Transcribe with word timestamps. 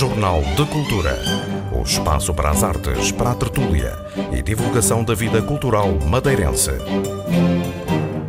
Jornal 0.00 0.40
de 0.56 0.64
Cultura. 0.64 1.14
O 1.78 1.82
espaço 1.82 2.32
para 2.32 2.48
as 2.48 2.64
artes, 2.64 3.12
para 3.12 3.32
a 3.32 3.34
tertúlia 3.34 3.92
e 4.32 4.40
divulgação 4.40 5.04
da 5.04 5.14
vida 5.14 5.42
cultural 5.42 5.92
madeirense. 6.08 6.70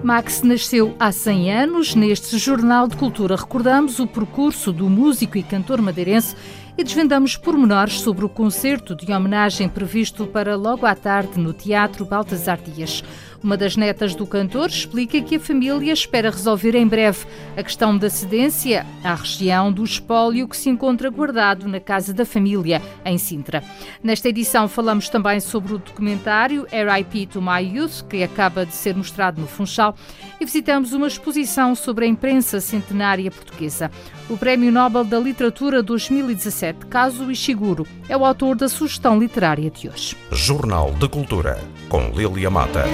Max 0.04 0.42
nasceu 0.42 0.94
há 0.99 1.13
100 1.13 1.54
anos. 1.54 1.96
Neste 1.96 2.38
Jornal 2.38 2.89
de 2.89 2.98
Cultura 2.98 3.38
recordamos 3.38 3.99
o 3.99 4.05
percurso 4.05 4.73
do 4.73 4.89
músico 4.89 5.38
e 5.38 5.44
cantor 5.44 5.81
madeirense 5.81 6.36
e 6.77 6.84
desvendamos 6.84 7.38
pormenores 7.38 8.02
sobre 8.02 8.26
o 8.26 8.30
concerto 8.30 8.94
de 8.94 9.09
homenagem 9.13 9.70
previsto 9.70 10.27
para 10.27 10.58
logo 10.58 10.85
à 10.85 10.94
tarde 10.94 11.40
no 11.40 11.53
Teatro 11.53 12.03
Baltasar 12.03 12.59
Dias. 12.59 13.02
Uma 13.44 13.58
das 13.58 13.76
netas 13.76 14.14
do 14.14 14.28
cantor 14.28 14.70
explica 14.70 15.20
que 15.20 15.36
a 15.36 15.39
família 15.39 15.91
espera 15.91 16.30
resolver 16.30 16.76
em 16.76 16.88
breve 16.88 17.26
a 17.58 17.64
questão 17.64 17.98
da 17.98 18.08
cedência 18.08 18.86
à 19.04 19.16
região 19.16 19.73
do 19.73 19.84
espólio 19.84 20.48
que 20.48 20.55
se 20.55 20.70
encontra 20.70 21.09
guardado 21.09 21.68
na 21.68 21.80
casa 21.80 22.13
da 22.13 22.23
família, 22.23 22.80
em 23.04 23.18
Sintra. 23.18 23.63
Nesta 24.04 24.30
edição 24.30 24.68
falamos 24.68 25.09
também 25.09 25.40
sobre 25.40 25.73
o 25.73 25.80
documentário 25.80 26.68
RIP 26.72 27.26
to 27.26 27.41
My 27.41 27.62
Youth, 27.63 28.04
que 28.08 28.22
acaba 28.22 28.63
de 28.63 28.76
ser 28.76 28.96
mostrado 28.96 29.41
no 29.41 29.48
Funchal, 29.48 29.96
e 30.40 30.46
visitamos 30.46 30.94
uma 30.94 31.08
exposição 31.08 31.73
sobre 31.73 32.05
a 32.05 32.08
imprensa 32.08 32.62
centenária 32.62 33.32
portuguesa. 33.32 33.90
O 34.31 34.38
Prémio 34.38 34.71
Nobel 34.71 35.03
da 35.03 35.20
Literatura 35.20 35.84
2017, 35.84 36.85
Caso 36.85 37.30
Ishiguro, 37.30 37.85
é 38.08 38.16
o 38.16 38.23
autor 38.23 38.55
da 38.55 38.70
sugestão 38.70 39.20
literária 39.20 39.70
de 39.70 39.90
hoje. 39.90 40.16
Jornal 40.31 40.94
de 40.94 41.09
Cultura, 41.09 41.59
com 41.90 42.09
Lilia 42.12 42.49
Mata. 42.49 42.85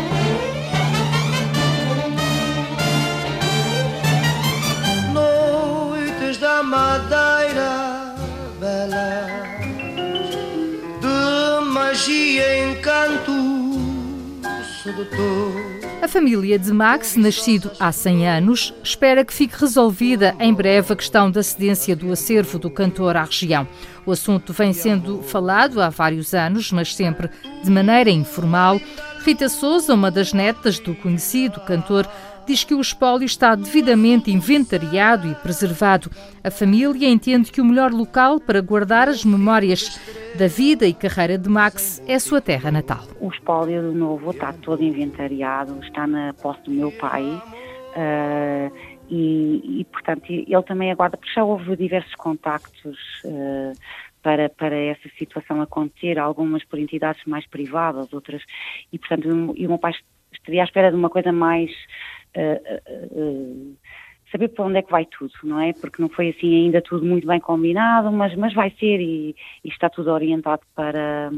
Noites 5.14 6.40
da 6.40 6.64
Madeira 6.64 8.16
bela 8.60 9.28
de 11.00 11.66
magia, 11.68 12.72
encanto 12.72 13.57
sedutor. 13.57 13.57
A 16.02 16.08
família 16.08 16.58
de 16.58 16.72
Max, 16.72 17.16
nascido 17.18 17.72
há 17.80 17.92
100 17.92 18.30
anos, 18.30 18.74
espera 18.84 19.26
que 19.26 19.34
fique 19.34 19.60
resolvida 19.60 20.36
em 20.40 20.54
breve 20.54 20.94
a 20.94 20.96
questão 20.96 21.30
da 21.30 21.44
cedência 21.44 21.96
do 21.96 22.12
acervo 22.12 22.58
do 22.58 22.70
cantor 22.70 23.18
à 23.18 23.24
região. 23.24 23.68
O 24.06 24.12
assunto 24.12 24.54
vem 24.54 24.72
sendo 24.72 25.22
falado 25.22 25.82
há 25.82 25.90
vários 25.90 26.34
anos, 26.34 26.72
mas 26.72 26.96
sempre 26.96 27.30
de 27.64 27.70
maneira 27.70 28.10
informal. 28.10 28.80
Rita 29.26 29.50
Souza, 29.50 29.94
uma 29.94 30.10
das 30.10 30.32
netas 30.32 30.80
do 30.80 30.96
conhecido 30.96 31.60
cantor, 31.62 32.08
diz 32.48 32.64
que 32.64 32.74
o 32.74 32.80
espólio 32.80 33.26
está 33.26 33.54
devidamente 33.56 34.32
inventariado 34.32 35.30
e 35.30 35.36
preservado. 35.36 36.10
A 36.42 36.50
família 36.50 37.10
entende 37.10 37.52
que 37.52 37.60
o 37.60 37.66
melhor 37.66 37.92
local 37.92 38.40
para 38.40 38.62
guardar 38.62 39.10
as 39.10 39.26
memórias 39.26 40.00
da 40.38 40.48
vida 40.48 40.88
e 40.88 40.94
carreira 40.94 41.38
de 41.38 41.50
Max 41.50 42.02
é 42.08 42.16
a 42.16 42.20
sua 42.20 42.40
terra 42.40 42.72
natal. 42.72 43.04
O 43.20 43.30
espólio 43.30 43.92
de 43.92 43.98
novo 43.98 44.32
está 44.32 44.54
todo 44.54 44.82
inventariado, 44.82 45.78
está 45.84 46.08
na 46.08 46.34
posse 46.34 46.62
do 46.64 46.72
meu 46.72 46.92
pai. 46.94 47.26
Uh, 47.26 48.72
e, 49.10 49.82
e, 49.82 49.86
portanto, 49.86 50.30
ele 50.30 50.64
também 50.64 50.92
aguarda, 50.92 51.18
porque 51.18 51.34
já 51.34 51.44
houve 51.44 51.76
diversos 51.76 52.14
contactos 52.16 52.98
uh, 53.26 53.74
para, 54.22 54.50
para 54.50 54.76
essa 54.76 55.10
situação 55.18 55.62
acontecer, 55.62 56.18
algumas 56.18 56.64
por 56.64 56.80
entidades 56.80 57.24
mais 57.26 57.46
privadas, 57.48 58.12
outras, 58.14 58.42
e 58.92 59.00
portanto, 59.00 59.30
o 59.30 59.54
meu 59.54 59.78
pai 59.78 59.94
estaria 60.34 60.62
à 60.62 60.66
espera 60.66 60.92
de 60.92 60.98
uma 60.98 61.10
coisa 61.10 61.32
mais 61.32 61.72
saber 64.32 64.50
para 64.50 64.66
onde 64.66 64.78
é 64.78 64.82
que 64.82 64.92
vai 64.92 65.06
tudo, 65.06 65.34
não 65.44 65.60
é? 65.60 65.74
Porque 65.74 66.02
não 66.02 66.10
foi 66.10 66.30
assim 66.30 66.66
ainda 66.66 66.82
tudo 66.82 67.06
muito 67.06 67.28
bem 67.28 67.40
combinado, 67.40 68.12
mas, 68.12 68.36
mas 68.36 68.54
vai 68.54 68.72
ser 68.72 69.00
e, 69.00 69.36
e 69.64 69.70
está 69.70 69.90
tudo 69.90 70.12
orientado 70.12 70.62
para, 70.76 71.32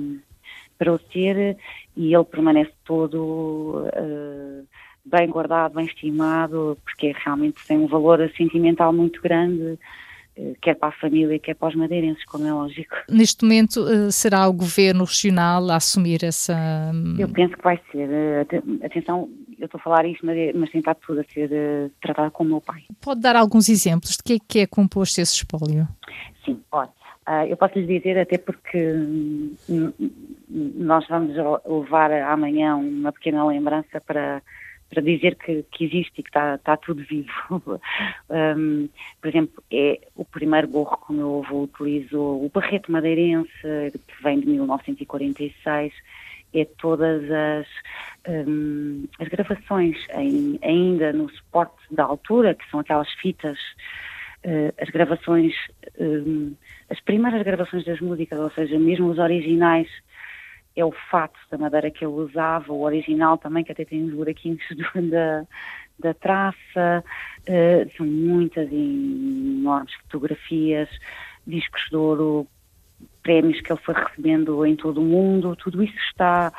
para 0.77 0.93
o 0.93 0.99
ser 1.11 1.57
e 1.95 2.13
ele 2.13 2.23
permanece 2.25 2.71
todo 2.85 3.85
uh, 3.87 4.67
bem 5.05 5.27
guardado, 5.29 5.75
bem 5.75 5.85
estimado, 5.85 6.77
porque 6.83 7.13
realmente 7.23 7.65
tem 7.67 7.77
um 7.77 7.87
valor 7.87 8.31
sentimental 8.35 8.91
muito 8.91 9.21
grande 9.21 9.77
quer 10.61 10.75
para 10.75 10.89
a 10.89 10.99
família, 10.99 11.39
quer 11.39 11.55
para 11.55 11.69
os 11.69 11.75
madeirenses, 11.75 12.23
como 12.25 12.45
é 12.45 12.53
lógico. 12.53 12.95
Neste 13.09 13.43
momento, 13.43 13.85
será 14.11 14.47
o 14.47 14.53
governo 14.53 15.03
regional 15.03 15.69
a 15.69 15.75
assumir 15.75 16.23
essa. 16.23 16.55
Eu 17.17 17.29
penso 17.29 17.55
que 17.55 17.63
vai 17.63 17.79
ser. 17.91 18.09
Atenção, 18.83 19.29
eu 19.59 19.65
estou 19.65 19.79
a 19.79 19.83
falar 19.83 20.05
isto, 20.05 20.25
mas, 20.25 20.37
é, 20.37 20.53
tem 20.53 20.79
estado 20.79 20.97
tudo 21.05 21.21
a 21.21 21.23
ser 21.25 21.91
tratado 22.01 22.31
com 22.31 22.43
o 22.43 22.47
meu 22.47 22.61
pai. 22.61 22.83
Pode 23.01 23.21
dar 23.21 23.35
alguns 23.35 23.69
exemplos 23.69 24.17
de 24.17 24.23
que 24.23 24.33
é 24.33 24.37
que 24.47 24.59
é 24.59 24.67
composto 24.67 25.19
esse 25.19 25.35
espólio? 25.35 25.87
Sim, 26.45 26.61
olha, 26.71 26.89
uh, 27.27 27.45
eu 27.47 27.57
posso 27.57 27.77
lhe 27.77 27.99
dizer 27.99 28.17
até 28.17 28.37
porque 28.37 28.77
hum, 28.77 29.55
nós 30.49 31.05
vamos 31.07 31.35
levar 31.65 32.11
amanhã 32.11 32.75
uma 32.75 33.11
pequena 33.11 33.45
lembrança 33.45 33.99
para 34.01 34.41
para 34.89 35.01
dizer 35.01 35.35
que, 35.35 35.63
que 35.71 35.85
existe 35.85 36.19
e 36.19 36.23
que 36.23 36.29
está, 36.29 36.55
está 36.55 36.75
tudo 36.75 37.03
vivo. 37.03 37.29
um, 38.29 38.89
por 39.21 39.27
exemplo, 39.27 39.63
é 39.71 39.99
o 40.15 40.25
primeiro 40.25 40.67
gorro 40.67 40.97
que 41.05 41.11
o 41.11 41.15
meu 41.15 41.43
avô 41.45 41.63
utilizou, 41.63 42.43
o 42.43 42.49
barreto 42.49 42.91
madeirense, 42.91 43.51
que 43.61 44.23
vem 44.23 44.39
de 44.39 44.47
1946, 44.47 45.93
é 46.53 46.65
todas 46.65 47.23
as, 47.29 47.67
um, 48.27 49.05
as 49.19 49.27
gravações 49.27 49.97
em, 50.15 50.59
ainda 50.63 51.13
no 51.13 51.29
suporte 51.29 51.77
da 51.91 52.03
altura, 52.03 52.55
que 52.55 52.67
são 52.69 52.79
aquelas 52.79 53.11
fitas, 53.13 53.57
uh, 54.45 54.73
as 54.81 54.89
gravações, 54.89 55.53
um, 55.99 56.55
as 56.89 56.99
primeiras 57.01 57.43
gravações 57.43 57.85
das 57.85 57.99
músicas, 57.99 58.39
ou 58.39 58.49
seja, 58.51 58.79
mesmo 58.79 59.09
os 59.09 59.19
originais, 59.19 59.87
é 60.79 60.85
o 60.85 60.93
fato 61.11 61.39
da 61.49 61.57
madeira 61.57 61.91
que 61.91 62.03
ele 62.03 62.13
usava, 62.13 62.71
o 62.71 62.81
original 62.81 63.37
também, 63.37 63.63
que 63.63 63.71
até 63.71 63.85
tem 63.85 64.03
os 64.03 64.13
buraquinhos 64.13 64.61
da, 65.09 65.45
da 65.99 66.13
traça, 66.13 67.03
uh, 67.41 67.97
são 67.97 68.05
muitas 68.05 68.69
e 68.71 69.59
enormes 69.61 69.93
fotografias, 70.03 70.89
discos 71.45 71.81
de 71.89 71.95
ouro 71.95 72.47
prémios 73.21 73.61
que 73.61 73.71
ele 73.71 73.81
foi 73.81 73.95
recebendo 73.95 74.65
em 74.65 74.75
todo 74.75 75.01
o 75.01 75.05
mundo, 75.05 75.55
tudo 75.55 75.83
isso 75.83 75.97
está 76.09 76.51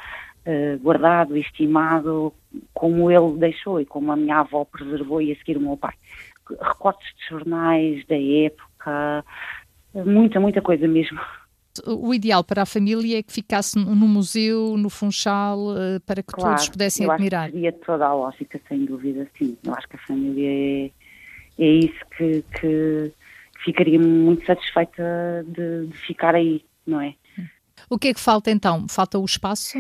uh, 0.47 0.79
guardado, 0.81 1.37
estimado, 1.37 2.33
como 2.75 3.11
ele 3.11 3.39
deixou 3.39 3.81
e 3.81 3.87
como 3.87 4.13
a 4.13 4.17
minha 4.17 4.41
avó 4.41 4.65
preservou 4.65 5.23
e 5.23 5.33
a 5.33 5.37
seguir 5.37 5.57
o 5.57 5.61
meu 5.61 5.77
pai. 5.77 5.95
Recortes 6.61 7.09
de 7.17 7.29
jornais 7.29 8.05
da 8.07 8.17
época, 8.17 9.25
muita, 9.95 10.41
muita 10.41 10.61
coisa 10.61 10.87
mesmo. 10.87 11.21
O 11.87 12.13
ideal 12.13 12.43
para 12.43 12.63
a 12.63 12.67
família 12.67 13.19
é 13.19 13.23
que 13.23 13.33
ficasse 13.33 13.79
no 13.79 13.95
museu, 14.09 14.77
no 14.77 14.91
Funchal, 14.91 15.59
uh, 15.59 16.01
para 16.05 16.23
que 16.23 16.33
claro, 16.33 16.57
todos 16.57 16.69
pudessem 16.69 17.07
eu 17.07 17.13
admirar. 17.13 17.45
Acho 17.45 17.53
que 17.53 17.59
seria 17.59 17.73
toda 17.73 18.07
a 18.07 18.15
lógica, 18.15 18.61
sem 18.69 18.85
dúvida, 18.85 19.29
sim. 19.39 19.57
Eu 19.65 19.75
acho 19.75 19.89
que 19.89 19.97
a 19.97 20.01
família 20.01 20.49
é, 20.49 20.91
é 21.59 21.67
isso 21.67 22.05
que, 22.17 22.45
que 22.59 23.13
ficaria 23.65 24.01
muito 24.01 24.45
satisfeita 24.47 25.45
de, 25.47 25.87
de, 25.87 25.97
ficar 25.99 26.35
aí, 26.35 26.65
não 26.87 27.01
é? 27.01 27.15
O 27.89 27.99
que 27.99 28.09
é 28.09 28.15
que 28.15 28.21
falta 28.21 28.51
então? 28.51 28.87
Falta 28.89 29.19
o 29.19 29.25
espaço? 29.25 29.79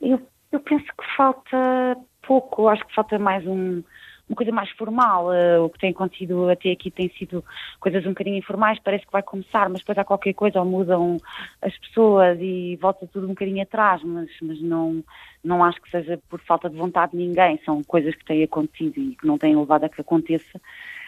Eu, 0.00 0.20
eu 0.50 0.60
penso 0.60 0.84
que 0.84 1.16
falta 1.16 1.96
pouco, 2.26 2.68
acho 2.68 2.84
que 2.86 2.94
falta 2.94 3.18
mais 3.18 3.46
um, 3.46 3.82
uma 4.28 4.36
coisa 4.36 4.52
mais 4.52 4.70
formal. 4.70 5.26
Uh, 5.26 5.64
o 5.64 5.70
que 5.70 5.78
tem 5.78 5.90
acontecido 5.90 6.48
até 6.48 6.70
aqui 6.72 6.90
tem 6.90 7.08
sido 7.10 7.44
coisas 7.80 8.04
um 8.04 8.10
bocadinho 8.10 8.36
informais, 8.36 8.78
parece 8.80 9.06
que 9.06 9.12
vai 9.12 9.22
começar, 9.22 9.68
mas 9.68 9.80
depois 9.80 9.96
há 9.98 10.04
qualquer 10.04 10.34
coisa 10.34 10.58
ou 10.60 10.66
mudam 10.66 11.16
as 11.62 11.76
pessoas 11.78 12.38
e 12.40 12.76
volta 12.80 13.06
tudo 13.12 13.26
um 13.26 13.30
bocadinho 13.30 13.62
atrás, 13.62 14.02
mas, 14.02 14.28
mas 14.42 14.60
não, 14.60 15.02
não 15.44 15.64
acho 15.64 15.80
que 15.80 15.90
seja 15.90 16.18
por 16.28 16.40
falta 16.40 16.68
de 16.68 16.76
vontade 16.76 17.12
de 17.12 17.18
ninguém, 17.18 17.60
são 17.64 17.82
coisas 17.84 18.14
que 18.14 18.24
têm 18.24 18.42
acontecido 18.42 18.98
e 18.98 19.14
que 19.14 19.26
não 19.26 19.38
têm 19.38 19.56
levado 19.56 19.84
a 19.84 19.88
que 19.88 20.00
aconteça 20.00 20.60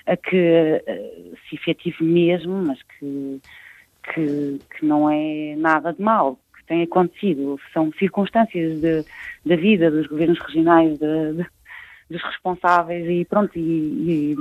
a 0.06 0.16
que 0.16 0.82
uh, 0.87 1.37
se 1.48 1.56
efetive 1.56 2.02
mesmo, 2.02 2.52
mas 2.62 2.81
que, 2.82 3.40
que, 4.14 4.58
que, 4.78 4.87
não 4.87 5.10
é 5.10 5.54
nada 5.56 5.92
de 5.92 6.00
mal 6.00 6.38
tem 6.69 6.82
acontecido. 6.82 7.58
São 7.72 7.90
circunstâncias 7.98 8.81
da 9.44 9.56
vida 9.56 9.90
dos 9.90 10.06
governos 10.06 10.38
regionais, 10.38 10.98
de, 10.98 11.32
de, 11.32 11.46
dos 12.10 12.22
responsáveis 12.22 13.06
e 13.08 13.25
pronto, 13.25 13.58
e, 13.58 13.60
e, 13.60 14.37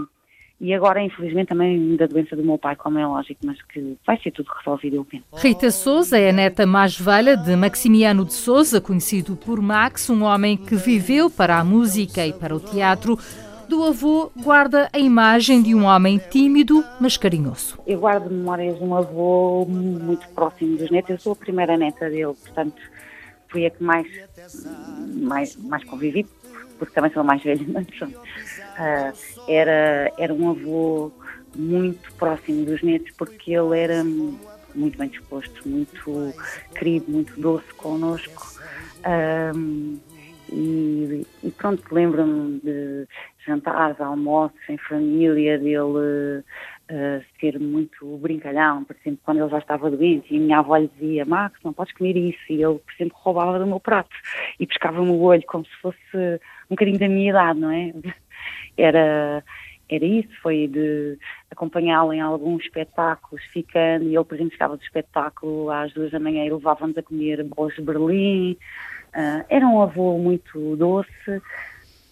e, 0.59 0.73
agora 0.73 1.01
infelizmente 1.01 1.49
também 1.49 1.95
da 1.95 2.07
doença 2.07 2.35
do 2.35 2.43
meu 2.43 2.57
pai, 2.57 2.75
como 2.75 2.97
é 2.97 3.05
lógico, 3.05 3.41
mas 3.45 3.61
que 3.61 3.97
vai 4.05 4.17
ser 4.21 4.31
tudo 4.31 4.49
resolvido, 4.57 4.95
eu 4.95 5.05
penso. 5.05 5.25
Rita 5.33 5.69
Souza 5.69 6.17
é 6.17 6.29
a 6.29 6.33
neta 6.33 6.65
mais 6.65 6.99
velha 6.99 7.35
de 7.35 7.55
Maximiano 7.55 8.25
de 8.25 8.33
Souza, 8.33 8.79
conhecido 8.79 9.35
por 9.35 9.61
Max, 9.61 10.09
um 10.09 10.23
homem 10.23 10.55
que 10.57 10.75
viveu 10.75 11.29
para 11.29 11.59
a 11.59 11.63
música 11.63 12.25
e 12.25 12.33
para 12.33 12.55
o 12.55 12.59
teatro, 12.59 13.17
do 13.67 13.83
avô 13.83 14.31
guarda 14.37 14.89
a 14.93 14.97
imagem 14.97 15.61
de 15.61 15.75
um 15.75 15.83
homem 15.83 16.17
tímido, 16.17 16.83
mas 16.99 17.17
carinhoso. 17.17 17.77
Eu 17.85 17.99
guardo 17.99 18.29
memórias 18.29 18.77
de 18.77 18.83
um 18.83 18.95
avô 18.95 19.65
muito 19.65 20.27
próximo 20.29 20.77
dos 20.77 20.89
netos. 20.89 21.09
Eu 21.09 21.19
sou 21.19 21.33
a 21.33 21.35
primeira 21.35 21.77
neta 21.77 22.09
dele, 22.09 22.33
portanto, 22.33 22.81
fui 23.49 23.65
a 23.65 23.69
que 23.69 23.83
mais, 23.83 24.07
mais, 25.17 25.55
mais 25.57 25.83
convivi, 25.83 26.25
porque 26.77 26.93
também 26.93 27.11
sou 27.11 27.23
mais 27.23 27.43
velha. 27.43 27.65
Mas, 27.67 27.85
uh, 27.87 29.41
era, 29.47 30.11
era 30.17 30.33
um 30.33 30.49
avô 30.49 31.11
muito 31.55 32.13
próximo 32.15 32.65
dos 32.65 32.81
netos 32.83 33.11
porque 33.17 33.53
ele 33.53 33.79
era 33.79 34.03
muito 34.03 34.97
bem 34.97 35.09
disposto, 35.09 35.67
muito 35.67 36.33
querido, 36.75 37.11
muito 37.11 37.39
doce 37.39 37.73
connosco. 37.73 38.47
Um, 39.55 39.99
e, 40.51 41.25
e, 41.43 41.51
pronto, 41.51 41.83
lembro-me 41.91 42.59
de 42.61 43.07
jantares, 43.45 43.99
almoços 43.99 44.57
em 44.69 44.77
família, 44.77 45.57
dele 45.57 46.43
uh, 46.91 47.23
ser 47.39 47.59
muito 47.59 48.17
brincalhão, 48.17 48.83
por 48.83 48.95
exemplo, 48.95 49.19
quando 49.25 49.39
ele 49.41 49.49
já 49.49 49.57
estava 49.57 49.89
doente 49.89 50.33
e 50.33 50.37
a 50.37 50.39
minha 50.39 50.59
avó 50.59 50.77
lhe 50.77 50.89
dizia, 50.99 51.25
Max, 51.25 51.59
não 51.63 51.73
podes 51.73 51.93
comer 51.93 52.15
isso, 52.15 52.39
e 52.49 52.63
ele, 52.63 52.79
por 52.79 52.93
exemplo, 52.97 53.17
roubava 53.19 53.59
do 53.59 53.67
meu 53.67 53.79
prato 53.79 54.15
e 54.59 54.65
pescava-me 54.65 55.09
o 55.09 55.19
olho 55.19 55.43
como 55.47 55.65
se 55.65 55.75
fosse 55.81 56.39
um 56.69 56.75
bocadinho 56.75 56.99
da 56.99 57.07
minha 57.07 57.29
idade, 57.29 57.59
não 57.59 57.71
é? 57.71 57.93
Era, 58.77 59.43
era 59.89 60.05
isso, 60.05 60.29
foi 60.43 60.67
de 60.67 61.17
acompanhá-lo 61.49 62.13
em 62.13 62.21
alguns 62.21 62.63
espetáculos, 62.63 63.43
ficando, 63.45 64.05
e 64.05 64.15
ele, 64.15 64.23
por 64.23 64.35
exemplo, 64.35 64.51
chegava 64.51 64.77
do 64.77 64.83
espetáculo 64.83 65.71
às 65.71 65.91
duas 65.93 66.11
da 66.11 66.19
manhã 66.19 66.45
e 66.45 66.51
levava-nos 66.51 66.95
a 66.95 67.01
comer 67.01 67.43
bolos 67.43 67.73
de 67.73 67.81
Berlim. 67.81 68.57
Uh, 69.15 69.43
era 69.49 69.67
um 69.67 69.81
avô 69.81 70.17
muito 70.19 70.75
doce, 70.75 71.41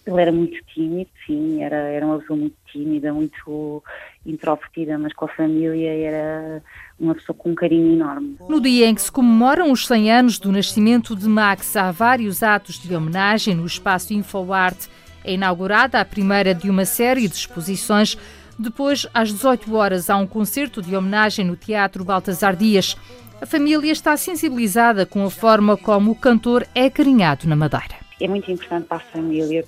ele 0.06 0.20
era 0.20 0.32
muito 0.32 0.56
tímido, 0.66 1.10
sim, 1.26 1.62
era, 1.62 1.76
era 1.76 2.06
uma 2.06 2.18
pessoa 2.18 2.38
muito 2.38 2.56
tímida, 2.70 3.12
muito 3.12 3.82
introvertida, 4.24 4.96
mas 4.98 5.12
com 5.12 5.24
a 5.24 5.28
família 5.28 5.90
era 5.90 6.62
uma 6.98 7.14
pessoa 7.14 7.36
com 7.36 7.50
um 7.50 7.54
carinho 7.54 7.94
enorme. 7.94 8.36
No 8.48 8.60
dia 8.60 8.86
em 8.86 8.94
que 8.94 9.02
se 9.02 9.10
comemoram 9.10 9.72
os 9.72 9.86
100 9.86 10.12
anos 10.12 10.38
do 10.38 10.52
nascimento 10.52 11.16
de 11.16 11.28
Max, 11.28 11.76
há 11.76 11.90
vários 11.90 12.42
atos 12.42 12.78
de 12.78 12.94
homenagem 12.94 13.54
no 13.54 13.66
espaço 13.66 14.12
InfoArt 14.12 14.88
é 15.26 15.34
inaugurada 15.34 16.00
a 16.00 16.04
primeira 16.04 16.54
de 16.54 16.70
uma 16.70 16.84
série 16.84 17.26
de 17.26 17.34
exposições. 17.34 18.16
Depois, 18.56 19.08
às 19.12 19.32
18 19.32 19.74
horas, 19.74 20.08
há 20.08 20.16
um 20.16 20.26
concerto 20.26 20.80
de 20.80 20.94
homenagem 20.94 21.44
no 21.44 21.56
Teatro 21.56 22.04
Baltasar 22.04 22.54
Dias. 22.54 22.96
A 23.42 23.44
família 23.44 23.90
está 23.90 24.16
sensibilizada 24.16 25.04
com 25.04 25.24
a 25.24 25.30
forma 25.30 25.76
como 25.76 26.12
o 26.12 26.14
cantor 26.14 26.64
é 26.74 26.88
carinhado 26.88 27.48
na 27.48 27.56
Madeira. 27.56 27.96
É 28.20 28.28
muito 28.28 28.50
importante 28.50 28.86
para 28.86 28.98
a 28.98 29.00
família, 29.00 29.64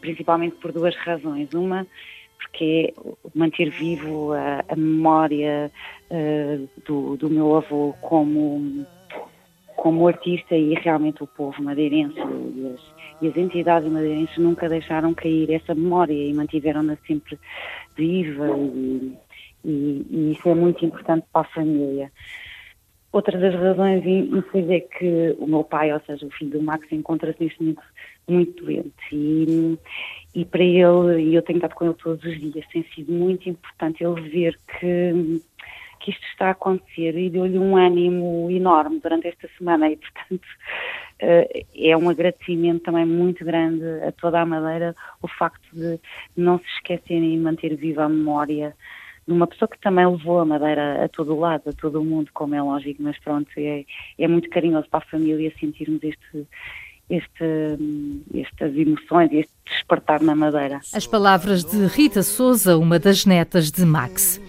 principalmente 0.00 0.56
por 0.56 0.72
duas 0.72 0.94
razões. 0.96 1.52
Uma, 1.54 1.86
porque 2.38 2.94
manter 3.34 3.70
vivo 3.70 4.32
a, 4.32 4.64
a 4.68 4.76
memória 4.76 5.70
uh, 6.10 6.68
do, 6.86 7.16
do 7.16 7.30
meu 7.30 7.56
avô 7.56 7.94
como 8.00 8.86
como 9.76 10.06
artista 10.06 10.54
e 10.54 10.74
realmente 10.74 11.22
o 11.22 11.26
povo 11.26 11.62
madeirense 11.62 12.18
e 12.18 12.66
as, 12.66 12.80
e 13.22 13.28
as 13.28 13.36
entidades 13.36 13.90
madeirenses 13.90 14.36
nunca 14.36 14.68
deixaram 14.68 15.14
cair 15.14 15.50
essa 15.50 15.74
memória 15.74 16.12
e 16.12 16.34
mantiveram-na 16.34 16.98
sempre 17.06 17.38
viva 17.96 18.46
e, 18.58 19.16
e, 19.64 20.06
e, 20.10 20.32
isso 20.32 20.46
é 20.50 20.54
muito 20.54 20.84
importante 20.84 21.24
para 21.32 21.40
a 21.40 21.52
família. 21.52 22.12
Outra 23.12 23.38
das 23.38 23.54
razões, 23.54 24.06
infeliz, 24.06 24.70
é 24.70 24.80
que 24.80 25.36
o 25.38 25.46
meu 25.46 25.64
pai, 25.64 25.92
ou 25.92 26.00
seja, 26.06 26.24
o 26.24 26.30
filho 26.30 26.52
do 26.52 26.62
Max, 26.62 26.86
encontra-se 26.92 27.42
neste 27.42 27.60
momento 27.60 27.82
muito 28.28 28.64
doente. 28.64 28.92
E, 29.12 29.78
e 30.34 30.44
para 30.44 30.62
ele, 30.62 31.22
e 31.22 31.34
eu 31.34 31.42
tenho 31.42 31.56
estado 31.56 31.74
com 31.74 31.86
ele 31.86 31.94
todos 31.94 32.24
os 32.24 32.38
dias, 32.38 32.66
tem 32.72 32.84
sido 32.94 33.12
muito 33.12 33.48
importante 33.48 34.04
ele 34.04 34.20
ver 34.28 34.58
que 34.78 35.40
que 36.00 36.10
isto 36.10 36.26
está 36.28 36.48
a 36.48 36.50
acontecer. 36.52 37.16
E 37.16 37.30
deu-lhe 37.30 37.58
um 37.58 37.76
ânimo 37.76 38.50
enorme 38.50 38.98
durante 39.00 39.28
esta 39.28 39.48
semana. 39.56 39.88
E, 39.90 39.96
portanto, 39.96 40.48
eh, 41.18 41.64
é 41.76 41.96
um 41.96 42.08
agradecimento 42.08 42.82
também 42.82 43.04
muito 43.04 43.44
grande 43.44 43.84
a 44.02 44.10
toda 44.12 44.40
a 44.40 44.46
Madeira 44.46 44.96
o 45.22 45.28
facto 45.28 45.68
de 45.72 46.00
não 46.36 46.58
se 46.58 46.66
esquecerem 46.76 47.34
e 47.34 47.38
manter 47.38 47.76
viva 47.76 48.04
a 48.04 48.08
memória 48.08 48.74
uma 49.32 49.46
pessoa 49.46 49.68
que 49.68 49.78
também 49.80 50.06
levou 50.06 50.40
a 50.40 50.44
Madeira 50.44 51.04
a 51.04 51.08
todo 51.08 51.34
o 51.34 51.40
lado, 51.40 51.70
a 51.70 51.72
todo 51.72 52.00
o 52.00 52.04
mundo, 52.04 52.30
como 52.32 52.54
é 52.54 52.62
lógico, 52.62 53.02
mas 53.02 53.18
pronto, 53.18 53.50
é, 53.56 53.84
é 54.18 54.28
muito 54.28 54.48
carinhoso 54.50 54.88
para 54.88 55.04
a 55.04 55.10
família 55.10 55.52
sentirmos 55.58 56.02
este, 56.02 56.46
este, 57.08 57.78
estas 58.34 58.76
emoções 58.76 59.32
e 59.32 59.38
este 59.38 59.52
despertar 59.66 60.22
na 60.22 60.34
Madeira. 60.34 60.80
As 60.94 61.06
palavras 61.06 61.64
de 61.64 61.86
Rita 61.86 62.22
Souza, 62.22 62.76
uma 62.76 62.98
das 62.98 63.24
netas 63.26 63.70
de 63.70 63.84
Max. 63.84 64.40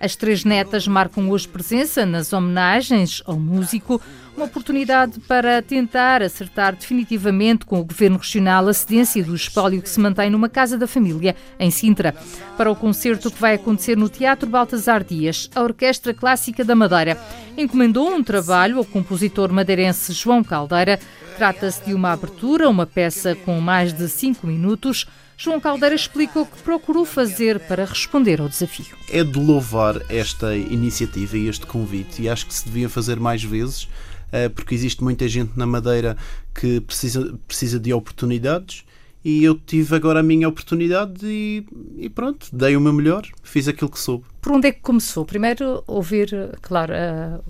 As 0.00 0.16
três 0.16 0.46
netas 0.46 0.88
marcam 0.88 1.28
hoje 1.28 1.46
presença 1.46 2.06
nas 2.06 2.32
homenagens 2.32 3.22
ao 3.26 3.38
músico, 3.38 4.00
uma 4.34 4.46
oportunidade 4.46 5.20
para 5.20 5.60
tentar 5.60 6.22
acertar 6.22 6.74
definitivamente 6.74 7.66
com 7.66 7.78
o 7.78 7.84
Governo 7.84 8.16
Regional 8.16 8.66
a 8.66 8.72
cedência 8.72 9.22
do 9.22 9.34
espólio 9.34 9.82
que 9.82 9.90
se 9.90 10.00
mantém 10.00 10.30
numa 10.30 10.48
casa 10.48 10.78
da 10.78 10.86
família, 10.86 11.36
em 11.58 11.70
Sintra. 11.70 12.14
Para 12.56 12.70
o 12.70 12.76
concerto 12.76 13.30
que 13.30 13.38
vai 13.38 13.56
acontecer 13.56 13.94
no 13.94 14.08
Teatro 14.08 14.48
Baltasar 14.48 15.04
Dias, 15.04 15.50
a 15.54 15.60
Orquestra 15.60 16.14
Clássica 16.14 16.64
da 16.64 16.74
Madeira 16.74 17.20
encomendou 17.54 18.10
um 18.10 18.24
trabalho 18.24 18.78
ao 18.78 18.86
compositor 18.86 19.52
madeirense 19.52 20.14
João 20.14 20.42
Caldeira. 20.42 20.98
Trata-se 21.36 21.84
de 21.84 21.92
uma 21.92 22.12
abertura, 22.12 22.70
uma 22.70 22.86
peça 22.86 23.34
com 23.34 23.60
mais 23.60 23.92
de 23.92 24.08
cinco 24.08 24.46
minutos 24.46 25.06
João 25.42 25.58
Caldeira 25.58 25.94
explica 25.94 26.38
o 26.38 26.44
que 26.44 26.58
procurou 26.58 27.06
fazer 27.06 27.58
para 27.60 27.86
responder 27.86 28.42
ao 28.42 28.48
desafio. 28.50 28.94
É 29.10 29.24
de 29.24 29.38
louvar 29.38 30.02
esta 30.10 30.54
iniciativa 30.54 31.38
e 31.38 31.48
este 31.48 31.64
convite, 31.64 32.20
e 32.20 32.28
acho 32.28 32.46
que 32.46 32.52
se 32.52 32.66
devia 32.66 32.90
fazer 32.90 33.18
mais 33.18 33.42
vezes, 33.42 33.88
eh, 34.30 34.50
porque 34.50 34.74
existe 34.74 35.02
muita 35.02 35.26
gente 35.26 35.52
na 35.56 35.64
Madeira 35.64 36.14
que 36.54 36.82
precisa, 36.82 37.38
precisa 37.48 37.80
de 37.80 37.90
oportunidades. 37.90 38.84
E 39.24 39.42
eu 39.42 39.54
tive 39.54 39.96
agora 39.96 40.20
a 40.20 40.22
minha 40.22 40.46
oportunidade 40.46 41.24
e, 41.24 41.66
e 41.96 42.10
pronto, 42.10 42.46
dei 42.52 42.76
o 42.76 42.80
meu 42.80 42.92
melhor, 42.92 43.26
fiz 43.42 43.66
aquilo 43.66 43.90
que 43.90 43.98
soube. 43.98 44.26
Por 44.42 44.52
onde 44.52 44.68
é 44.68 44.72
que 44.72 44.80
começou? 44.80 45.24
Primeiro, 45.24 45.82
ouvir, 45.86 46.28
claro, 46.60 46.92
uh, 46.92 47.42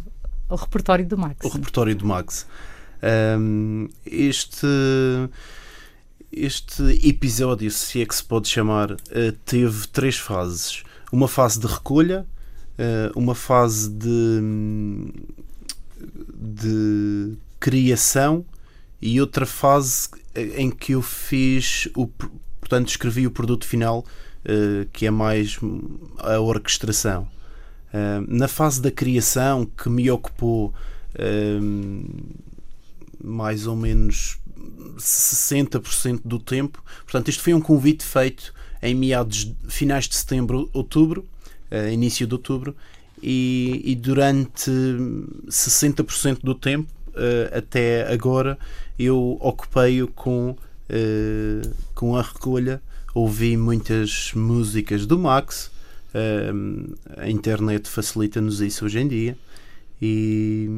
o 0.48 0.54
repertório 0.54 1.04
do 1.04 1.18
Max. 1.18 1.44
O 1.44 1.48
repertório 1.48 1.96
do 1.96 2.06
Max. 2.06 2.46
Um, 3.02 3.88
este 4.06 4.68
este 6.32 6.82
episódio, 7.06 7.70
se 7.70 8.02
é 8.02 8.06
que 8.06 8.14
se 8.14 8.22
pode 8.22 8.48
chamar, 8.48 8.96
eh, 9.10 9.34
teve 9.44 9.88
três 9.88 10.16
fases. 10.16 10.84
Uma 11.10 11.26
fase 11.26 11.58
de 11.58 11.66
recolha, 11.66 12.24
eh, 12.78 13.10
uma 13.16 13.34
fase 13.34 13.90
de, 13.90 14.40
de 16.36 17.36
criação 17.58 18.44
e 19.02 19.20
outra 19.20 19.44
fase 19.44 20.08
eh, 20.34 20.62
em 20.62 20.70
que 20.70 20.92
eu 20.92 21.02
fiz 21.02 21.88
o 21.96 22.06
portanto 22.60 22.88
escrevi 22.88 23.26
o 23.26 23.30
produto 23.30 23.66
final 23.66 24.04
que 24.92 25.04
é 25.04 25.10
mais 25.10 25.58
a 26.18 26.38
orquestração 26.38 27.28
na 28.26 28.48
fase 28.48 28.80
da 28.80 28.90
criação 28.90 29.66
que 29.66 29.88
me 29.90 30.10
ocupou 30.10 30.72
mais 33.22 33.66
ou 33.66 33.76
menos 33.76 34.39
60% 34.96 36.20
do 36.24 36.38
tempo. 36.38 36.82
Portanto, 37.02 37.28
isto 37.28 37.42
foi 37.42 37.54
um 37.54 37.60
convite 37.60 38.04
feito 38.04 38.52
em 38.82 38.94
meados, 38.94 39.52
finais 39.68 40.08
de 40.08 40.16
setembro, 40.16 40.68
outubro, 40.72 41.26
uh, 41.70 41.88
início 41.90 42.26
de 42.26 42.34
outubro, 42.34 42.74
e, 43.22 43.82
e 43.84 43.94
durante 43.94 44.70
60% 45.48 46.40
do 46.42 46.54
tempo, 46.54 46.90
uh, 47.08 47.58
até 47.58 48.10
agora, 48.10 48.58
eu 48.98 49.36
ocupei-o 49.40 50.08
com, 50.08 50.50
uh, 50.50 51.70
com 51.94 52.16
a 52.16 52.22
recolha. 52.22 52.80
Ouvi 53.12 53.56
muitas 53.56 54.32
músicas 54.34 55.04
do 55.04 55.18
Max, 55.18 55.68
a 57.16 57.28
internet 57.28 57.88
facilita-nos 57.88 58.60
isso 58.60 58.84
hoje 58.84 59.00
em 59.00 59.08
dia. 59.08 59.36
E, 60.00 60.68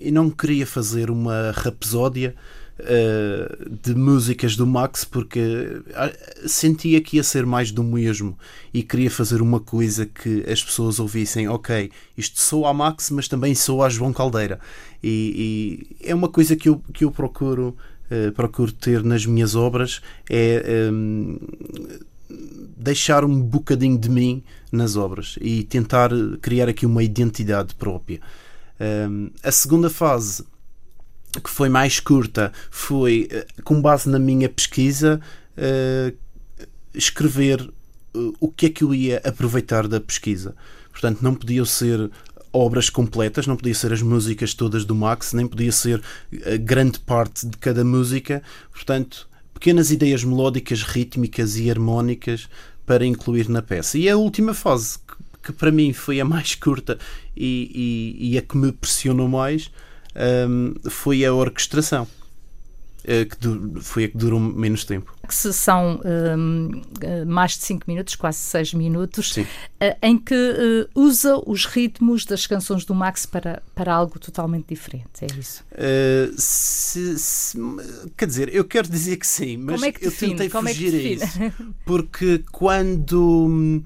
e 0.00 0.12
não 0.12 0.30
queria 0.30 0.64
fazer 0.64 1.10
uma 1.10 1.50
rapsódia 1.50 2.36
uh, 2.80 3.78
de 3.82 3.94
músicas 3.94 4.56
do 4.56 4.66
Max 4.66 5.04
porque 5.04 5.40
uh, 5.40 6.48
sentia 6.48 7.00
que 7.00 7.16
ia 7.16 7.22
ser 7.22 7.44
mais 7.44 7.70
do 7.70 7.82
mesmo 7.82 8.38
e 8.72 8.82
queria 8.82 9.10
fazer 9.10 9.42
uma 9.42 9.60
coisa 9.60 10.06
que 10.06 10.44
as 10.50 10.62
pessoas 10.62 10.98
ouvissem, 10.98 11.48
ok, 11.48 11.90
isto 12.16 12.40
sou 12.40 12.66
a 12.66 12.74
Max, 12.74 13.10
mas 13.10 13.28
também 13.28 13.54
sou 13.54 13.82
a 13.82 13.88
João 13.88 14.12
Caldeira. 14.12 14.60
E, 15.02 15.88
e 16.00 16.08
é 16.08 16.14
uma 16.14 16.28
coisa 16.28 16.56
que 16.56 16.68
eu, 16.68 16.82
que 16.92 17.04
eu 17.04 17.10
procuro, 17.10 17.76
uh, 18.10 18.32
procuro 18.32 18.72
ter 18.72 19.02
nas 19.02 19.26
minhas 19.26 19.54
obras, 19.54 20.00
é 20.28 20.90
um, 20.92 21.38
deixar 22.76 23.24
um 23.24 23.40
bocadinho 23.40 23.98
de 23.98 24.08
mim 24.08 24.42
nas 24.70 24.96
obras 24.96 25.36
e 25.40 25.64
tentar 25.64 26.10
criar 26.40 26.68
aqui 26.68 26.86
uma 26.86 27.02
identidade 27.02 27.74
própria. 27.74 28.20
Um, 28.80 29.30
a 29.42 29.50
segunda 29.50 29.90
fase 29.90 30.44
que 31.42 31.50
foi 31.50 31.68
mais 31.68 32.00
curta 32.00 32.52
foi, 32.70 33.28
eh, 33.30 33.46
com 33.62 33.80
base 33.80 34.08
na 34.08 34.18
minha 34.18 34.48
pesquisa, 34.48 35.20
uh, 35.56 36.16
escrever 36.94 37.60
uh, 38.14 38.34
o 38.40 38.48
que 38.48 38.66
é 38.66 38.70
que 38.70 38.82
eu 38.82 38.94
ia 38.94 39.20
aproveitar 39.24 39.86
da 39.86 40.00
pesquisa. 40.00 40.54
Portanto, 40.90 41.20
não 41.22 41.34
podiam 41.34 41.64
ser 41.64 42.10
obras 42.52 42.90
completas, 42.90 43.46
não 43.46 43.56
podia 43.56 43.74
ser 43.74 43.92
as 43.92 44.02
músicas 44.02 44.54
todas 44.54 44.84
do 44.84 44.94
Max, 44.94 45.32
nem 45.32 45.46
podia 45.46 45.70
ser 45.70 46.02
a 46.44 46.56
grande 46.56 46.98
parte 46.98 47.46
de 47.46 47.56
cada 47.58 47.84
música. 47.84 48.42
Portanto, 48.72 49.28
pequenas 49.54 49.90
ideias 49.90 50.24
melódicas, 50.24 50.82
rítmicas 50.82 51.56
e 51.56 51.70
harmónicas 51.70 52.48
para 52.86 53.04
incluir 53.04 53.48
na 53.48 53.60
peça. 53.60 53.98
E 53.98 54.08
a 54.08 54.16
última 54.16 54.54
fase, 54.54 54.98
que, 54.98 55.48
que 55.48 55.52
para 55.52 55.70
mim 55.70 55.92
foi 55.92 56.20
a 56.20 56.24
mais 56.24 56.54
curta 56.54 56.98
e, 57.36 58.16
e, 58.18 58.30
e 58.32 58.38
a 58.38 58.42
que 58.42 58.56
me 58.56 58.72
pressionou 58.72 59.28
mais, 59.28 59.70
um, 60.18 60.74
foi 60.90 61.24
a 61.24 61.32
orquestração. 61.32 62.06
Eh, 63.10 63.24
que 63.24 63.80
foi 63.80 64.04
a 64.04 64.08
que 64.08 64.18
durou 64.18 64.38
menos 64.38 64.84
tempo. 64.84 65.14
Que 65.26 65.34
são 65.34 65.98
um, 66.04 66.82
eh, 67.00 67.24
mais 67.24 67.52
de 67.52 67.64
5 67.64 67.84
minutos, 67.88 68.14
quase 68.14 68.36
6 68.36 68.74
minutos. 68.74 69.38
Eh, 69.80 69.96
em 70.02 70.18
que 70.18 70.34
uh, 70.34 71.00
usa 71.00 71.40
os 71.46 71.64
ritmos 71.64 72.26
das 72.26 72.46
canções 72.46 72.84
do 72.84 72.94
Max 72.94 73.24
para, 73.24 73.62
para 73.74 73.94
algo 73.94 74.18
totalmente 74.18 74.66
diferente, 74.68 75.22
é 75.22 75.26
isso? 75.38 75.64
Se, 76.36 77.18
se, 77.18 77.58
quer 78.14 78.26
dizer, 78.26 78.54
eu 78.54 78.64
quero 78.64 78.88
dizer 78.88 79.16
que 79.16 79.26
sim, 79.26 79.56
mas 79.56 79.82
é 79.82 79.90
que 79.90 80.06
eu 80.06 80.12
tentei 80.12 80.50
Como 80.50 80.68
fugir 80.68 80.94
é 80.94 80.98
a 80.98 81.00
isso. 81.00 81.38
Porque 81.86 82.44
quando 82.52 83.82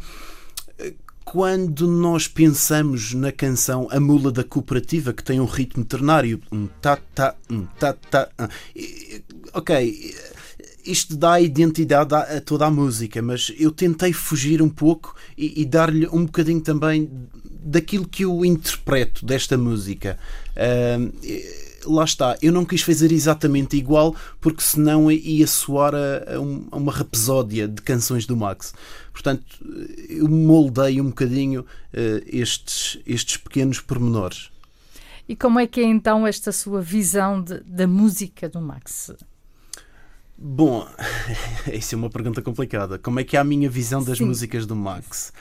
quando 1.24 1.86
nós 1.86 2.28
pensamos 2.28 3.14
na 3.14 3.32
canção 3.32 3.88
A 3.90 3.98
Mula 3.98 4.30
da 4.30 4.44
Cooperativa, 4.44 5.12
que 5.12 5.24
tem 5.24 5.40
um 5.40 5.44
ritmo 5.44 5.84
ternário, 5.84 6.40
um 6.50 6.66
tá, 6.80 6.98
um 7.50 7.64
tá 7.78 7.92
tá, 7.92 8.28
ok, 9.54 10.14
isto 10.84 11.16
dá 11.16 11.40
identidade 11.40 12.14
a, 12.14 12.40
toda 12.40 12.66
a 12.66 12.70
música, 12.70 13.22
mas 13.22 13.52
eu 13.58 13.70
tentei 13.70 14.12
fugir 14.12 14.60
um 14.60 14.68
pouco 14.68 15.14
e, 15.36 15.62
e 15.62 15.64
dar-lhe 15.64 16.06
um 16.08 16.24
bocadinho 16.24 16.60
também 16.60 17.10
daquilo 17.44 18.06
que 18.06 18.24
eu 18.24 18.44
interpreto 18.44 19.24
desta 19.24 19.56
música. 19.56 20.18
Uh, 20.56 21.71
lá 21.84 22.04
está, 22.04 22.36
eu 22.40 22.52
não 22.52 22.64
quis 22.64 22.82
fazer 22.82 23.12
exatamente 23.12 23.76
igual 23.76 24.14
porque 24.40 24.62
senão 24.62 25.10
ia 25.10 25.46
soar 25.46 25.94
a, 25.94 26.36
a, 26.36 26.76
uma 26.76 26.92
rapsódia 26.92 27.68
de 27.68 27.82
canções 27.82 28.26
do 28.26 28.36
Max. 28.36 28.74
Portanto, 29.12 29.44
eu 30.08 30.28
moldei 30.28 31.00
um 31.00 31.06
bocadinho 31.06 31.60
uh, 31.62 31.66
estes, 32.26 32.98
estes 33.06 33.36
pequenos 33.36 33.80
pormenores. 33.80 34.50
E 35.28 35.36
como 35.36 35.60
é 35.60 35.66
que 35.66 35.80
é 35.80 35.84
então 35.84 36.26
esta 36.26 36.50
sua 36.50 36.80
visão 36.80 37.42
de, 37.42 37.60
da 37.60 37.86
música 37.86 38.48
do 38.48 38.60
Max? 38.60 39.12
Bom, 40.36 40.88
isso 41.72 41.94
é 41.94 41.98
uma 41.98 42.10
pergunta 42.10 42.42
complicada. 42.42 42.98
Como 42.98 43.20
é 43.20 43.24
que 43.24 43.36
é 43.36 43.40
a 43.40 43.44
minha 43.44 43.70
visão 43.70 44.02
das 44.02 44.18
Sim. 44.18 44.24
músicas 44.24 44.66
do 44.66 44.74
Max? 44.74 45.32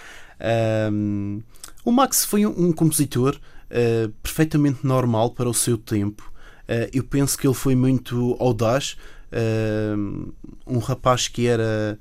Um, 0.91 1.41
o 1.83 1.91
Max 1.91 2.25
foi 2.25 2.45
um, 2.45 2.67
um 2.67 2.71
compositor 2.71 3.39
uh, 3.71 4.09
perfeitamente 4.21 4.85
normal 4.85 5.31
para 5.31 5.49
o 5.49 5.53
seu 5.53 5.77
tempo. 5.77 6.31
Uh, 6.63 6.89
eu 6.93 7.03
penso 7.03 7.37
que 7.37 7.47
ele 7.47 7.53
foi 7.53 7.75
muito 7.75 8.35
audaz. 8.39 8.97
Uh, 9.31 10.33
um 10.67 10.79
rapaz 10.79 11.27
que 11.27 11.47
era 11.47 11.97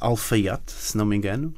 alfaiate, 0.00 0.72
se 0.72 0.96
não 0.96 1.04
me 1.04 1.14
engano. 1.14 1.54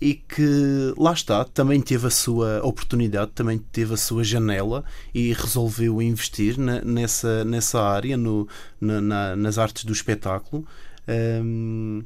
E 0.00 0.14
que 0.14 0.92
lá 0.98 1.14
está, 1.14 1.44
também 1.44 1.80
teve 1.80 2.06
a 2.06 2.10
sua 2.10 2.60
oportunidade, 2.62 3.30
também 3.30 3.56
teve 3.56 3.94
a 3.94 3.96
sua 3.96 4.22
janela 4.22 4.84
e 5.14 5.32
resolveu 5.32 6.02
investir 6.02 6.58
na, 6.58 6.82
nessa, 6.82 7.42
nessa 7.42 7.80
área, 7.80 8.18
no, 8.18 8.46
na, 8.78 9.00
na, 9.00 9.36
nas 9.36 9.56
artes 9.56 9.84
do 9.84 9.94
espetáculo. 9.94 10.66
Um, 11.08 12.04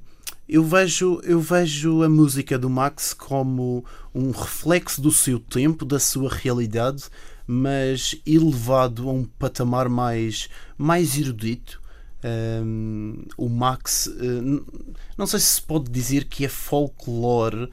eu 0.54 0.62
vejo, 0.62 1.20
eu 1.24 1.40
vejo 1.40 2.04
a 2.04 2.08
música 2.08 2.56
do 2.56 2.70
Max 2.70 3.12
como 3.12 3.84
um 4.14 4.30
reflexo 4.30 5.00
do 5.00 5.10
seu 5.10 5.40
tempo, 5.40 5.84
da 5.84 5.98
sua 5.98 6.32
realidade, 6.32 7.06
mas 7.44 8.14
elevado 8.24 9.08
a 9.08 9.12
um 9.12 9.24
patamar 9.24 9.88
mais, 9.88 10.48
mais 10.78 11.18
erudito 11.18 11.82
um, 12.64 13.24
o 13.36 13.48
Max, 13.48 14.06
uh, 14.06 14.64
não 15.18 15.26
sei 15.26 15.40
se 15.40 15.46
se 15.46 15.62
pode 15.62 15.90
dizer 15.90 16.26
que 16.26 16.44
é 16.44 16.48
folclore, 16.48 17.68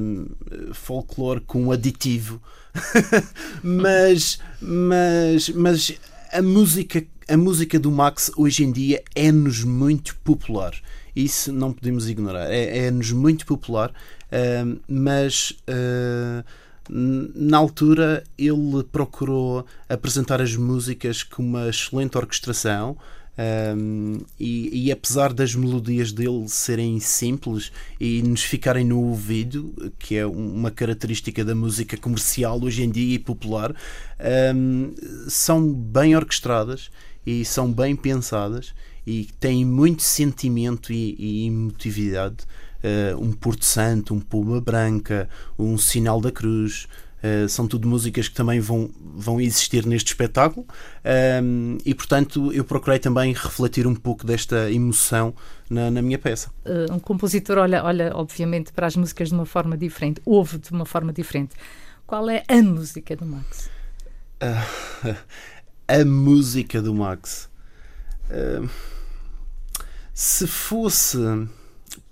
um, 0.00 0.26
folclore 0.72 1.40
com 1.42 1.70
aditivo, 1.70 2.40
mas, 3.62 4.38
mas, 4.58 5.50
mas 5.50 5.92
a 6.32 6.40
música, 6.40 7.06
a 7.28 7.36
música 7.36 7.78
do 7.78 7.90
Max 7.90 8.32
hoje 8.38 8.64
em 8.64 8.72
dia 8.72 9.04
é-nos 9.14 9.62
muito 9.62 10.16
popular. 10.24 10.72
Isso 11.16 11.50
não 11.50 11.72
podemos 11.72 12.08
ignorar. 12.08 12.50
É-nos 12.50 13.10
é 13.10 13.14
muito 13.14 13.46
popular, 13.46 13.90
uh, 13.90 14.80
mas. 14.86 15.52
Uh, 15.68 16.44
na 16.88 17.58
altura 17.58 18.22
ele 18.38 18.84
procurou 18.92 19.66
apresentar 19.88 20.40
as 20.40 20.54
músicas 20.54 21.24
com 21.24 21.42
uma 21.42 21.68
excelente 21.68 22.16
orquestração, 22.16 22.96
um, 23.38 24.18
e, 24.40 24.86
e, 24.86 24.92
apesar 24.92 25.32
das 25.32 25.54
melodias 25.54 26.10
dele 26.10 26.48
serem 26.48 26.98
simples 27.00 27.70
e 28.00 28.22
nos 28.22 28.42
ficarem 28.42 28.84
no 28.84 28.98
ouvido, 28.98 29.92
que 29.98 30.16
é 30.16 30.26
uma 30.26 30.70
característica 30.70 31.44
da 31.44 31.54
música 31.54 31.98
comercial 31.98 32.58
hoje 32.62 32.82
em 32.82 32.90
dia 32.90 33.16
e 33.16 33.18
popular, 33.18 33.74
um, 34.54 34.94
são 35.28 35.70
bem 35.70 36.16
orquestradas 36.16 36.90
e 37.26 37.44
são 37.44 37.70
bem 37.70 37.94
pensadas 37.94 38.72
e 39.06 39.28
têm 39.38 39.64
muito 39.64 40.02
sentimento 40.02 40.92
e, 40.92 41.14
e 41.18 41.46
emotividade. 41.46 42.44
Uh, 42.82 43.20
um 43.20 43.32
Porto 43.32 43.64
Santo, 43.64 44.14
um 44.14 44.20
Puma 44.20 44.60
Branca, 44.60 45.28
um 45.58 45.78
Sinal 45.78 46.20
da 46.20 46.30
Cruz, 46.30 46.86
Uh, 47.26 47.48
são 47.48 47.66
tudo 47.66 47.88
músicas 47.88 48.28
que 48.28 48.34
também 48.34 48.60
vão, 48.60 48.90
vão 49.00 49.40
existir 49.40 49.86
neste 49.86 50.08
espetáculo 50.08 50.66
um, 51.42 51.78
e, 51.84 51.94
portanto, 51.94 52.52
eu 52.52 52.62
procurei 52.62 52.98
também 52.98 53.32
refletir 53.32 53.86
um 53.86 53.94
pouco 53.94 54.26
desta 54.26 54.70
emoção 54.70 55.34
na, 55.68 55.90
na 55.90 56.02
minha 56.02 56.18
peça. 56.18 56.50
Uh, 56.64 56.92
um 56.92 56.98
compositor 56.98 57.56
olha, 57.56 57.82
olha, 57.82 58.12
obviamente, 58.14 58.70
para 58.70 58.86
as 58.86 58.96
músicas 58.96 59.28
de 59.28 59.34
uma 59.34 59.46
forma 59.46 59.78
diferente, 59.78 60.20
ouve 60.26 60.58
de 60.58 60.70
uma 60.70 60.84
forma 60.84 61.10
diferente. 61.10 61.56
Qual 62.06 62.28
é 62.28 62.44
a 62.46 62.62
música 62.62 63.16
do 63.16 63.24
Max? 63.24 63.70
Uh, 64.42 65.16
a 65.88 66.04
música 66.04 66.82
do 66.82 66.94
Max. 66.94 67.48
Se 70.16 70.46
fosse 70.46 71.18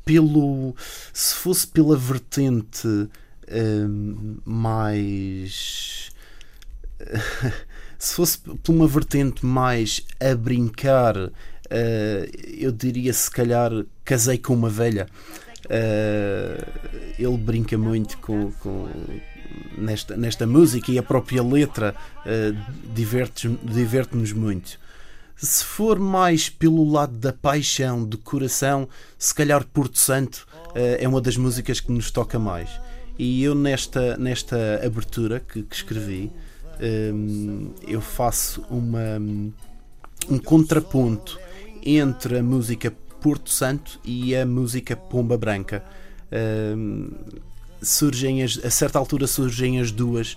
pelo 0.05 0.77
se 1.13 1.35
fosse 1.35 1.67
pela 1.67 1.97
vertente 1.97 3.09
Hum, 3.51 4.39
mais. 4.45 6.11
se 7.99 8.15
fosse 8.15 8.39
por 8.39 8.73
uma 8.73 8.87
vertente 8.87 9.45
mais 9.45 10.05
a 10.21 10.35
brincar, 10.35 11.17
uh, 11.17 11.31
eu 12.59 12.73
diria 12.73 13.13
se 13.13 13.31
calhar 13.31 13.71
casei 14.05 14.39
com 14.39 14.55
uma 14.55 14.71
velha. 14.71 15.07
Uh, 15.67 17.15
ele 17.19 17.39
brinca 17.39 17.77
muito 17.77 18.19
com, 18.19 18.53
com, 18.53 18.89
nesta, 19.79 20.17
nesta 20.17 20.47
música 20.47 20.93
e 20.93 20.99
a 20.99 21.03
própria 21.03 21.43
letra 21.43 21.95
uh, 22.21 22.93
diverte-nos 22.95 23.75
diverte 23.75 24.17
muito. 24.35 24.79
Se 25.37 25.65
for 25.65 25.99
mais 25.99 26.49
pelo 26.49 26.89
lado 26.89 27.17
da 27.19 27.33
paixão, 27.33 28.05
do 28.05 28.17
coração, 28.17 28.89
se 29.19 29.35
calhar 29.35 29.67
Porto 29.67 29.99
Santo 29.99 30.47
uh, 30.71 30.97
é 30.99 31.09
uma 31.09 31.21
das 31.21 31.37
músicas 31.37 31.81
que 31.81 31.91
nos 31.93 32.11
toca 32.11 32.39
mais. 32.39 32.71
E 33.19 33.43
eu, 33.43 33.55
nesta, 33.55 34.17
nesta 34.17 34.81
abertura 34.85 35.41
que, 35.41 35.63
que 35.63 35.75
escrevi, 35.75 36.33
um, 37.13 37.71
eu 37.87 38.01
faço 38.01 38.65
uma, 38.71 39.21
um 40.29 40.39
contraponto 40.39 41.39
entre 41.85 42.39
a 42.39 42.43
música 42.43 42.93
Porto 43.21 43.51
Santo 43.51 44.01
e 44.05 44.35
a 44.35 44.45
música 44.45 44.97
Pomba 44.97 45.37
Branca. 45.37 45.85
Um, 46.77 47.11
surgem 47.81 48.43
as, 48.43 48.59
a 48.65 48.71
certa 48.71 48.99
altura 48.99 49.27
surgem 49.27 49.81
as 49.81 49.91
duas 49.91 50.37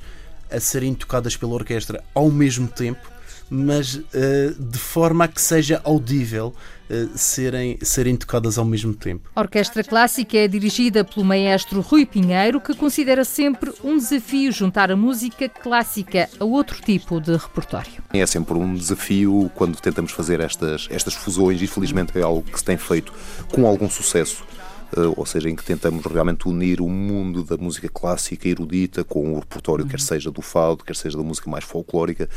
a 0.52 0.60
serem 0.60 0.94
tocadas 0.94 1.36
pela 1.36 1.54
orquestra 1.54 2.04
ao 2.14 2.30
mesmo 2.30 2.68
tempo 2.68 3.17
mas 3.50 3.96
uh, 3.96 4.04
de 4.58 4.78
forma 4.78 5.26
a 5.26 5.28
que 5.28 5.42
seja 5.42 5.82
audível 5.84 6.54
uh, 6.90 7.18
serem, 7.18 7.78
serem 7.82 8.16
tocadas 8.16 8.58
ao 8.58 8.66
mesmo 8.66 8.94
tempo. 8.94 9.30
A 9.36 9.42
Orquestra 9.42 9.84
Clássica 9.84 10.38
é 10.38 10.48
dirigida 10.48 11.04
pelo 11.04 11.26
maestro 11.26 11.82
Rui 11.82 12.06
Pinheiro, 12.06 12.60
que 12.60 12.76
considera 12.76 13.24
sempre 13.24 13.72
um 13.84 13.98
desafio 13.98 14.52
juntar 14.52 14.92
a 14.92 14.96
música 14.96 15.48
clássica 15.48 16.30
a 16.40 16.46
outro 16.46 16.82
tipo 16.82 17.20
de 17.20 17.36
repertório. 17.36 18.04
É 18.14 18.26
sempre 18.26 18.56
um 18.56 18.74
desafio 18.74 19.52
quando 19.56 19.80
tentamos 19.80 20.12
fazer 20.12 20.40
estas, 20.40 20.88
estas 20.90 21.14
fusões 21.14 21.62
e 21.62 21.68
felizmente 21.68 22.18
é 22.18 22.22
algo 22.22 22.44
que 22.44 22.58
se 22.58 22.66
tem 22.66 22.78
feito 22.78 23.14
com 23.52 23.66
algum 23.66 23.90
sucesso 23.90 24.44
ou 25.16 25.26
seja, 25.26 25.50
em 25.50 25.56
que 25.56 25.64
tentamos 25.64 26.06
realmente 26.06 26.48
unir 26.48 26.82
o 26.82 26.88
mundo 26.88 27.44
da 27.44 27.58
música 27.58 27.90
clássica 27.90 28.48
erudita 28.48 29.04
com 29.04 29.34
o 29.34 29.40
repertório, 29.40 29.84
uhum. 29.84 29.90
quer 29.90 30.00
seja 30.00 30.32
do 30.32 30.42
fado, 30.42 30.84
quer 30.84 30.96
seja 30.96 31.18
da 31.18 31.24
música 31.24 31.50
mais 31.50 31.64
folclórica. 31.64 32.30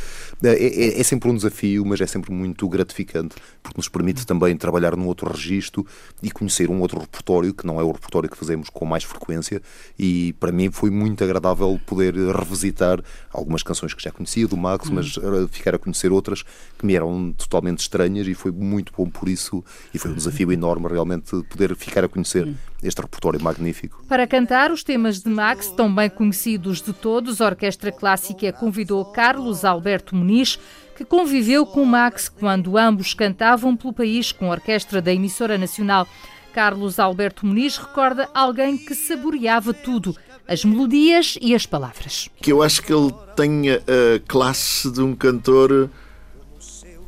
Eh, 0.42 0.49
é, 0.49 0.85
é, 0.85 1.00
é, 1.00 1.02
sempre 1.02 1.30
um 1.30 1.35
desafio, 1.35 1.85
mas 1.87 2.00
é 2.00 2.07
sempre 2.07 2.33
muito 2.33 2.69
gratificante, 2.69 3.37
porque 3.62 3.78
nos 3.78 3.88
permite 3.88 4.26
também 4.26 4.57
trabalhar 4.57 4.97
num 4.97 5.07
outro 5.07 5.30
registro 5.30 5.87
e 6.23 6.30
conhecer 6.30 6.71
um 6.71 6.80
outro 6.80 7.00
repertório, 7.00 7.54
que 7.54 7.66
não 7.66 7.80
é 7.80 7.85
o 7.85 7.92
repertório 7.92 8.28
que 8.28 8.37
fazemos 8.37 8.69
com 8.69 8.85
mais 8.85 9.04
frequência, 9.04 9.62
e 9.99 10.33
para 10.35 10.50
mim 10.50 10.71
foi 10.71 10.90
muito 10.90 11.23
agradável 11.23 11.80
poder 11.87 12.14
revisitar 12.14 13.02
algumas 13.33 13.62
canções 13.62 13.95
que 13.95 14.02
já 14.02 14.11
conhecia 14.11 14.47
do 14.47 14.57
Max, 14.57 14.88
uhum. 14.88 14.97
mas 14.97 15.16
eh, 15.16 15.49
ficar 15.50 15.75
a 15.75 15.78
conhecer 15.78 16.11
outras 16.11 16.42
que 16.78 16.85
me 16.85 16.95
eram 16.95 17.33
totalmente 17.37 17.80
estranhas 17.80 18.26
e 18.26 18.35
foi 18.35 18.50
muito 18.50 18.92
bom 18.97 19.09
por 19.09 19.28
isso, 19.28 19.64
e 19.95 19.99
foi 19.99 20.11
um 20.11 20.14
desafio 20.14 20.50
enorme 20.52 20.88
realmente 20.88 21.30
poder 21.45 21.76
ficar 21.76 22.04
a 22.04 22.09
conhecer 22.09 22.39
este 22.82 23.00
repertório 23.00 23.42
magnífico. 23.42 24.04
Para 24.09 24.26
cantar 24.26 24.70
os 24.70 24.82
temas 24.82 25.20
de 25.20 25.28
Max, 25.28 25.68
tão 25.68 25.94
bem 25.94 26.09
conhecidos 26.09 26.80
de 26.80 26.92
todos, 26.92 27.40
a 27.40 27.47
Orquestra 27.47 27.92
Clássica 27.92 28.52
convidou 28.52 29.04
Carlos 29.06 29.64
Alberto 29.64 30.14
Muniz, 30.16 30.59
que 30.97 31.04
conviveu 31.04 31.64
com 31.64 31.85
Max 31.85 32.28
quando 32.28 32.76
ambos 32.76 33.14
cantavam 33.14 33.76
pelo 33.76 33.92
país 33.92 34.32
com 34.32 34.47
a 34.47 34.50
orquestra 34.50 35.00
da 35.00 35.12
emissora 35.12 35.56
nacional. 35.56 36.06
Carlos 36.52 36.99
Alberto 36.99 37.47
Muniz 37.47 37.76
recorda 37.76 38.28
alguém 38.35 38.76
que 38.76 38.94
saboreava 38.94 39.73
tudo, 39.73 40.16
as 40.49 40.64
melodias 40.64 41.38
e 41.40 41.54
as 41.54 41.64
palavras. 41.64 42.28
Que 42.40 42.52
eu 42.52 42.62
acho 42.62 42.82
que 42.82 42.92
ele 42.92 43.12
tem 43.37 43.70
a 43.70 43.80
classe 44.26 44.90
de 44.90 45.00
um 45.00 45.14
cantor 45.14 45.88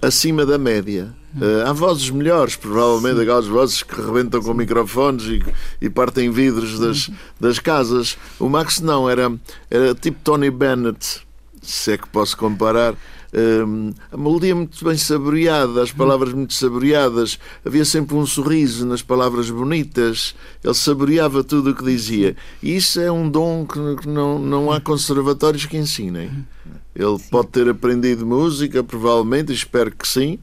acima 0.00 0.46
da 0.46 0.58
média. 0.58 1.12
Uh, 1.34 1.66
há 1.66 1.72
vozes 1.72 2.10
melhores, 2.10 2.56
provavelmente, 2.56 3.16
Sim. 3.16 3.22
aquelas 3.22 3.46
vozes 3.46 3.82
que 3.82 4.00
rebentam 4.00 4.42
com 4.42 4.52
microfones 4.52 5.24
e, 5.24 5.42
e 5.80 5.88
partem 5.88 6.30
vidros 6.30 6.78
das, 6.78 7.10
das 7.40 7.58
casas. 7.58 8.18
O 8.38 8.48
Max 8.48 8.80
não, 8.80 9.08
era, 9.08 9.32
era 9.70 9.94
tipo 9.94 10.18
Tony 10.22 10.50
Bennett, 10.50 11.22
se 11.62 11.92
é 11.92 11.98
que 11.98 12.08
posso 12.08 12.36
comparar. 12.36 12.94
Um, 13.34 13.94
a 14.10 14.16
melodia 14.18 14.54
muito 14.54 14.84
bem 14.84 14.96
saboreada, 14.98 15.82
as 15.82 15.90
palavras 15.90 16.34
muito 16.34 16.52
saboreadas, 16.52 17.38
havia 17.64 17.84
sempre 17.84 18.14
um 18.14 18.26
sorriso 18.26 18.84
nas 18.84 19.00
palavras 19.00 19.48
bonitas, 19.48 20.34
ele 20.62 20.74
saboreava 20.74 21.42
tudo 21.42 21.70
o 21.70 21.74
que 21.74 21.82
dizia. 21.82 22.36
E 22.62 22.76
isso 22.76 23.00
é 23.00 23.10
um 23.10 23.30
dom 23.30 23.66
que 23.66 24.06
não, 24.06 24.38
não 24.38 24.70
há 24.70 24.82
conservatórios 24.82 25.64
que 25.64 25.78
ensinem. 25.78 26.44
Ele 26.94 27.18
pode 27.30 27.48
ter 27.48 27.66
aprendido 27.70 28.26
música, 28.26 28.84
provavelmente, 28.84 29.50
espero 29.50 29.90
que 29.90 30.06
sim, 30.06 30.38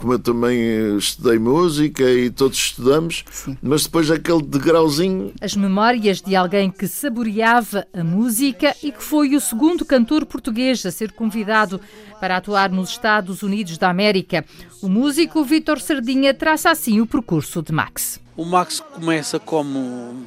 como 0.00 0.14
eu 0.14 0.18
também 0.18 0.58
eh, 0.58 0.96
estudei 0.96 1.38
música 1.38 2.02
e 2.02 2.30
todos 2.30 2.56
estudamos, 2.56 3.22
Sim. 3.30 3.56
mas 3.62 3.84
depois 3.84 4.10
aquele 4.10 4.42
degrauzinho. 4.42 5.34
As 5.42 5.54
memórias 5.54 6.22
de 6.22 6.34
alguém 6.34 6.70
que 6.70 6.88
saboreava 6.88 7.86
a 7.92 8.02
música 8.02 8.74
e 8.82 8.90
que 8.90 9.02
foi 9.02 9.36
o 9.36 9.40
segundo 9.40 9.84
cantor 9.84 10.24
português 10.24 10.86
a 10.86 10.90
ser 10.90 11.12
convidado 11.12 11.78
para 12.18 12.38
atuar 12.38 12.70
nos 12.70 12.88
Estados 12.88 13.42
Unidos 13.42 13.76
da 13.76 13.90
América. 13.90 14.42
O 14.80 14.88
músico 14.88 15.44
Vítor 15.44 15.78
Sardinha 15.78 16.32
traça 16.32 16.70
assim 16.70 16.98
o 17.02 17.06
percurso 17.06 17.60
de 17.60 17.70
Max. 17.70 18.18
O 18.34 18.46
Max 18.46 18.80
começa 18.80 19.38
como 19.38 20.24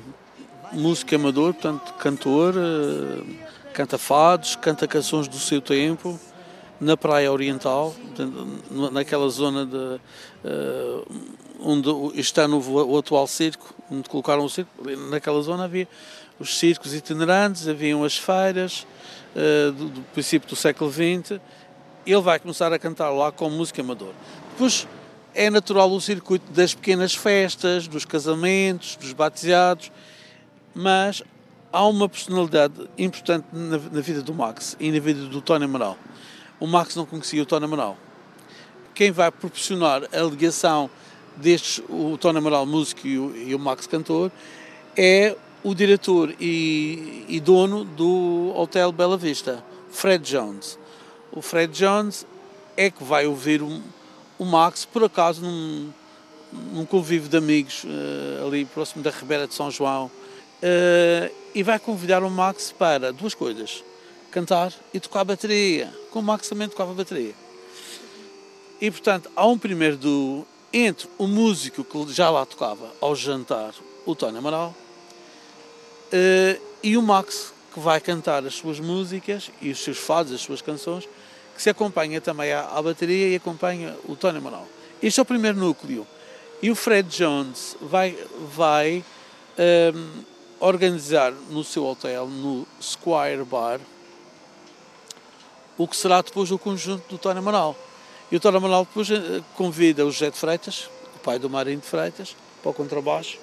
músico 0.72 1.16
amador, 1.16 1.52
portanto, 1.52 1.96
cantor, 1.96 2.54
eh, 2.56 3.24
canta 3.74 3.98
fados, 3.98 4.56
canta 4.56 4.88
canções 4.88 5.28
do 5.28 5.40
seu 5.40 5.60
tempo 5.60 6.20
na 6.80 6.98
Praia 6.98 7.32
Oriental, 7.32 7.96
naquela 8.92 9.30
zona 9.30 9.66
de, 9.66 9.76
uh, 9.78 11.08
onde 11.60 12.20
está 12.20 12.48
no, 12.48 12.60
o 12.60 12.98
atual 12.98 13.28
circo, 13.28 13.74
onde 13.90 14.10
colocaram 14.10 14.44
o 14.44 14.50
circo, 14.50 14.70
naquela 15.10 15.42
zona 15.42 15.66
havia 15.66 15.88
os 16.40 16.58
circos 16.58 16.94
itinerantes, 16.94 17.68
haviam 17.68 18.04
as 18.04 18.18
feiras 18.18 18.86
uh, 19.36 19.72
do, 19.72 19.90
do, 19.90 20.02
princípio 20.14 20.50
do 20.50 20.56
século 20.56 20.92
XX. 20.92 21.40
Ele 22.06 22.22
vai 22.22 22.40
começar 22.40 22.74
a 22.74 22.80
cantar 22.80 23.10
lá 23.12 23.32
com 23.32 23.50
música 23.50 23.82
amadora. 23.82 24.14
Depois 24.52 24.88
é 25.34 25.50
natural 25.50 25.90
o 25.90 26.02
circuito 26.02 26.52
das 26.52 26.74
pequenas 26.74 27.16
festas, 27.16 27.88
dos 27.88 28.04
casamentos, 28.04 28.98
dos 28.98 29.14
batizados, 29.14 29.92
mas 30.76 31.24
há 31.72 31.88
uma 31.88 32.10
personalidade 32.10 32.74
importante 32.98 33.46
na, 33.54 33.78
na 33.78 34.02
vida 34.02 34.22
do 34.22 34.34
Max 34.34 34.76
e 34.80 34.92
na 34.92 35.00
vida 35.00 35.26
do 35.28 35.42
Tony 35.42 35.66
Amaral 35.66 35.98
o 36.64 36.68
Max 36.68 36.96
não 36.96 37.06
conhecia 37.06 37.44
o 37.44 37.46
Tony 37.46 37.66
Amaral. 37.66 37.98
Quem 38.96 39.12
vai 39.12 39.30
proporcionar 39.30 40.04
a 40.14 40.22
ligação 40.22 40.90
destes, 41.36 41.84
o 41.90 42.18
Tony 42.18 42.38
Amaral 42.38 42.66
músico 42.66 43.06
e 43.06 43.20
o, 43.20 43.36
e 43.36 43.54
o 43.54 43.60
Max 43.60 43.86
cantor, 43.86 44.32
é 44.96 45.36
o 45.62 45.76
diretor 45.76 46.34
e, 46.40 47.26
e, 47.28 47.42
dono 47.42 47.84
do 47.84 48.54
Hotel 48.56 48.94
Bela 48.94 49.18
Vista, 49.18 49.62
Fred 49.92 50.24
Jones. 50.24 50.80
O 51.34 51.42
Fred 51.42 51.74
Jones 51.78 52.26
é 52.78 52.90
que 52.90 53.04
vai 53.04 53.28
ouvir 53.28 53.62
o, 53.62 53.82
o 54.40 54.46
Max, 54.46 54.86
por 54.86 55.04
acaso, 55.04 55.42
num, 55.42 55.92
num 56.72 56.86
convívio 56.86 57.28
de 57.28 57.36
amigos 57.36 57.84
uh, 57.84 58.48
ali 58.48 58.64
próximo 58.64 59.04
da 59.04 59.10
Ribeira 59.10 59.48
de 59.48 59.54
São 59.54 59.70
João, 59.70 60.06
uh, 60.06 61.36
e 61.54 61.62
vai 61.62 61.78
convidar 61.78 62.24
o 62.24 62.30
Max 62.30 62.72
para 62.72 63.12
duas 63.12 63.34
coisas 63.34 63.84
cantar 64.34 64.74
e 64.92 65.00
tocar 65.00 65.24
bateria, 65.24 65.94
como 66.12 66.24
o 66.24 66.28
Max 66.34 66.50
também 66.50 66.68
tocava 66.68 66.94
bateria. 66.94 67.36
E 68.82 68.90
portanto, 68.90 69.30
há 69.36 69.46
um 69.48 69.58
primeiro 69.58 69.96
do 69.96 70.46
entre 70.74 71.08
o 71.20 71.28
músico 71.28 71.84
que 71.84 72.12
já 72.12 72.32
lá 72.32 72.44
tocava 72.46 72.92
ao 73.00 73.16
jantar, 73.16 73.76
o 74.08 74.16
Tony 74.16 74.40
Amaral, 74.40 74.76
uh, 76.12 76.62
e 76.82 76.98
o 76.98 77.02
Max, 77.02 77.54
que 77.72 77.80
vai 77.80 78.02
cantar 78.02 78.44
as 78.44 78.56
suas 78.56 78.80
músicas 78.80 79.52
e 79.62 79.70
os 79.70 79.84
seus 79.84 80.00
fados, 80.00 80.34
as 80.34 80.42
suas 80.42 80.64
canções, 80.64 81.08
que 81.56 81.62
se 81.62 81.70
acompanha 81.70 82.20
também 82.20 82.52
à, 82.52 82.62
à 82.70 82.82
bateria 82.82 83.30
e 83.30 83.36
acompanha 83.36 83.96
o 84.06 84.16
Tony 84.16 84.40
Amaral. 84.40 84.68
Este 85.02 85.20
é 85.20 85.24
o 85.24 85.26
primeiro 85.26 85.60
núcleo. 85.60 86.08
E 86.60 86.72
o 86.72 86.76
Fred 86.76 87.08
Jones 87.16 87.78
vai, 87.82 88.18
vai 88.56 89.04
um, 89.58 89.62
ehm, 89.62 90.26
organizar 90.60 91.34
no 91.52 91.64
seu 91.64 91.86
hotel, 91.86 92.26
no 92.26 92.66
Squire 92.82 93.44
Bar, 93.44 93.80
o 95.78 95.88
que 95.88 95.96
será 95.96 96.22
depois 96.22 96.52
o 96.52 96.58
conjunto 96.58 97.04
do 97.10 97.18
Tony 97.18 97.40
Amaral. 97.40 97.76
E 98.32 98.36
o 98.36 98.40
Tony 98.40 98.58
Amaral 98.58 98.86
depois 98.86 99.10
eh, 99.10 99.42
convida 99.56 100.06
o 100.06 100.12
José 100.12 100.30
de 100.30 100.38
Freitas, 100.38 100.90
o 101.16 101.20
pai 101.20 101.40
do 101.40 101.50
Marinho 101.50 101.80
de 101.80 101.88
Freitas, 101.88 102.36
para 102.62 102.72
o 102.72 102.74
contrabaixo, 102.74 103.38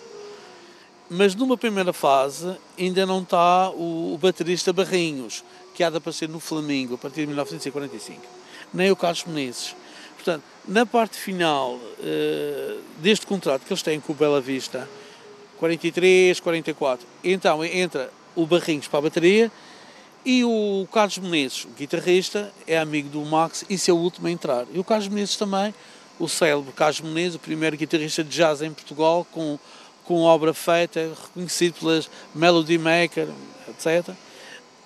mas 1.08 1.34
numa 1.34 1.56
primeira 1.56 1.92
fase 1.92 2.56
ainda 2.78 3.04
não 3.04 3.20
está 3.22 3.68
o, 3.70 4.14
o 4.14 4.18
baterista 4.18 4.72
Barrinhos, 4.72 5.42
que 5.74 5.82
há 5.82 5.90
de 5.90 5.96
aparecer 5.96 6.28
no 6.28 6.38
Flamingo 6.38 6.94
a 6.94 6.98
partir 6.98 7.22
de 7.22 7.26
1945, 7.26 8.20
nem 8.72 8.90
o 8.90 8.96
Carlos 8.96 9.24
Menezes. 9.24 9.74
Portanto, 10.14 10.44
na 10.68 10.86
parte 10.86 11.16
final 11.16 11.74
uh, 11.74 12.80
deste 12.98 13.26
contrato 13.26 13.62
que 13.62 13.72
eles 13.72 13.82
têm 13.82 13.98
com 13.98 14.12
o 14.12 14.14
Bela 14.14 14.40
Vista, 14.40 14.88
43, 15.58 16.38
44, 16.38 17.06
então 17.24 17.64
entra 17.64 18.10
o 18.36 18.46
Barrinhos 18.46 18.86
para 18.86 19.00
a 19.00 19.02
bateria 19.02 19.52
e 20.24 20.44
o 20.44 20.86
Carlos 20.92 21.18
Menezes, 21.18 21.64
o 21.64 21.68
guitarrista, 21.68 22.52
é 22.66 22.78
amigo 22.78 23.08
do 23.08 23.24
Max 23.24 23.64
e 23.68 23.74
é 23.74 23.92
o 23.92 23.96
último 23.96 24.26
a 24.26 24.30
entrar. 24.30 24.66
E 24.72 24.78
o 24.78 24.84
Carlos 24.84 25.08
Menezes 25.08 25.36
também, 25.36 25.74
o 26.18 26.28
célebre 26.28 26.72
Carlos 26.72 27.00
Menezes, 27.00 27.36
o 27.36 27.38
primeiro 27.38 27.76
guitarrista 27.76 28.22
de 28.22 28.30
jazz 28.30 28.60
em 28.60 28.72
Portugal, 28.72 29.26
com, 29.32 29.58
com 30.04 30.22
obra 30.22 30.52
feita, 30.52 31.12
reconhecido 31.22 31.74
pelas 31.80 32.10
Melody 32.34 32.78
Maker, 32.78 33.28
etc. 33.68 34.14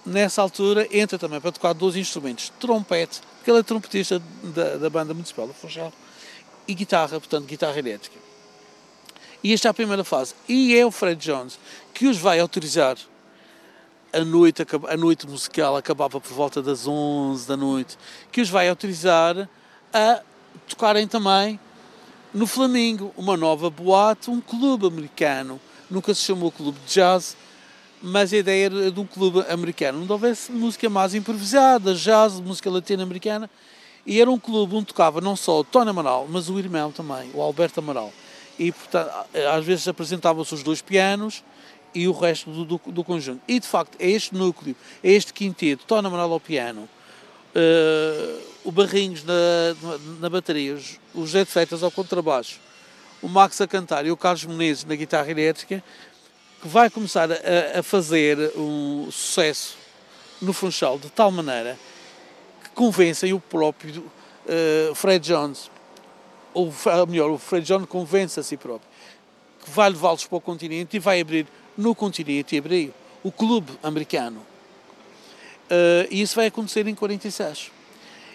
Nessa 0.07 0.43
altura 0.43 0.87
entra 0.93 1.19
também 1.19 1.41
para 1.41 1.51
tocar 1.51 1.73
dois 1.73 1.97
instrumentos, 1.97 2.53
trompete, 2.61 3.21
porque 3.37 3.51
ele 3.51 3.59
é 3.59 3.63
trompetista 3.63 4.23
da, 4.43 4.77
da 4.77 4.91
banda 4.91 5.15
municipal 5.15 5.47
do 5.47 5.55
Funchal, 5.55 5.93
e 6.69 6.75
guitarra, 6.75 7.19
portanto, 7.19 7.47
guitarra 7.47 7.79
elétrica. 7.79 8.17
E 9.43 9.53
esta 9.53 9.69
é 9.69 9.71
a 9.71 9.75
primeira 9.75 10.03
fase. 10.05 10.35
E 10.49 10.75
é 10.75 10.87
o 10.87 10.91
Fred 10.91 11.21
Jones 11.23 11.59
que 11.93 12.07
os 12.07 12.17
vai 12.17 12.41
autorizar 12.41 12.97
a 14.15 14.25
noite, 14.25 14.63
a 14.89 14.97
noite 14.97 15.27
musical 15.27 15.77
acabava 15.77 16.21
por 16.21 16.33
volta 16.33 16.63
das 16.63 16.87
11 16.87 17.49
da 17.49 17.57
noite, 17.57 17.99
que 18.31 18.41
os 18.41 18.49
vai 18.49 18.69
autorizar 18.69 19.49
a 19.93 20.21
tocarem 20.69 21.09
também 21.09 21.59
no 22.33 22.47
Flamingo, 22.47 23.13
uma 23.17 23.37
nova 23.37 23.69
boate, 23.69 24.31
um 24.31 24.41
clube 24.41 24.87
americano. 24.87 25.61
Nunca 25.91 26.15
se 26.15 26.23
chamou 26.23 26.51
clube 26.53 26.79
de 26.87 26.95
jazz, 26.95 27.37
mas 28.01 28.33
a 28.33 28.37
ideia 28.37 28.67
era 28.67 28.91
de 28.91 29.01
um 29.01 29.07
clube 29.07 29.45
americano, 29.49 30.03
onde 30.03 30.13
houvesse 30.13 30.53
música 30.53 30.89
mais 30.89 31.15
improvisada, 31.15 31.95
jazz, 31.95 32.39
música 32.39 32.71
latino-americana. 32.71 33.51
E 34.07 34.21
era 34.21 34.31
um 34.31 34.39
clube 34.39 34.77
onde 34.77 34.87
tocava 34.87 35.21
não 35.21 35.35
só 35.35 35.61
o 35.61 35.65
Tony 35.65 35.91
Amaral, 35.91 36.27
mas 36.29 36.49
o 36.49 36.59
irmão 36.59 36.93
também, 36.93 37.31
o 37.35 37.41
Alberto 37.41 37.81
Amaral. 37.81 38.13
E, 38.59 38.71
portanto, 38.71 39.11
às 39.53 39.65
vezes 39.65 39.89
apresentavam-se 39.89 40.55
os 40.55 40.63
dois 40.63 40.81
pianos 40.81 41.43
e 41.95 42.09
o 42.09 42.13
resto 42.13 42.51
do, 42.51 42.65
do, 42.65 42.81
do, 42.87 43.05
conjunto. 43.05 43.41
E 43.47 43.61
de 43.61 43.67
facto 43.67 43.97
é 44.01 44.11
este 44.11 44.35
núcleo, 44.35 44.75
é 45.03 45.13
este 45.13 45.33
quinteto, 45.33 45.85
Tona 45.87 46.09
Amaral 46.09 46.33
ao 46.33 46.41
piano, 46.41 46.89
uh, 47.55 48.43
o 48.65 48.73
Barrinhos 48.73 49.23
na, 49.25 49.35
na 50.21 50.29
bateria, 50.29 50.77
o 51.15 51.27
José 51.27 51.45
de 51.45 51.85
ao 51.85 51.91
contrabaixo, 51.91 52.59
o 53.23 53.29
Max 53.29 53.61
a 53.61 53.67
cantar 53.67 54.05
e 54.05 54.11
o 54.11 54.17
Carlos 54.17 54.45
Menezes 54.45 54.85
na 54.85 54.95
guitarra 54.95 55.31
elétrica, 55.31 55.83
que 56.61 56.69
vai 56.69 56.91
começar 56.91 57.31
a, 57.31 57.79
a 57.79 57.83
fazer 57.83 58.53
um 58.57 59.09
sucesso 59.11 59.77
no 60.41 60.53
Funchal 60.53 60.99
de 60.99 61.11
tal 61.11 61.31
maneira 61.31 61.79
que 62.63 62.71
convencem 62.71 63.33
o 63.33 63.41
próprio 63.41 64.03
uh, 64.03 64.95
Fred 64.95 65.27
Jones, 65.27 65.71
ou 66.53 66.73
melhor, 67.09 67.31
o 67.31 67.39
Fred 67.39 67.67
Jones 67.67 67.87
convence 67.89 68.39
a 68.41 68.43
si 68.43 68.57
próprio, 68.57 68.89
que 69.65 69.71
vai 69.71 69.91
levá-los 69.91 70.27
para 70.27 70.39
o 70.39 70.41
continente 70.41 70.97
e 70.97 71.01
vai 71.01 71.21
abrir 71.21 71.47
no 71.77 71.95
continente 71.95 72.57
hebreu, 72.57 72.93
o 73.23 73.33
clube 73.33 73.73
americano. 73.83 74.41
Uh, 75.65 76.07
e 76.11 76.21
isso 76.21 76.37
vai 76.37 76.47
acontecer 76.47 76.87
em 76.87 76.95
46. 76.95 77.71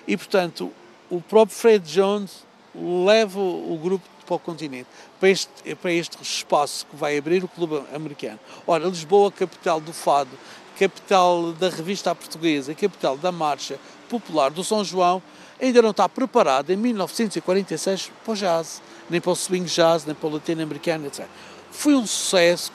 E, 0.08 0.18
portanto, 0.18 0.72
o 1.10 1.22
próprio 1.22 1.56
Fred 1.56 1.92
Jones 1.92 2.44
leva 2.76 3.40
o 3.40 3.80
grupo 3.82 4.06
para 4.26 4.36
o 4.36 4.40
continente, 4.40 4.88
para 5.20 5.30
este, 5.30 5.76
para 5.82 5.92
este 5.92 6.22
espaço 6.22 6.86
que 6.86 6.96
vai 6.96 7.18
abrir 7.18 7.44
o 7.44 7.48
clube 7.48 7.82
americano. 7.94 8.40
Ora, 8.68 8.86
Lisboa, 8.86 9.32
capital 9.32 9.82
do 9.82 9.92
fado, 9.92 10.30
capital 10.78 11.52
da 11.54 11.70
revista 11.70 12.14
portuguesa, 12.14 12.74
capital 12.76 13.18
da 13.18 13.32
marcha 13.32 13.80
popular 14.08 14.52
do 14.52 14.64
São 14.64 14.84
João, 14.84 15.22
ainda 15.60 15.82
não 15.82 15.90
está 15.90 16.08
preparada 16.08 16.72
em 16.72 16.78
1946 16.78 18.12
para 18.24 18.32
o 18.32 18.36
jazz, 18.36 18.82
nem 19.10 19.20
para 19.20 19.32
o 19.32 19.36
swing 19.36 19.66
jazz, 19.66 20.06
nem 20.06 20.16
para 20.16 20.28
o 20.28 20.34
latino-americano, 20.34 21.08
etc. 21.08 21.26
Foi 21.72 21.96
um 21.96 22.06
sucesso 22.06 22.72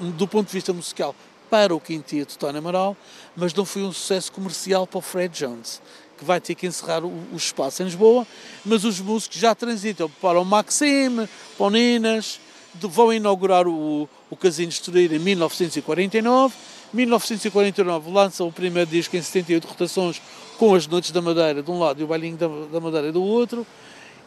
do 0.00 0.28
ponto 0.28 0.46
de 0.46 0.52
vista 0.52 0.72
musical 0.72 1.14
para 1.50 1.74
o 1.74 1.80
quinteto 1.80 2.32
de 2.32 2.38
Tony 2.38 2.58
Amaral, 2.58 2.96
mas 3.36 3.54
não 3.54 3.64
foi 3.64 3.82
um 3.82 3.92
sucesso 3.92 4.32
comercial 4.32 4.86
para 4.86 4.98
o 4.98 5.00
Fred 5.00 5.38
Jones, 5.38 5.80
que 6.18 6.24
vai 6.24 6.40
ter 6.40 6.54
que 6.54 6.66
encerrar 6.66 7.04
o, 7.04 7.08
o 7.32 7.36
espaço 7.36 7.82
em 7.82 7.86
Lisboa, 7.86 8.26
mas 8.64 8.84
os 8.84 9.00
músicos 9.00 9.38
já 9.38 9.54
transitam 9.54 10.10
para 10.20 10.40
o 10.40 10.44
Maxime, 10.44 11.28
para 11.56 11.66
o 11.66 11.70
Ninas, 11.70 12.40
vão 12.74 13.12
inaugurar 13.12 13.66
o, 13.66 14.08
o 14.28 14.36
Casino 14.36 14.68
Estoril 14.68 15.14
em 15.14 15.18
1949, 15.18 16.54
1949 16.92 18.10
lançam 18.10 18.48
o 18.48 18.52
primeiro 18.52 18.88
disco 18.90 19.16
em 19.16 19.22
78 19.22 19.66
rotações 19.66 20.22
com 20.58 20.74
as 20.74 20.86
Noites 20.86 21.10
da 21.10 21.20
Madeira 21.20 21.62
de 21.62 21.70
um 21.70 21.78
lado 21.78 22.00
e 22.00 22.04
o 22.04 22.06
Bailinho 22.06 22.36
da, 22.36 22.48
da 22.72 22.80
Madeira 22.80 23.12
do 23.12 23.22
outro, 23.22 23.66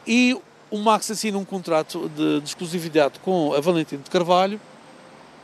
e 0.05 0.38
o 0.71 0.77
Max 0.77 1.10
assina 1.10 1.38
um 1.38 1.45
contrato 1.45 2.10
de, 2.15 2.41
de 2.41 2.47
exclusividade 2.47 3.19
com 3.19 3.53
a 3.53 3.60
Valentino 3.60 4.03
de 4.03 4.10
Carvalho, 4.10 4.60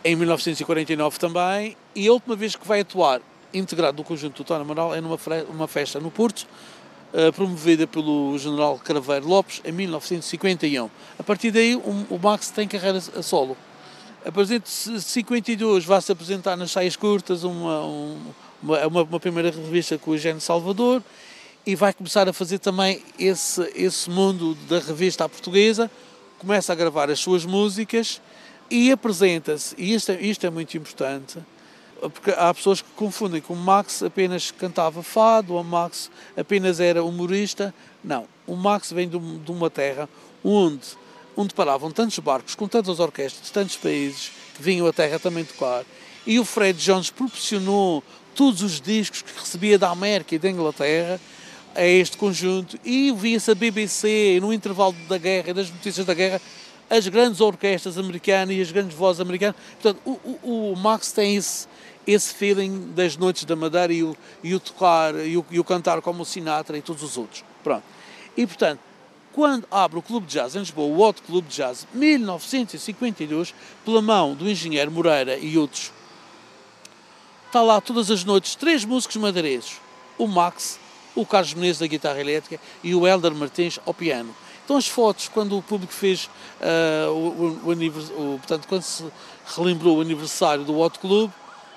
em 0.05 0.15
1949 0.15 1.17
também, 1.17 1.75
e 1.95 2.07
a 2.07 2.13
última 2.13 2.35
vez 2.35 2.55
que 2.55 2.67
vai 2.67 2.81
atuar 2.81 3.21
integrado 3.51 3.97
no 3.97 4.03
conjunto 4.03 4.43
do 4.43 4.45
Tony 4.45 4.61
Amaral 4.61 4.93
é 4.93 5.01
numa 5.01 5.17
uma 5.49 5.67
festa 5.67 5.99
no 5.99 6.11
Porto, 6.11 6.45
uh, 7.11 7.33
promovida 7.33 7.87
pelo 7.87 8.37
general 8.37 8.77
Craveiro 8.77 9.27
Lopes 9.27 9.63
em 9.65 9.71
1951. 9.71 10.91
A 11.17 11.23
partir 11.23 11.49
daí, 11.49 11.75
o 11.75 12.19
Max 12.21 12.51
tem 12.51 12.67
carreira 12.67 12.99
a 12.99 13.23
solo. 13.23 13.57
A 14.23 14.31
partir 14.31 14.59
de 14.59 14.69
52 14.69 15.85
vai-se 15.85 16.11
apresentar 16.11 16.55
nas 16.55 16.69
saias 16.69 16.95
curtas 16.95 17.43
uma, 17.43 17.81
uma, 18.61 18.87
uma, 18.87 19.03
uma 19.03 19.19
primeira 19.19 19.49
revista 19.49 19.97
com 19.97 20.11
o 20.11 20.13
Eugênio 20.13 20.39
Salvador 20.39 21.01
e 21.65 21.75
vai 21.75 21.91
começar 21.91 22.29
a 22.29 22.33
fazer 22.33 22.59
também 22.59 23.01
esse, 23.17 23.61
esse 23.73 24.07
mundo 24.07 24.55
da 24.69 24.77
revista 24.77 25.25
à 25.25 25.29
portuguesa, 25.29 25.89
começa 26.37 26.71
a 26.71 26.75
gravar 26.75 27.09
as 27.09 27.19
suas 27.19 27.43
músicas 27.43 28.21
e 28.69 28.91
apresenta-se, 28.91 29.75
e 29.77 29.93
isto 29.93 30.11
é, 30.11 30.21
isto 30.21 30.45
é 30.45 30.49
muito 30.49 30.75
importante, 30.77 31.37
porque 31.99 32.31
há 32.31 32.53
pessoas 32.53 32.81
que 32.81 32.89
confundem 32.95 33.41
que 33.41 33.51
o 33.51 33.55
Max 33.55 34.03
apenas 34.03 34.51
cantava 34.51 35.01
fado, 35.01 35.53
ou 35.53 35.61
o 35.61 35.63
Max 35.63 36.11
apenas 36.35 36.79
era 36.79 37.03
humorista. 37.03 37.73
Não, 38.03 38.27
o 38.45 38.55
Max 38.55 38.91
vem 38.91 39.07
de 39.07 39.51
uma 39.51 39.69
terra 39.69 40.09
onde, 40.43 40.85
onde 41.35 41.53
paravam 41.53 41.91
tantos 41.91 42.19
barcos 42.19 42.53
com 42.53 42.67
tantas 42.67 42.99
orquestras 42.99 43.47
de 43.47 43.51
tantos 43.51 43.77
países 43.77 44.31
que 44.55 44.61
vinham 44.61 44.85
a 44.85 44.93
terra 44.93 45.19
também 45.19 45.43
tocar. 45.43 45.83
E 46.25 46.39
o 46.39 46.45
Fred 46.45 46.77
Jones 46.79 47.09
proporcionou 47.09 48.03
todos 48.35 48.61
os 48.61 48.81
discos 48.81 49.21
que 49.21 49.39
recebia 49.39 49.79
da 49.79 49.89
América 49.89 50.35
e 50.35 50.39
da 50.39 50.49
Inglaterra 50.49 51.19
a 51.73 51.85
este 51.85 52.17
conjunto 52.17 52.79
e 52.85 53.11
via-se 53.11 53.51
a 53.51 53.55
BBC 53.55 54.39
no 54.41 54.53
intervalo 54.53 54.95
da 55.09 55.17
guerra 55.17 55.49
e 55.49 55.53
das 55.53 55.69
notícias 55.69 56.05
da 56.05 56.13
guerra 56.13 56.41
as 56.89 57.07
grandes 57.07 57.41
orquestras 57.41 57.97
americanas 57.97 58.55
e 58.55 58.61
as 58.61 58.71
grandes 58.71 58.95
vozes 58.95 59.19
americanas. 59.19 59.55
Portanto, 59.81 60.01
o, 60.05 60.39
o, 60.43 60.71
o 60.71 60.75
Max 60.75 61.11
tem 61.11 61.35
esse, 61.35 61.67
esse 62.05 62.33
feeling 62.33 62.91
das 62.93 63.17
noites 63.17 63.45
da 63.45 63.55
Madeira 63.55 63.93
e 63.93 64.03
o, 64.03 64.15
e 64.43 64.53
o 64.53 64.59
tocar 64.59 65.15
e 65.15 65.37
o, 65.37 65.45
e 65.49 65.59
o, 65.59 65.63
cantar 65.63 66.01
como 66.01 66.23
o 66.23 66.25
Sinatra 66.25 66.77
e 66.77 66.81
todos 66.81 67.03
os 67.03 67.17
outros. 67.17 67.43
Pronto. 67.63 67.83
E, 68.37 68.45
portanto, 68.45 68.79
quando 69.33 69.67
abre 69.69 69.99
o 69.99 70.01
Clube 70.01 70.27
de 70.27 70.33
Jazz 70.33 70.55
em 70.55 70.59
Lisboa, 70.59 70.87
o 70.87 71.01
Hot 71.01 71.21
Clube 71.21 71.47
de 71.47 71.55
Jazz, 71.55 71.87
1952, 71.93 73.53
pela 73.83 74.01
mão 74.01 74.33
do 74.33 74.49
engenheiro 74.49 74.91
Moreira 74.91 75.37
e 75.37 75.57
outros, 75.57 75.91
está 77.47 77.61
lá 77.61 77.81
todas 77.81 78.11
as 78.11 78.23
noites 78.23 78.55
três 78.55 78.85
músicos 78.85 79.17
madeirenses, 79.17 79.79
o 80.17 80.27
Max, 80.27 80.79
o 81.15 81.25
Carlos 81.25 81.53
Menezes 81.53 81.79
da 81.79 81.87
guitarra 81.87 82.19
elétrica 82.19 82.61
e 82.83 82.93
o 82.93 83.07
Helder 83.07 83.33
Martins 83.33 83.79
ao 83.85 83.93
piano. 83.93 84.35
Então 84.65 84.77
as 84.77 84.87
fotos, 84.87 85.29
quando 85.29 85.55
o 85.55 85.61
público 85.61 85.93
fez 85.93 86.27
uh, 86.59 87.11
o, 87.11 87.59
o, 87.63 88.33
o, 88.33 88.37
portanto, 88.39 88.67
quando 88.67 88.81
se 88.81 89.05
relembrou 89.55 89.99
o 89.99 90.01
aniversário 90.01 90.63
do 90.63 90.77
Hot 90.79 90.97
Club, 90.97 91.31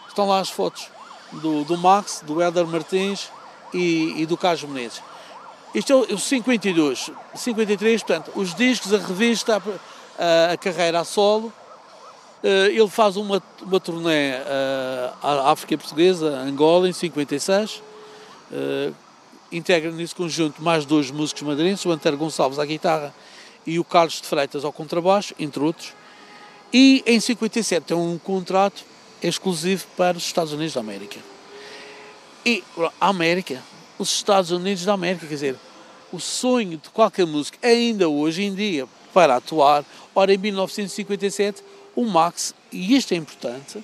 estão 0.09 0.27
lá 0.27 0.41
as 0.41 0.49
fotos 0.49 0.89
do, 1.31 1.65
do 1.65 1.77
Max, 1.77 2.23
do 2.27 2.41
Helder 2.43 2.67
Martins 2.67 3.29
e, 3.75 4.23
e 4.23 4.27
do 4.27 4.39
Carlos 4.39 4.63
Menezes. 4.63 5.03
Isto 5.75 5.93
é 5.93 6.15
o 6.15 6.19
52, 6.19 7.11
53, 7.35 8.03
portanto, 8.03 8.33
os 8.35 8.55
discos, 8.55 8.95
a 8.95 8.97
revista, 8.97 9.63
a, 10.19 10.53
a 10.53 10.57
carreira 10.57 11.01
a 11.01 11.05
solo. 11.05 11.53
Uh, 12.43 12.71
ele 12.71 12.89
faz 12.89 13.17
uma, 13.17 13.43
uma 13.61 13.81
turnê 13.81 14.31
uh, 14.31 15.15
à 15.23 15.51
África 15.51 15.77
Portuguesa, 15.77 16.39
Angola, 16.39 16.89
em 16.89 16.93
56. 16.93 17.83
Uh, 19.51 19.57
integra 19.57 19.91
nesse 19.91 20.15
conjunto 20.15 20.63
mais 20.63 20.85
dois 20.85 21.11
músicos 21.11 21.43
madeirenses, 21.43 21.85
o 21.85 21.91
Antero 21.91 22.17
Gonçalves 22.17 22.59
à 22.59 22.65
guitarra 22.65 23.15
e 23.67 23.79
o 23.79 23.85
Carlos 23.85 24.21
de 24.21 24.27
Freitas 24.27 24.65
ao 24.65 24.73
contrabaixo, 24.73 25.35
entre 25.39 25.63
outros. 25.63 25.93
E 26.73 27.03
em 27.07 27.19
57 27.19 27.87
tem 27.87 27.97
um 27.97 28.19
contrato 28.19 28.85
exclusivo 29.23 29.87
para 29.97 30.17
os 30.17 30.25
Estados 30.25 30.53
Unidos 30.53 30.75
da 30.75 30.81
América. 30.81 31.19
E 32.45 32.63
a 33.01 33.09
América, 33.09 33.63
os 33.99 34.11
Estados 34.11 34.51
Unidos 34.51 34.85
da 34.85 34.93
América, 34.93 35.27
quer 35.27 35.35
dizer, 35.35 35.57
o 36.13 36.19
sonho 36.19 36.79
de 36.79 36.89
qualquer 36.91 37.27
músico, 37.27 37.59
ainda 37.63 38.09
hoje 38.09 38.43
em 38.43 38.55
dia, 38.55 38.87
para 39.13 39.37
atuar, 39.37 39.85
ora 40.15 40.33
em 40.33 40.39
1957, 40.39 41.63
o 41.97 42.05
Max, 42.05 42.55
e 42.71 42.97
isto 42.97 43.13
é 43.13 43.17
importante, 43.17 43.83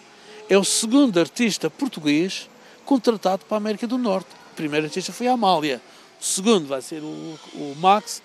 é 0.48 0.56
o 0.56 0.64
segundo 0.64 1.18
artista 1.18 1.68
português 1.68 2.48
contratado 2.84 3.44
para 3.46 3.56
a 3.56 3.58
América 3.58 3.86
do 3.86 3.98
Norte. 3.98 4.43
Primeiro 4.54 4.86
artista 4.86 5.12
foi 5.12 5.26
a 5.26 5.32
Amália, 5.32 5.80
o 6.20 6.24
segundo 6.24 6.66
vai 6.66 6.80
ser 6.80 7.02
o, 7.02 7.38
o 7.54 7.74
Max, 7.78 8.22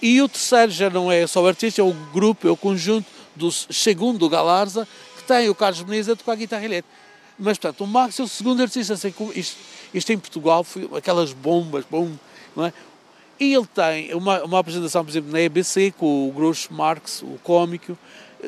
e 0.00 0.20
o 0.20 0.28
terceiro 0.28 0.70
já 0.70 0.90
não 0.90 1.10
é 1.10 1.26
só 1.26 1.42
o 1.42 1.46
artista, 1.46 1.80
é 1.80 1.84
o 1.84 1.92
grupo, 2.12 2.46
é 2.46 2.50
o 2.50 2.56
conjunto 2.56 3.06
do 3.34 3.50
segundo 3.50 4.28
Galarza, 4.28 4.86
que 5.16 5.24
tem 5.24 5.48
o 5.48 5.54
Carlos 5.54 5.82
Menezes 5.82 6.12
a 6.12 6.16
tocar 6.16 6.36
guitarra 6.36 6.64
elétrica. 6.64 6.96
Mas, 7.38 7.58
portanto, 7.58 7.84
o 7.84 7.86
Max 7.86 8.18
é 8.18 8.22
o 8.22 8.28
segundo 8.28 8.62
artista, 8.62 8.94
assim, 8.94 9.12
isto, 9.34 9.56
isto 9.92 10.12
em 10.12 10.18
Portugal 10.18 10.64
foi 10.64 10.88
aquelas 10.96 11.32
bombas, 11.32 11.84
bom, 11.90 12.10
não 12.54 12.66
é? 12.66 12.72
E 13.38 13.52
ele 13.52 13.66
tem 13.66 14.14
uma, 14.14 14.42
uma 14.44 14.58
apresentação, 14.58 15.04
por 15.04 15.10
exemplo, 15.10 15.30
na 15.30 15.40
EBC, 15.40 15.92
com 15.98 16.28
o 16.28 16.32
Groucho 16.32 16.72
Marx, 16.72 17.22
o 17.22 17.38
cómico, 17.42 17.98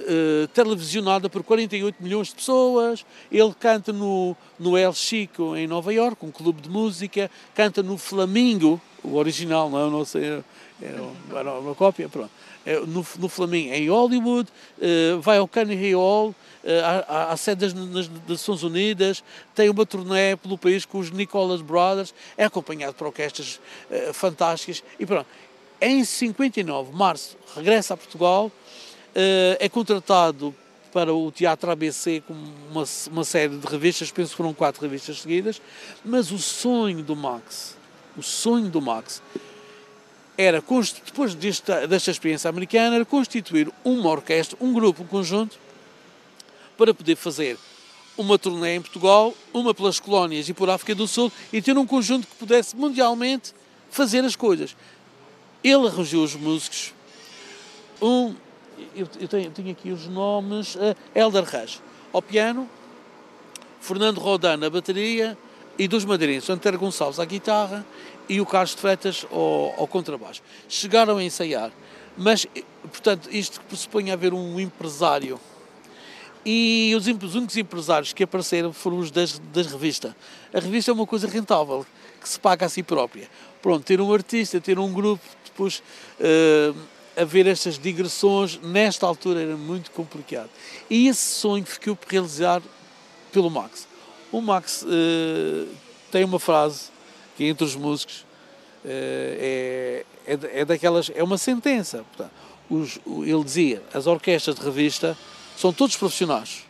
eh, 0.06 0.48
televisionada 0.52 1.28
por 1.28 1.42
48 1.42 2.02
milhões 2.02 2.28
de 2.28 2.34
pessoas. 2.34 3.04
Ele 3.30 3.54
canta 3.58 3.92
no, 3.92 4.36
no 4.58 4.76
El 4.76 4.92
Chico, 4.92 5.56
em 5.56 5.66
Nova 5.66 5.92
York, 5.92 6.24
um 6.24 6.30
clube 6.30 6.60
de 6.60 6.68
música. 6.68 7.30
Canta 7.54 7.82
no 7.82 7.98
Flamingo, 7.98 8.80
o 9.02 9.16
original, 9.16 9.70
não, 9.70 9.90
não 9.90 10.04
sei, 10.04 10.24
é, 10.24 10.42
é 10.82 11.40
uma 11.40 11.74
cópia, 11.74 12.08
pronto. 12.08 12.30
É, 12.64 12.80
no, 12.80 13.06
no 13.18 13.28
Flamingo, 13.28 13.72
em 13.72 13.88
Hollywood. 13.88 14.48
Uh, 14.76 15.20
vai 15.20 15.38
ao 15.38 15.48
Carnegie 15.48 15.94
Hall, 15.94 16.34
uh, 16.62 17.36
sede 17.36 17.66
das, 17.66 17.72
das 17.72 18.10
Nações 18.28 18.62
Unidas. 18.62 19.24
Tem 19.54 19.70
uma 19.70 19.86
turnê 19.86 20.36
pelo 20.36 20.58
país 20.58 20.84
com 20.84 20.98
os 20.98 21.10
Nicholas 21.10 21.62
Brothers. 21.62 22.12
É 22.36 22.44
acompanhado 22.44 22.94
por 22.94 23.06
orquestras 23.06 23.60
uh, 23.90 24.12
fantásticas. 24.12 24.82
E 24.98 25.06
pronto. 25.06 25.26
Em 25.80 26.04
59, 26.04 26.92
março, 26.92 27.36
regressa 27.54 27.94
a 27.94 27.96
Portugal 27.96 28.50
é 29.14 29.68
contratado 29.68 30.54
para 30.92 31.12
o 31.12 31.30
Teatro 31.30 31.70
ABC 31.70 32.22
com 32.26 32.34
uma, 32.70 32.84
uma 33.10 33.24
série 33.24 33.56
de 33.56 33.66
revistas, 33.66 34.10
penso 34.10 34.30
que 34.30 34.36
foram 34.36 34.54
quatro 34.54 34.80
revistas 34.82 35.20
seguidas, 35.20 35.60
mas 36.04 36.30
o 36.30 36.38
sonho 36.38 37.02
do 37.02 37.14
Max, 37.14 37.76
o 38.16 38.22
sonho 38.22 38.68
do 38.68 38.80
Max, 38.80 39.22
era, 40.36 40.62
depois 41.04 41.34
desta, 41.34 41.86
desta 41.86 42.10
experiência 42.10 42.48
americana, 42.48 42.96
era 42.96 43.04
constituir 43.04 43.70
uma 43.84 44.08
orquestra, 44.08 44.56
um 44.60 44.72
grupo, 44.72 45.02
um 45.02 45.06
conjunto, 45.06 45.58
para 46.76 46.94
poder 46.94 47.16
fazer 47.16 47.58
uma 48.16 48.38
turnê 48.38 48.76
em 48.76 48.80
Portugal, 48.80 49.34
uma 49.52 49.74
pelas 49.74 49.98
colónias 49.98 50.48
e 50.48 50.54
por 50.54 50.70
África 50.70 50.94
do 50.94 51.08
Sul, 51.08 51.30
e 51.52 51.60
ter 51.60 51.76
um 51.76 51.86
conjunto 51.86 52.26
que 52.26 52.34
pudesse 52.36 52.76
mundialmente 52.76 53.52
fazer 53.90 54.24
as 54.24 54.36
coisas. 54.36 54.76
Ele 55.62 55.86
arranjou 55.88 56.22
os 56.22 56.34
músicos, 56.34 56.94
um 58.00 58.34
eu, 58.94 59.08
eu 59.20 59.28
tenho, 59.28 59.50
tenho, 59.50 59.70
aqui 59.70 59.90
os 59.90 60.06
nomes, 60.06 60.74
uh, 60.76 60.96
Elder 61.14 61.44
ao 62.12 62.22
piano, 62.22 62.68
Fernando 63.80 64.18
Rodan 64.18 64.56
na 64.56 64.70
bateria 64.70 65.36
e 65.78 65.86
dos 65.86 66.04
madeirenses, 66.04 66.50
Antero 66.50 66.78
Gonçalves 66.78 67.20
à 67.20 67.24
guitarra 67.24 67.84
e 68.28 68.40
o 68.40 68.46
Carlos 68.46 68.74
de 68.74 68.80
Freitas 68.80 69.26
ao, 69.30 69.74
ao 69.78 69.86
contrabaixo. 69.86 70.42
Chegaram 70.68 71.18
a 71.18 71.22
ensaiar, 71.22 71.70
mas, 72.16 72.46
eh, 72.54 72.64
portanto, 72.82 73.28
isto 73.30 73.60
pressupõe 73.62 74.10
haver 74.10 74.34
um 74.34 74.58
empresário 74.58 75.38
e 76.44 76.94
os, 76.96 77.06
os 77.06 77.34
únicos 77.34 77.56
empresários 77.56 78.12
que 78.12 78.22
apareceram 78.22 78.72
foram 78.72 78.98
os 78.98 79.10
das, 79.10 79.38
das 79.52 79.66
revistas. 79.66 80.14
A 80.52 80.60
revista 80.60 80.90
é 80.90 80.94
uma 80.94 81.06
coisa 81.06 81.28
rentável, 81.28 81.84
que 82.20 82.28
se 82.28 82.40
paga 82.40 82.66
a 82.66 82.68
si 82.68 82.82
própria. 82.82 83.28
Pronto, 83.60 83.84
ter 83.84 84.00
um 84.00 84.12
artista, 84.12 84.60
ter 84.60 84.78
um 84.78 84.92
grupo, 84.92 85.22
depois 85.44 85.82
uh, 86.20 86.74
haver 87.18 87.46
estas 87.46 87.78
digressões, 87.78 88.58
nesta 88.62 89.06
altura 89.06 89.42
era 89.42 89.56
muito 89.56 89.90
complicado. 89.90 90.48
E 90.88 91.08
esse 91.08 91.34
sonho 91.34 91.66
ficou 91.66 91.96
por 91.96 92.08
realizar 92.08 92.62
pelo 93.32 93.50
Max. 93.50 93.88
O 94.30 94.40
Max 94.40 94.82
uh, 94.82 95.68
tem 96.12 96.24
uma 96.24 96.38
frase 96.38 96.90
que 97.36 97.44
entre 97.44 97.64
os 97.64 97.74
músicos 97.74 98.20
uh, 98.20 98.86
é, 98.86 100.04
é, 100.26 100.60
é, 100.60 100.64
daquelas, 100.64 101.10
é 101.14 101.22
uma 101.22 101.36
sentença. 101.36 102.04
Portanto, 102.04 102.30
os, 102.70 102.98
ele 103.26 103.44
dizia, 103.44 103.82
as 103.92 104.06
orquestras 104.06 104.56
de 104.56 104.62
revista 104.62 105.16
são 105.56 105.72
todos 105.72 105.96
profissionais, 105.96 106.64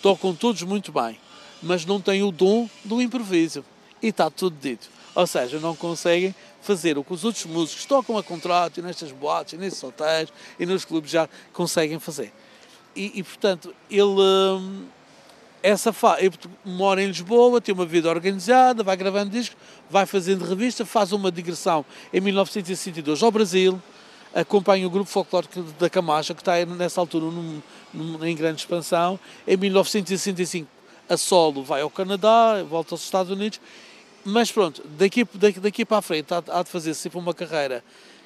tocam 0.00 0.34
todos 0.34 0.62
muito 0.62 0.90
bem, 0.90 1.18
mas 1.62 1.86
não 1.86 2.00
têm 2.00 2.22
o 2.22 2.32
dom 2.32 2.68
do 2.84 3.00
improviso. 3.00 3.64
E 4.02 4.08
está 4.08 4.28
tudo 4.28 4.56
dito. 4.60 4.90
Ou 5.14 5.26
seja, 5.26 5.60
não 5.60 5.76
conseguem 5.76 6.34
fazer 6.62 6.96
o 6.96 7.04
que 7.04 7.12
os 7.12 7.24
outros 7.24 7.44
músicos 7.44 7.84
tocam 7.84 8.16
a 8.16 8.22
contrato 8.22 8.78
e 8.78 8.82
nestas 8.82 9.10
boates, 9.12 9.52
e 9.54 9.56
nesses 9.56 9.82
hotéis 9.82 10.32
e 10.58 10.64
nos 10.64 10.84
clubes 10.84 11.10
já 11.10 11.28
conseguem 11.52 11.98
fazer. 11.98 12.32
E, 12.96 13.18
e 13.18 13.22
portanto, 13.22 13.74
ele. 13.90 14.04
Hum, 14.04 14.86
essa 15.62 15.92
fa... 15.92 16.16
ele 16.18 16.34
mora 16.64 17.00
em 17.00 17.06
Lisboa, 17.06 17.60
tem 17.60 17.72
uma 17.72 17.86
vida 17.86 18.08
organizada, 18.08 18.82
vai 18.82 18.96
gravando 18.96 19.30
discos, 19.30 19.56
vai 19.88 20.06
fazendo 20.06 20.44
revista, 20.44 20.84
faz 20.84 21.12
uma 21.12 21.30
digressão 21.30 21.84
em 22.12 22.20
1962 22.20 23.22
ao 23.22 23.30
Brasil, 23.30 23.80
acompanha 24.34 24.84
o 24.84 24.90
grupo 24.90 25.08
folclórico 25.08 25.62
da 25.78 25.88
Camacha, 25.88 26.34
que 26.34 26.40
está 26.40 26.64
nessa 26.66 27.00
altura 27.00 27.26
num, 27.26 27.62
num, 27.94 28.24
em 28.24 28.34
grande 28.34 28.60
expansão. 28.60 29.20
Em 29.46 29.56
1965, 29.56 30.68
a 31.08 31.16
solo 31.16 31.62
vai 31.62 31.80
ao 31.80 31.90
Canadá, 31.90 32.64
volta 32.68 32.94
aos 32.94 33.04
Estados 33.04 33.30
Unidos 33.30 33.60
mas 34.24 34.52
pronto, 34.52 34.82
daqui, 34.98 35.26
daqui, 35.34 35.60
daqui 35.60 35.84
para 35.84 35.98
a 35.98 36.02
frente 36.02 36.32
há, 36.32 36.42
há 36.48 36.62
de 36.62 36.68
fazer 36.68 36.94
sempre 36.94 37.18
uma 37.18 37.34
carreira 37.34 37.84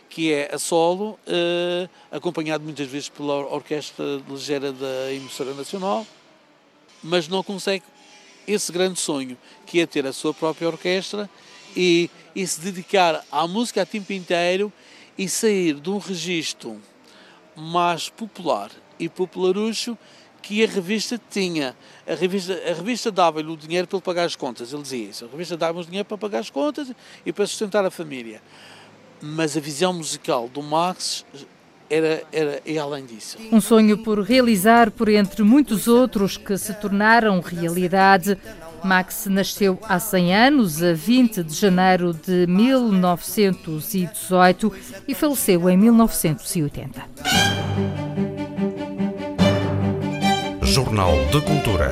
que 0.09 0.33
é 0.33 0.55
a 0.55 0.59
solo, 0.59 1.19
eh, 1.27 1.89
acompanhado 2.11 2.63
muitas 2.63 2.89
vezes 2.89 3.09
pela 3.09 3.35
Orquestra 3.35 4.23
Ligeira 4.29 4.73
da 4.73 5.13
Emissora 5.13 5.53
Nacional, 5.53 6.07
mas 7.03 7.29
não 7.29 7.43
consegue 7.43 7.85
esse 8.47 8.71
grande 8.71 9.01
sonho, 9.01 9.37
que 9.67 9.81
é 9.81 9.87
ter 9.87 10.07
a 10.07 10.13
sua 10.13 10.33
própria 10.33 10.69
orquestra 10.69 11.29
e, 11.77 12.09
e 12.35 12.47
se 12.47 12.61
dedicar 12.61 13.25
à 13.31 13.47
música 13.47 13.83
a 13.83 13.87
tempo 13.87 14.13
inteiro 14.13 14.73
e 15.19 15.29
sair 15.29 15.75
de 15.75 15.91
um 15.91 15.99
registro 15.99 16.81
mais 17.57 18.09
popular 18.09 18.71
e 18.99 19.09
popularucho 19.09 19.99
que 20.47 20.63
a 20.63 20.69
revista 20.69 21.21
tinha. 21.29 21.75
A 22.07 22.15
revista, 22.15 22.53
a 22.53 22.75
revista 22.75 23.11
dava-lhe 23.11 23.51
o 23.51 23.57
dinheiro 23.57 23.89
para 23.89 23.97
ele 23.97 24.05
pagar 24.05 24.25
as 24.25 24.37
contas, 24.37 24.73
ele 24.73 24.83
dizia 24.83 25.09
isso. 25.09 25.25
A 25.25 25.29
revista 25.29 25.57
dava-lhe 25.57 25.85
o 25.85 25.87
dinheiro 25.87 26.07
para 26.07 26.17
pagar 26.17 26.39
as 26.39 26.51
contas 26.51 26.93
e 27.25 27.33
para 27.33 27.45
sustentar 27.49 27.85
a 27.85 27.91
família. 27.91 28.41
Mas 29.21 29.57
a 29.57 29.61
visão 29.61 29.93
musical 29.93 30.49
do 30.49 30.63
Max 30.63 31.25
era, 31.91 32.23
era 32.33 32.63
e 32.65 32.79
além 32.79 33.05
disso. 33.05 33.39
Um 33.51 33.61
sonho 33.61 33.99
por 33.99 34.21
realizar 34.21 34.93
por 34.93 35.09
entre 35.09 35.43
muitos 35.43 35.89
outros 35.89 36.37
que 36.37 36.57
se 36.57 36.73
tornaram 36.75 37.41
realidade. 37.41 38.39
Max 38.85 39.27
nasceu 39.27 39.81
há 39.83 39.99
100 39.99 40.37
anos, 40.37 40.81
a 40.81 40.93
20 40.93 41.43
de 41.43 41.55
janeiro 41.55 42.15
de 42.15 42.47
1918 42.47 44.73
e 45.09 45.15
faleceu 45.15 45.69
em 45.69 45.77
1980. 45.77 47.66
Jornal 50.77 51.17
de 51.33 51.41
Cultura. 51.41 51.91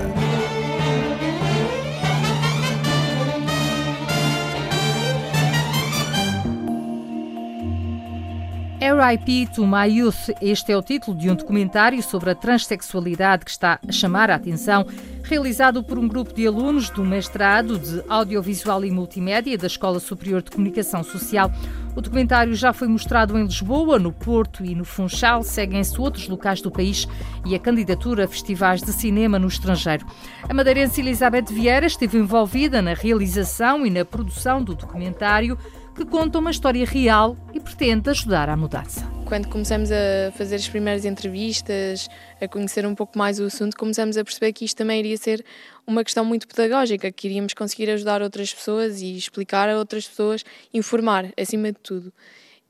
R.I.P. 8.79 9.49
to 9.55 9.67
My 9.67 9.89
Youth. 9.89 10.29
Este 10.39 10.73
é 10.73 10.77
o 10.77 10.83
título 10.83 11.17
de 11.17 11.31
um 11.31 11.35
documentário 11.35 12.03
sobre 12.03 12.29
a 12.29 12.35
transexualidade 12.35 13.47
que 13.47 13.51
está 13.53 13.81
a 13.89 13.91
chamar 13.91 14.31
a 14.31 14.35
atenção, 14.35 14.87
realizado 15.23 15.83
por 15.83 15.99
um 15.99 16.07
grupo 16.07 16.35
de 16.35 16.47
alunos 16.47 16.91
do 16.91 17.03
mestrado 17.03 17.79
de 17.79 18.05
Audiovisual 18.07 18.85
e 18.85 18.91
Multimédia 18.91 19.57
da 19.57 19.67
Escola 19.67 19.99
Superior 19.99 20.43
de 20.43 20.51
Comunicação 20.51 21.03
Social. 21.03 21.51
O 21.97 22.01
documentário 22.01 22.55
já 22.57 22.73
foi 22.73 22.89
mostrado 22.89 23.39
em 23.39 23.45
Lisboa, 23.45 24.01
no 24.01 24.13
Porto 24.13 24.65
e 24.65 24.75
no 24.75 24.85
Funchal. 24.85 25.45
Seguem-se 25.45 26.01
outros 26.01 26.29
locais 26.29 26.61
do 26.61 26.71
país 26.71 27.07
e 27.47 27.55
a 27.55 27.59
candidatura 27.59 28.25
a 28.25 28.29
festivais 28.29 28.83
de 28.83 28.93
cinema 28.93 29.39
no 29.39 29.47
estrangeiro. 29.47 30.05
A 30.49 30.53
madeirense 30.53 31.01
Elizabeth 31.01 31.53
Vieira 31.53 31.87
esteve 31.87 32.19
envolvida 32.19 32.83
na 32.83 32.95
realização 32.95 33.87
e 33.87 33.91
na 33.91 34.05
produção 34.05 34.63
do 34.63 34.75
documentário 34.75 35.57
que 35.95 36.05
conta 36.05 36.41
uma 36.41 36.51
história 36.51 36.85
real 36.85 37.37
e 37.53 37.61
pretende 37.61 38.11
ajudar 38.11 38.49
à 38.49 38.57
mudança. 38.57 39.09
Quando 39.25 39.49
começamos 39.49 39.91
a 39.93 40.33
fazer 40.33 40.57
as 40.57 40.69
primeiras 40.69 41.05
entrevistas, 41.05 42.09
a 42.41 42.49
conhecer 42.49 42.85
um 42.85 42.95
pouco 42.95 43.17
mais 43.17 43.39
o 43.39 43.45
assunto, 43.45 43.77
começamos 43.77 44.17
a 44.17 44.25
perceber 44.25 44.53
que 44.53 44.65
isto 44.65 44.77
também 44.77 44.99
iria 44.99 45.17
ser 45.17 45.45
uma 45.87 46.03
questão 46.05 46.25
muito 46.25 46.49
pedagógica, 46.49 47.11
que 47.13 47.27
iríamos 47.29 47.55
conseguir 47.55 47.91
ajudar 47.91 48.23
outras 48.23 48.53
pessoas 48.53 49.01
e 49.01 49.17
explicar 49.17 49.69
a 49.69 49.79
outras 49.79 50.07
pessoas, 50.07 50.45
informar, 50.73 51.33
acima 51.37 51.73
de 51.73 51.79
tudo. 51.79 52.13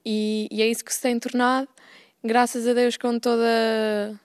E, 0.05 0.49
e 0.51 0.63
é 0.63 0.67
isso 0.67 0.85
que 0.85 0.93
se 0.93 1.01
tem 1.01 1.19
tornado, 1.19 1.69
graças 2.23 2.67
a 2.67 2.73
Deus, 2.73 2.97
com 2.97 3.19
toda, 3.19 4.19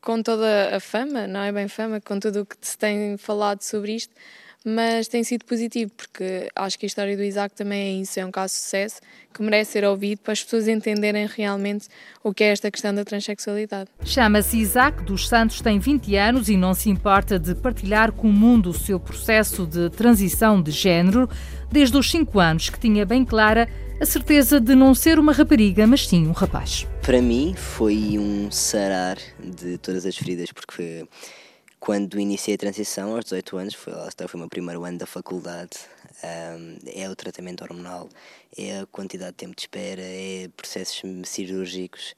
com 0.00 0.22
toda 0.22 0.76
a 0.76 0.80
fama, 0.80 1.26
não 1.26 1.40
é 1.40 1.50
bem 1.50 1.68
fama, 1.68 2.00
com 2.00 2.20
tudo 2.20 2.42
o 2.42 2.46
que 2.46 2.56
se 2.60 2.76
tem 2.76 3.16
falado 3.16 3.62
sobre 3.62 3.94
isto, 3.94 4.14
mas 4.64 5.08
tem 5.08 5.22
sido 5.22 5.44
positivo 5.44 5.92
porque 5.94 6.48
acho 6.56 6.78
que 6.78 6.86
a 6.86 6.88
história 6.88 7.16
do 7.16 7.22
Isaac 7.22 7.54
também 7.54 7.80
é 7.80 8.00
isso, 8.00 8.18
é 8.18 8.24
um 8.24 8.30
caso 8.30 8.54
de 8.54 8.60
sucesso 8.60 9.00
que 9.32 9.42
merece 9.42 9.72
ser 9.72 9.84
ouvido 9.84 10.20
para 10.20 10.32
as 10.32 10.42
pessoas 10.42 10.68
entenderem 10.68 11.26
realmente 11.26 11.88
o 12.22 12.32
que 12.32 12.44
é 12.44 12.48
esta 12.48 12.70
questão 12.70 12.94
da 12.94 13.04
transexualidade. 13.04 13.90
Chama-se 14.04 14.56
Isaac 14.58 15.02
dos 15.04 15.28
Santos, 15.28 15.60
tem 15.60 15.78
20 15.78 16.16
anos 16.16 16.48
e 16.48 16.56
não 16.56 16.72
se 16.72 16.88
importa 16.88 17.38
de 17.38 17.54
partilhar 17.54 18.12
com 18.12 18.28
o 18.28 18.32
mundo 18.32 18.70
o 18.70 18.74
seu 18.74 18.98
processo 18.98 19.66
de 19.66 19.90
transição 19.90 20.62
de 20.62 20.70
género 20.70 21.28
desde 21.70 21.96
os 21.96 22.10
5 22.10 22.38
anos, 22.38 22.70
que 22.70 22.78
tinha 22.78 23.04
bem 23.04 23.24
clara 23.24 23.68
a 24.00 24.06
certeza 24.06 24.60
de 24.60 24.74
não 24.74 24.94
ser 24.94 25.18
uma 25.18 25.32
rapariga, 25.32 25.86
mas 25.86 26.06
sim 26.06 26.26
um 26.26 26.32
rapaz. 26.32 26.86
Para 27.02 27.20
mim 27.20 27.54
foi 27.56 28.18
um 28.18 28.50
sarar 28.50 29.18
de 29.38 29.78
todas 29.78 30.06
as 30.06 30.16
feridas, 30.16 30.50
porque 30.52 31.06
quando 31.84 32.18
iniciei 32.18 32.54
a 32.54 32.58
transição, 32.58 33.14
aos 33.14 33.24
18 33.24 33.58
anos, 33.58 33.74
foi, 33.74 33.92
lá 33.92 34.08
foi 34.26 34.36
o 34.36 34.38
meu 34.38 34.48
primeiro 34.48 34.84
ano 34.84 34.96
da 34.96 35.04
faculdade, 35.04 35.76
um, 36.24 36.78
é 36.86 37.10
o 37.10 37.14
tratamento 37.14 37.62
hormonal, 37.62 38.08
é 38.56 38.80
a 38.80 38.86
quantidade 38.86 39.32
de 39.32 39.36
tempo 39.36 39.54
de 39.54 39.60
espera, 39.60 40.00
é 40.00 40.48
processos 40.56 41.02
cirúrgicos. 41.26 42.14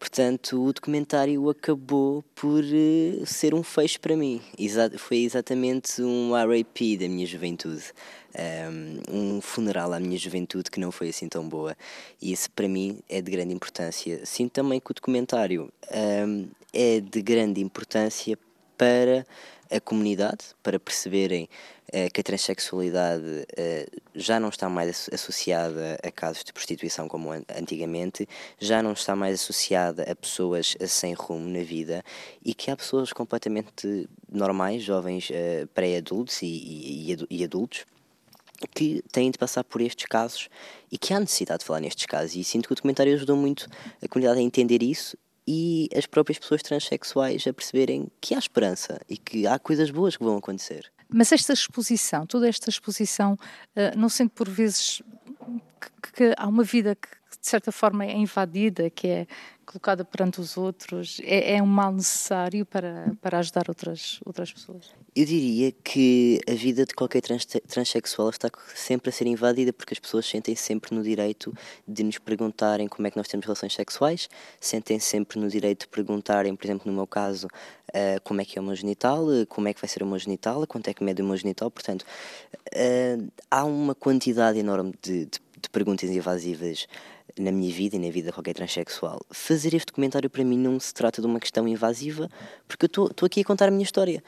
Portanto, 0.00 0.60
o 0.60 0.72
documentário 0.72 1.48
acabou 1.48 2.24
por 2.34 2.64
uh, 2.64 3.24
ser 3.24 3.54
um 3.54 3.62
fecho 3.62 4.00
para 4.00 4.16
mim. 4.16 4.42
Exa 4.58 4.90
foi 4.98 5.18
exatamente 5.18 6.02
um 6.02 6.32
RAP 6.32 6.98
da 6.98 7.08
minha 7.08 7.24
juventude. 7.24 7.84
Um, 8.36 9.36
um, 9.36 9.40
funeral 9.40 9.92
à 9.92 10.00
minha 10.00 10.18
juventude 10.18 10.68
que 10.72 10.80
não 10.80 10.90
foi 10.90 11.10
assim 11.10 11.28
tão 11.28 11.48
boa. 11.48 11.76
E 12.20 12.32
isso 12.32 12.50
para 12.50 12.66
mim 12.66 12.98
é 13.08 13.22
de 13.22 13.30
grande 13.30 13.54
importância. 13.54 14.26
Sinto 14.26 14.50
também 14.50 14.80
que 14.80 14.90
o 14.90 14.94
documentário 14.94 15.72
um, 16.26 16.48
é 16.72 16.98
de 17.00 17.22
grande 17.22 17.60
importância 17.60 18.36
para 18.76 19.26
a 19.70 19.80
comunidade, 19.80 20.44
para 20.62 20.78
perceberem 20.78 21.48
uh, 21.88 22.12
que 22.12 22.20
a 22.20 22.24
transexualidade 22.24 23.24
uh, 23.24 24.00
já 24.14 24.38
não 24.38 24.48
está 24.48 24.68
mais 24.68 25.08
associada 25.12 25.98
a 26.02 26.10
casos 26.10 26.44
de 26.44 26.52
prostituição 26.52 27.08
como 27.08 27.30
antigamente, 27.32 28.28
já 28.58 28.82
não 28.82 28.92
está 28.92 29.16
mais 29.16 29.40
associada 29.40 30.04
a 30.04 30.14
pessoas 30.14 30.76
sem 30.86 31.14
rumo 31.14 31.48
na 31.48 31.64
vida 31.64 32.02
e 32.44 32.54
que 32.54 32.70
há 32.70 32.76
pessoas 32.76 33.12
completamente 33.12 34.08
normais, 34.30 34.82
jovens 34.82 35.30
uh, 35.30 35.66
pré-adultos 35.68 36.42
e, 36.42 36.46
e, 36.46 37.26
e 37.30 37.44
adultos, 37.44 37.84
que 38.74 39.02
têm 39.12 39.30
de 39.30 39.38
passar 39.38 39.64
por 39.64 39.80
estes 39.80 40.06
casos 40.06 40.48
e 40.90 40.96
que 40.96 41.12
há 41.12 41.20
necessidade 41.20 41.60
de 41.60 41.66
falar 41.66 41.80
nestes 41.80 42.06
casos. 42.06 42.36
E 42.36 42.44
sinto 42.44 42.68
que 42.68 42.72
o 42.72 42.76
documentário 42.76 43.12
ajudou 43.14 43.36
muito 43.36 43.68
a 44.02 44.08
comunidade 44.08 44.38
a 44.38 44.42
entender 44.42 44.82
isso 44.82 45.16
e 45.46 45.88
as 45.94 46.06
próprias 46.06 46.38
pessoas 46.38 46.62
transexuais 46.62 47.46
a 47.46 47.52
perceberem 47.52 48.10
que 48.20 48.34
há 48.34 48.38
esperança 48.38 49.00
e 49.08 49.16
que 49.16 49.46
há 49.46 49.58
coisas 49.58 49.90
boas 49.90 50.16
que 50.16 50.24
vão 50.24 50.36
acontecer. 50.36 50.90
Mas 51.08 51.30
esta 51.32 51.52
exposição, 51.52 52.26
toda 52.26 52.48
esta 52.48 52.70
exposição, 52.70 53.34
uh, 53.34 53.96
não 53.96 54.08
sente 54.08 54.32
por 54.34 54.48
vezes 54.48 55.02
que, 56.02 56.12
que, 56.12 56.34
há 56.36 56.48
uma 56.48 56.64
vida 56.64 56.94
que 56.94 57.08
de 57.40 57.46
certa 57.46 57.70
forma 57.70 58.04
é 58.04 58.16
invadida, 58.16 58.88
que 58.88 59.06
é 59.06 59.26
colocada 59.64 60.04
perante 60.04 60.40
os 60.40 60.56
outros, 60.56 61.20
é, 61.24 61.56
é 61.56 61.62
um 61.62 61.66
mal 61.66 61.92
necessário 61.92 62.64
para, 62.64 63.12
para 63.20 63.38
ajudar 63.38 63.68
outras, 63.68 64.20
outras 64.24 64.52
pessoas? 64.52 64.92
Eu 65.16 65.24
diria 65.24 65.72
que 65.72 66.40
a 66.48 66.54
vida 66.54 66.84
de 66.84 66.94
qualquer 66.94 67.20
trans 67.20 67.46
transexual 67.68 68.30
está 68.30 68.50
sempre 68.74 69.10
a 69.10 69.12
ser 69.12 69.26
invadida 69.26 69.72
porque 69.72 69.94
as 69.94 69.98
pessoas 69.98 70.26
sentem 70.26 70.54
sempre 70.56 70.94
no 70.94 71.02
direito 71.02 71.52
de 71.86 72.02
nos 72.02 72.18
perguntarem 72.18 72.88
como 72.88 73.06
é 73.06 73.10
que 73.10 73.16
nós 73.16 73.28
temos 73.28 73.46
relações 73.46 73.74
sexuais, 73.74 74.28
sentem 74.60 74.98
sempre 74.98 75.38
no 75.38 75.48
direito 75.48 75.80
de 75.80 75.88
perguntarem, 75.88 76.54
por 76.54 76.66
exemplo, 76.66 76.90
no 76.90 76.96
meu 76.96 77.06
caso, 77.06 77.48
uh, 77.94 78.20
como 78.22 78.40
é 78.40 78.44
que 78.44 78.58
é 78.58 78.62
o 78.62 78.64
meu 78.64 78.74
genital, 78.74 79.24
uh, 79.24 79.46
como 79.46 79.68
é 79.68 79.74
que 79.74 79.80
vai 79.80 79.88
ser 79.88 80.02
o 80.02 80.06
meu 80.06 80.18
genital, 80.18 80.66
quanto 80.66 80.88
é 80.88 80.94
que 80.94 81.04
mede 81.04 81.22
o 81.22 81.24
meu 81.24 81.36
genital. 81.36 81.70
Portanto, 81.70 82.02
uh, 82.02 83.32
há 83.50 83.64
uma 83.64 83.94
quantidade 83.94 84.58
enorme 84.58 84.92
de, 85.00 85.26
de, 85.26 85.40
de, 85.60 85.70
perguntas 85.70 86.10
invasivas 86.10 86.86
na 87.38 87.50
minha 87.50 87.72
vida 87.72 87.96
e 87.96 87.98
na 87.98 88.10
vida 88.10 88.28
de 88.28 88.32
qualquer 88.32 88.54
transexual. 88.54 89.20
Fazer 89.30 89.74
este 89.74 89.86
documentário 89.86 90.28
para 90.28 90.44
mim 90.44 90.58
não 90.58 90.78
se 90.78 90.92
trata 90.92 91.20
de 91.20 91.26
uma 91.26 91.40
questão 91.40 91.66
invasiva, 91.66 92.28
porque 92.68 92.84
eu 92.84 93.06
estou 93.06 93.26
aqui 93.26 93.40
a 93.40 93.44
contar 93.44 93.68
a 93.68 93.70
minha 93.70 93.82
história. 93.82 94.22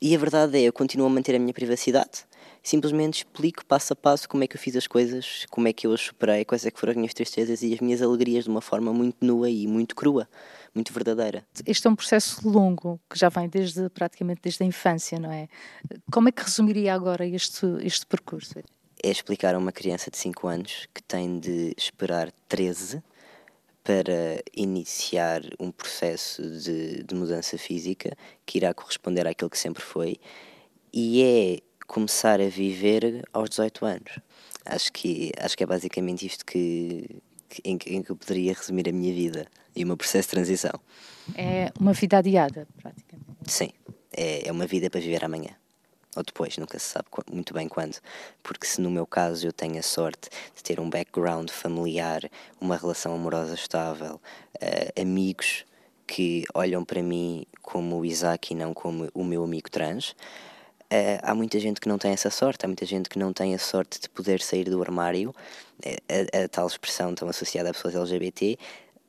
e 0.00 0.14
a 0.14 0.18
verdade 0.18 0.58
é, 0.58 0.62
eu 0.62 0.72
continuo 0.72 1.06
a 1.06 1.10
manter 1.10 1.34
a 1.34 1.38
minha 1.38 1.54
privacidade 1.54 2.26
simplesmente 2.62 3.18
explico 3.18 3.64
passo 3.64 3.92
a 3.92 3.96
passo 3.96 4.28
como 4.28 4.42
é 4.42 4.48
que 4.48 4.56
eu 4.56 4.60
fiz 4.60 4.74
as 4.74 4.88
coisas, 4.88 5.46
como 5.50 5.68
é 5.68 5.72
que 5.72 5.86
eu 5.86 5.92
as 5.92 6.00
superei, 6.00 6.44
quais 6.44 6.66
é 6.66 6.70
que 6.70 6.80
foram 6.80 6.90
as 6.90 6.96
minhas 6.96 7.14
tristezas 7.14 7.62
e 7.62 7.72
as 7.72 7.78
minhas 7.78 8.02
alegrias 8.02 8.42
de 8.42 8.50
uma 8.50 8.60
forma 8.60 8.92
muito 8.92 9.16
nua 9.20 9.48
e 9.48 9.68
muito 9.68 9.94
crua, 9.94 10.28
muito 10.76 10.92
verdadeira. 10.92 11.44
Este 11.66 11.86
é 11.86 11.90
um 11.90 11.96
processo 11.96 12.48
longo, 12.48 13.00
que 13.10 13.18
já 13.18 13.28
vem 13.28 13.48
desde 13.48 13.88
praticamente 13.88 14.42
desde 14.42 14.62
a 14.62 14.66
infância, 14.66 15.18
não 15.18 15.32
é? 15.32 15.48
Como 16.12 16.28
é 16.28 16.32
que 16.32 16.42
resumiria 16.42 16.94
agora 16.94 17.26
este, 17.26 17.66
este 17.82 18.06
percurso? 18.06 18.58
É 19.02 19.10
explicar 19.10 19.54
a 19.54 19.58
uma 19.58 19.72
criança 19.72 20.10
de 20.10 20.18
5 20.18 20.46
anos 20.46 20.86
que 20.94 21.02
tem 21.02 21.40
de 21.40 21.74
esperar 21.76 22.30
13 22.48 23.02
para 23.82 24.42
iniciar 24.54 25.42
um 25.60 25.70
processo 25.70 26.42
de, 26.42 27.02
de 27.04 27.14
mudança 27.14 27.56
física 27.56 28.16
que 28.44 28.58
irá 28.58 28.74
corresponder 28.74 29.26
àquilo 29.26 29.48
que 29.48 29.58
sempre 29.58 29.82
foi 29.82 30.16
e 30.92 31.22
é 31.22 31.58
começar 31.86 32.40
a 32.40 32.48
viver 32.48 33.22
aos 33.32 33.48
18 33.48 33.86
anos. 33.86 34.18
Acho 34.64 34.92
que, 34.92 35.32
acho 35.38 35.56
que 35.56 35.62
é 35.62 35.66
basicamente 35.66 36.26
isto 36.26 36.44
que, 36.44 37.22
em, 37.64 37.78
em 37.86 38.02
que 38.02 38.10
eu 38.10 38.16
poderia 38.16 38.52
resumir 38.52 38.88
a 38.88 38.92
minha 38.92 39.14
vida 39.14 39.46
e 39.76 39.84
o 39.84 39.86
meu 39.86 39.96
processo 39.96 40.28
de 40.28 40.30
transição. 40.30 40.72
É 41.34 41.70
uma 41.78 41.92
vida 41.92 42.18
adiada, 42.18 42.66
praticamente. 42.80 43.26
Sim, 43.46 43.70
é, 44.16 44.48
é 44.48 44.52
uma 44.52 44.66
vida 44.66 44.88
para 44.88 45.00
viver 45.00 45.24
amanhã. 45.24 45.50
Ou 46.16 46.22
depois, 46.22 46.56
nunca 46.56 46.78
se 46.78 46.86
sabe 46.86 47.06
muito 47.30 47.52
bem 47.52 47.68
quando. 47.68 47.98
Porque 48.42 48.66
se 48.66 48.80
no 48.80 48.90
meu 48.90 49.06
caso 49.06 49.46
eu 49.46 49.52
tenho 49.52 49.78
a 49.78 49.82
sorte 49.82 50.30
de 50.54 50.62
ter 50.62 50.80
um 50.80 50.88
background 50.88 51.50
familiar, 51.50 52.22
uma 52.58 52.76
relação 52.76 53.14
amorosa 53.14 53.54
estável, 53.54 54.14
uh, 54.54 55.00
amigos 55.00 55.66
que 56.06 56.44
olham 56.54 56.84
para 56.84 57.02
mim 57.02 57.44
como 57.60 57.98
o 57.98 58.04
Isaac 58.04 58.52
e 58.52 58.56
não 58.56 58.72
como 58.72 59.10
o 59.12 59.22
meu 59.22 59.44
amigo 59.44 59.70
trans, 59.70 60.14
Uh, 60.86 61.18
há 61.20 61.34
muita 61.34 61.58
gente 61.58 61.80
que 61.80 61.88
não 61.88 61.98
tem 61.98 62.12
essa 62.12 62.30
sorte, 62.30 62.64
há 62.64 62.68
muita 62.68 62.86
gente 62.86 63.08
que 63.08 63.18
não 63.18 63.32
tem 63.32 63.52
a 63.56 63.58
sorte 63.58 64.00
de 64.00 64.08
poder 64.08 64.40
sair 64.40 64.70
do 64.70 64.80
armário, 64.80 65.34
a, 65.84 66.38
a, 66.38 66.44
a 66.44 66.48
tal 66.48 66.64
expressão 66.68 67.12
tão 67.12 67.28
associada 67.28 67.70
a 67.70 67.72
pessoas 67.72 67.96
LGBT, 67.96 68.56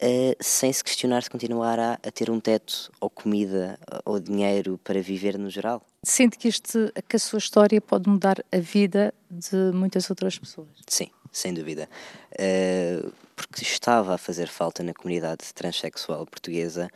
uh, 0.02 0.36
sem 0.40 0.72
se 0.72 0.84
questionar 0.84 1.24
se 1.24 1.30
continuará 1.30 2.00
a 2.06 2.12
ter 2.12 2.30
um 2.30 2.40
teto, 2.40 2.92
ou 3.00 3.10
comida, 3.10 3.80
ou 4.06 4.20
dinheiro 4.20 4.80
para 4.84 5.02
viver 5.02 5.38
no 5.38 5.50
geral. 5.50 5.82
Sente 6.04 6.38
que, 6.38 6.48
este, 6.48 6.92
que 7.08 7.16
a 7.16 7.20
sua 7.20 7.40
história 7.40 7.82
pode 7.82 8.10
mudar 8.10 8.44
a 8.52 8.58
vida 8.60 9.14
de 9.30 9.72
muitas 9.74 10.10
outras 10.10 10.38
pessoas? 10.38 10.70
Sim, 10.88 11.10
sem 11.32 11.54
dúvida. 11.54 11.90
Uh, 12.34 13.12
porque 13.36 13.64
estava 13.64 14.16
a 14.16 14.18
fazer 14.18 14.48
falta 14.48 14.82
na 14.84 14.94
comunidade 14.94 15.54
transexual 15.54 16.26
portuguesa 16.26 16.90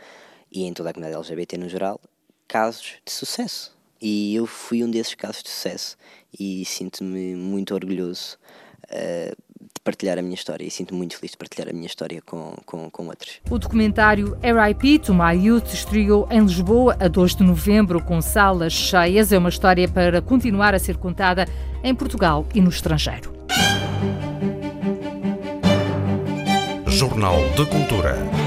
e 0.52 0.64
em 0.64 0.74
toda 0.74 0.90
a 0.90 0.94
comunidade 0.94 1.18
LGBT 1.18 1.58
no 1.58 1.70
geral 1.70 2.00
casos 2.48 2.96
de 3.06 3.12
sucesso 3.14 3.74
e 4.02 4.36
eu 4.36 4.46
fui 4.46 4.84
um 4.84 4.92
desses 4.92 5.14
casos 5.14 5.44
de 5.44 5.50
sucesso 5.50 5.96
e 6.38 6.66
sinto-me 6.66 7.36
muito 7.36 7.74
orgulhoso 7.74 8.38
uh, 8.86 9.51
partilhar 9.84 10.17
a 10.17 10.22
minha 10.22 10.36
história 10.36 10.65
e 10.65 10.72
sinto-me 10.72 10.98
muito 10.98 11.17
feliz 11.17 11.32
de 11.32 11.38
partilhar 11.38 11.70
a 11.70 11.74
minha 11.74 11.86
história 11.86 12.22
com, 12.22 12.56
com, 12.65 12.89
com 12.89 13.08
outros. 13.08 13.39
O 13.50 13.58
documentário 13.58 14.38
RIP 14.41 15.00
to 15.00 15.13
My 15.13 15.34
Youth 15.34 15.74
estreou 15.74 16.28
em 16.32 16.41
Lisboa 16.41 16.96
a 17.00 17.08
2 17.08 17.36
de 17.36 17.44
novembro 17.44 18.02
com 18.02 18.22
salas 18.22 18.74
cheias. 18.74 19.32
É 19.32 19.38
uma 19.38 19.50
história 19.50 19.88
para 19.88 20.22
continuar 20.22 20.74
a 20.74 20.80
ser 20.80 20.98
contada 20.98 21.46
em 21.84 21.94
Portugal 21.94 22.46
e 22.54 22.62
no 22.62 22.70
estrangeiro. 22.70 23.34
Jornal 26.88 27.38
de 27.56 27.65
Cultura. 27.65 28.40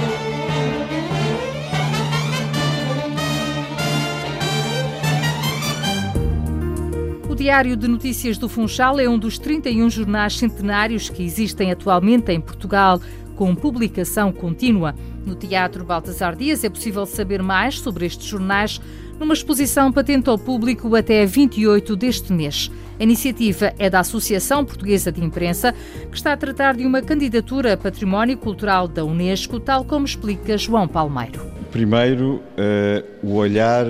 O 7.35 7.37
Diário 7.37 7.77
de 7.77 7.89
Notícias 7.89 8.39
do 8.39 8.49
Funchal 8.49 9.01
é 9.01 9.09
um 9.09 9.19
dos 9.19 9.41
31 9.41 9.91
jornais 9.91 10.39
centenários 10.39 11.11
que 11.11 11.25
existem 11.25 11.73
atualmente 11.73 12.31
em 12.31 12.41
Portugal, 12.41 13.01
com 13.35 13.57
publicação 13.57 14.33
contínua. 14.33 14.95
No 15.27 15.35
Teatro 15.35 15.85
Baltasar 15.85 16.37
Dias 16.37 16.63
é 16.63 16.71
possível 16.71 17.05
saber 17.05 17.43
mais 17.43 17.81
sobre 17.81 18.07
estes 18.07 18.25
jornais 18.25 18.81
numa 19.19 19.35
exposição 19.35 19.91
patente 19.91 20.31
ao 20.31 20.39
público 20.39 20.95
até 20.95 21.27
28 21.27 21.97
deste 21.97 22.33
mês. 22.33 22.71
A 23.01 23.03
iniciativa 23.03 23.75
é 23.81 23.91
da 23.91 23.99
Associação 23.99 24.65
Portuguesa 24.65 25.11
de 25.11 25.21
Imprensa, 25.21 25.75
que 26.09 26.17
está 26.17 26.35
a 26.35 26.37
tratar 26.37 26.77
de 26.77 26.87
uma 26.87 27.03
candidatura 27.03 27.73
a 27.73 27.77
património 27.77 28.39
cultural 28.39 28.87
da 28.87 29.05
Unesco, 29.05 29.59
tal 29.59 29.85
como 29.85 30.07
explica 30.07 30.57
João 30.57 30.87
Palmeiro. 30.87 31.45
Primeiro, 31.73 32.35
uh, 32.37 33.27
o 33.27 33.35
olhar 33.35 33.87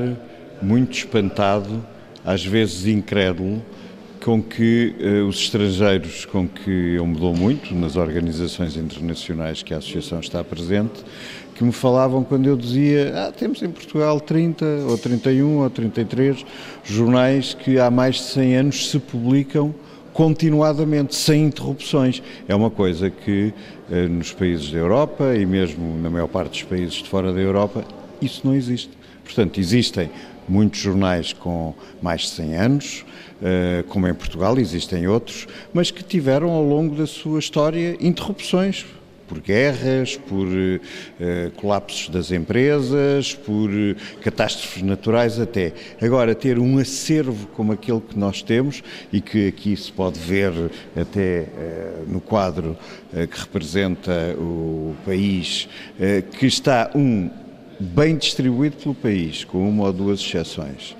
muito 0.63 0.97
espantado 0.97 1.93
às 2.25 2.45
vezes 2.45 2.87
incrédulo, 2.87 3.63
com 4.25 4.43
que 4.43 4.95
uh, 4.99 5.29
os 5.29 5.37
estrangeiros 5.37 6.25
com 6.25 6.49
que 6.49 6.95
eu 6.95 7.07
me 7.07 7.15
dou 7.15 7.37
muito 7.37 7.75
nas 7.75 7.95
organizações 7.95 8.75
internacionais 8.75 9.63
que 9.63 9.75
a 9.75 9.77
Associação 9.77 10.19
está 10.19 10.43
presente, 10.43 11.05
que 11.55 11.63
me 11.63 11.73
falavam 11.73 12.25
quando 12.25 12.47
eu 12.47 12.57
dizia 12.57 13.13
ah, 13.15 13.33
temos 13.33 13.63
em 13.63 13.69
Portugal 13.69 14.19
30 14.19 14.65
ou 14.89 14.97
31 14.97 15.59
ou 15.59 15.69
33 15.69 16.45
jornais 16.83 17.53
que 17.53 17.79
há 17.79 17.91
mais 17.91 18.17
de 18.17 18.23
100 18.23 18.57
anos 18.57 18.91
se 18.91 18.99
publicam 18.99 19.75
continuadamente, 20.15 21.15
sem 21.15 21.45
interrupções. 21.45 22.23
É 22.49 22.55
uma 22.55 22.71
coisa 22.71 23.11
que 23.11 23.53
uh, 23.91 24.09
nos 24.09 24.33
países 24.33 24.71
da 24.71 24.79
Europa 24.79 25.35
e 25.37 25.45
mesmo 25.45 25.99
na 26.01 26.09
maior 26.09 26.29
parte 26.29 26.51
dos 26.51 26.63
países 26.63 26.95
de 26.95 27.09
fora 27.09 27.31
da 27.31 27.41
Europa, 27.41 27.85
isso 28.23 28.41
não 28.43 28.55
existe. 28.55 28.91
Portanto, 29.23 29.59
existem 29.59 30.09
muitos 30.49 30.81
jornais 30.81 31.33
com 31.33 31.75
mais 32.03 32.23
de 32.23 32.29
100 32.29 32.57
anos, 32.57 33.05
eh, 33.43 33.85
como 33.89 34.09
em 34.09 34.15
Portugal, 34.15 34.59
existem 34.59 35.07
outros, 35.07 35.47
mas 35.73 35.91
que 35.91 36.03
tiveram 36.03 36.51
ao 36.51 36.63
longo 36.63 36.95
da 36.95 37.07
sua 37.07 37.39
história 37.39 37.97
interrupções 38.01 38.87
por 39.27 39.41
guerras, 39.41 40.17
por 40.17 40.47
uh, 40.47 41.51
colapsos 41.57 42.11
das 42.11 42.31
empresas, 42.31 43.35
por 43.35 43.71
catástrofes 44.21 44.83
naturais 44.83 45.41
até. 45.41 45.73
Agora, 46.01 46.35
ter 46.35 46.59
um 46.59 46.79
acervo 46.79 47.47
como 47.49 47.73
aquele 47.73 48.01
que 48.01 48.19
nós 48.19 48.43
temos 48.43 48.83
e 49.11 49.21
que 49.21 49.49
aqui 49.49 49.77
se 49.77 49.91
pode 49.91 50.19
ver 50.19 50.53
até 50.95 51.47
no 52.07 52.21
quadro 52.21 52.77
que 53.11 53.41
representa 53.41 54.37
o 54.39 54.95
país, 55.07 55.69
que 56.39 56.47
está 56.47 56.91
um 56.95 57.31
bem 57.85 58.17
distribuído 58.17 58.77
pelo 58.77 58.95
país, 58.95 59.45
com 59.45 59.69
uma 59.69 59.85
ou 59.85 59.93
duas 59.93 60.21
exceções, 60.21 60.97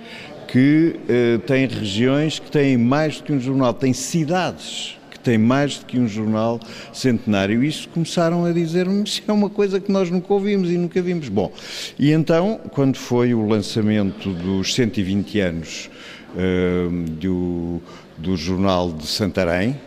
que 0.47 0.97
eh, 1.09 1.39
tem 1.47 1.67
regiões 1.67 2.39
que 2.39 2.51
têm 2.51 2.77
mais 2.77 3.17
do 3.17 3.25
que 3.25 3.33
um 3.33 3.41
jornal, 3.41 3.73
tem 3.73 3.93
cidades 3.93 4.97
que 5.11 5.19
têm 5.19 5.39
mais 5.39 5.79
do 5.79 5.87
que 5.87 5.99
um 5.99 6.07
jornal 6.07 6.61
centenário. 6.93 7.65
Isso 7.65 7.89
começaram 7.89 8.45
a 8.45 8.53
dizer-me 8.53 9.03
isso 9.03 9.23
é 9.27 9.33
uma 9.33 9.49
coisa 9.49 9.81
que 9.81 9.91
nós 9.91 10.11
nunca 10.11 10.33
ouvimos 10.33 10.71
e 10.71 10.77
nunca 10.77 11.01
vimos. 11.01 11.29
Bom, 11.29 11.51
e 11.99 12.13
então, 12.13 12.61
quando 12.71 12.99
foi 12.99 13.35
o 13.35 13.47
lançamento 13.47 14.31
dos 14.31 14.75
120 14.75 15.41
anos 15.41 15.91
eh, 16.37 16.89
do, 17.19 17.81
do 18.19 18.37
Jornal 18.37 18.93
de 18.93 19.07
Santarém, 19.07 19.81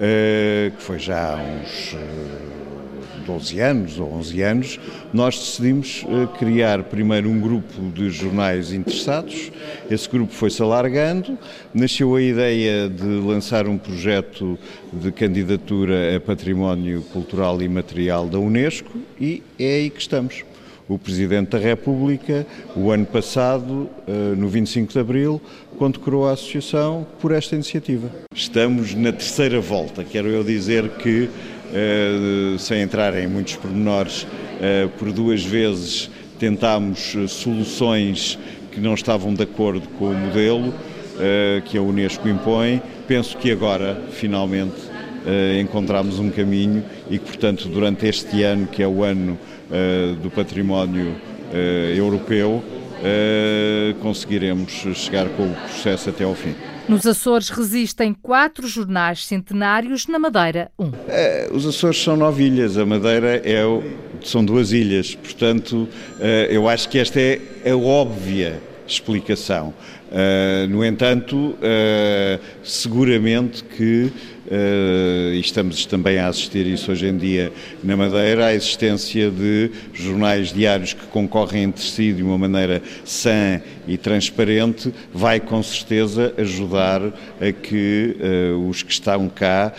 eh, 0.00 0.72
que 0.76 0.82
foi 0.82 0.98
já 0.98 1.34
há 1.34 1.36
uns 1.36 1.94
12 3.30 3.60
anos 3.60 3.98
ou 4.00 4.12
11 4.14 4.42
anos, 4.42 4.80
nós 5.12 5.38
decidimos 5.38 6.04
uh, 6.04 6.26
criar 6.36 6.82
primeiro 6.82 7.30
um 7.30 7.40
grupo 7.40 7.80
de 7.94 8.10
jornais 8.10 8.72
interessados. 8.72 9.52
Esse 9.88 10.08
grupo 10.08 10.32
foi-se 10.32 10.60
alargando, 10.60 11.38
nasceu 11.72 12.16
a 12.16 12.22
ideia 12.22 12.88
de 12.88 13.04
lançar 13.04 13.68
um 13.68 13.78
projeto 13.78 14.58
de 14.92 15.12
candidatura 15.12 16.16
a 16.16 16.20
património 16.20 17.02
cultural 17.12 17.62
e 17.62 17.68
material 17.68 18.26
da 18.26 18.38
Unesco 18.38 18.98
e 19.20 19.42
é 19.58 19.76
aí 19.76 19.90
que 19.90 20.00
estamos. 20.00 20.44
O 20.88 20.98
Presidente 20.98 21.50
da 21.50 21.58
República, 21.58 22.44
o 22.74 22.90
ano 22.90 23.06
passado, 23.06 23.88
uh, 24.08 24.36
no 24.36 24.48
25 24.48 24.92
de 24.92 24.98
Abril, 24.98 25.40
condecorou 25.78 26.28
a 26.28 26.32
Associação 26.32 27.06
por 27.20 27.30
esta 27.30 27.54
iniciativa. 27.54 28.10
Estamos 28.34 28.92
na 28.92 29.12
terceira 29.12 29.60
volta, 29.60 30.02
quero 30.02 30.26
eu 30.26 30.42
dizer 30.42 30.88
que 30.98 31.28
eh, 31.28 31.59
sem 32.58 32.80
entrar 32.80 33.16
em 33.16 33.26
muitos 33.26 33.56
pormenores, 33.56 34.26
eh, 34.60 34.88
por 34.98 35.10
duas 35.12 35.42
vezes 35.44 36.10
tentámos 36.38 37.14
eh, 37.16 37.26
soluções 37.26 38.38
que 38.70 38.80
não 38.80 38.94
estavam 38.94 39.32
de 39.32 39.42
acordo 39.42 39.88
com 39.98 40.06
o 40.06 40.14
modelo 40.14 40.72
que 41.66 41.76
a 41.76 41.82
Unesco 41.82 42.26
impõe. 42.26 42.80
Penso 43.06 43.36
que 43.36 43.50
agora, 43.50 44.00
finalmente, 44.10 44.76
encontramos 45.60 46.18
um 46.18 46.30
caminho 46.30 46.82
e 47.10 47.18
que, 47.18 47.26
portanto, 47.26 47.68
durante 47.68 48.06
este 48.06 48.42
ano, 48.42 48.66
que 48.66 48.82
é 48.82 48.88
o 48.88 49.02
ano 49.02 49.36
do 50.22 50.30
património 50.30 51.14
europeu, 51.94 52.64
conseguiremos 54.00 54.72
chegar 54.94 55.28
com 55.30 55.42
o 55.42 55.54
processo 55.54 56.08
até 56.08 56.24
ao 56.24 56.34
fim. 56.34 56.54
Nos 56.90 57.06
Açores 57.06 57.48
resistem 57.48 58.12
quatro 58.12 58.66
jornais 58.66 59.24
centenários, 59.24 60.06
na 60.06 60.18
Madeira, 60.18 60.70
um. 60.78 60.90
os 61.52 61.64
Açores 61.64 62.02
são 62.02 62.16
nove 62.16 62.44
ilhas, 62.44 62.76
a 62.76 62.84
Madeira 62.84 63.36
é 63.44 63.64
o, 63.64 63.82
são 64.24 64.44
duas 64.44 64.72
ilhas, 64.72 65.14
portanto, 65.14 65.88
eu 66.48 66.68
acho 66.68 66.88
que 66.88 66.98
esta 66.98 67.20
é 67.20 67.40
a 67.70 67.76
óbvia 67.76 68.60
explicação. 68.92 69.72
Uh, 70.10 70.66
no 70.68 70.84
entanto, 70.84 71.36
uh, 71.36 72.40
seguramente 72.64 73.62
que, 73.62 74.12
e 74.50 75.38
estamos 75.38 75.86
também 75.86 76.18
a 76.18 76.28
assistir 76.28 76.66
isso 76.66 76.90
hoje 76.90 77.06
em 77.06 77.16
dia 77.16 77.52
na 77.84 77.96
Madeira, 77.96 78.46
a 78.46 78.54
existência 78.54 79.30
de 79.30 79.70
jornais 79.94 80.52
diários 80.52 80.92
que 80.92 81.06
concorrem 81.06 81.64
entre 81.64 81.82
si 81.82 82.12
de 82.12 82.22
uma 82.22 82.36
maneira 82.36 82.82
sã 83.04 83.60
e 83.86 83.96
transparente 83.96 84.92
vai 85.14 85.38
com 85.38 85.62
certeza 85.62 86.34
ajudar 86.36 87.00
a 87.40 87.52
que 87.52 88.16
os 88.68 88.82
que 88.82 88.92
estão 88.92 89.28
cá 89.28 89.72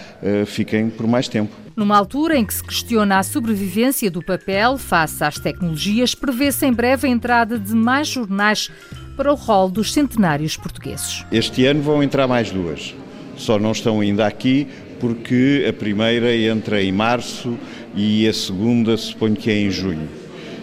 fiquem 0.45 0.89
por 0.89 1.05
mais 1.07 1.27
tempo. 1.27 1.53
Numa 1.75 1.97
altura 1.97 2.37
em 2.37 2.45
que 2.45 2.53
se 2.53 2.63
questiona 2.63 3.17
a 3.17 3.23
sobrevivência 3.23 4.11
do 4.11 4.21
papel 4.21 4.77
face 4.77 5.23
às 5.23 5.39
tecnologias, 5.39 6.13
prevê-se 6.13 6.65
em 6.65 6.73
breve 6.73 7.07
a 7.07 7.09
entrada 7.09 7.57
de 7.57 7.73
mais 7.73 8.07
jornais 8.07 8.69
para 9.15 9.31
o 9.31 9.35
rol 9.35 9.69
dos 9.69 9.93
centenários 9.93 10.55
portugueses. 10.57 11.25
Este 11.31 11.65
ano 11.65 11.81
vão 11.81 12.03
entrar 12.03 12.27
mais 12.27 12.51
duas. 12.51 12.93
Só 13.41 13.57
não 13.57 13.71
estão 13.71 14.01
ainda 14.01 14.27
aqui 14.27 14.67
porque 14.99 15.65
a 15.67 15.73
primeira 15.73 16.35
entra 16.35 16.79
em 16.79 16.91
março 16.91 17.57
e 17.95 18.27
a 18.27 18.33
segunda 18.33 18.95
suponho 18.95 19.35
que 19.35 19.49
é 19.49 19.57
em 19.57 19.71
junho. 19.71 20.07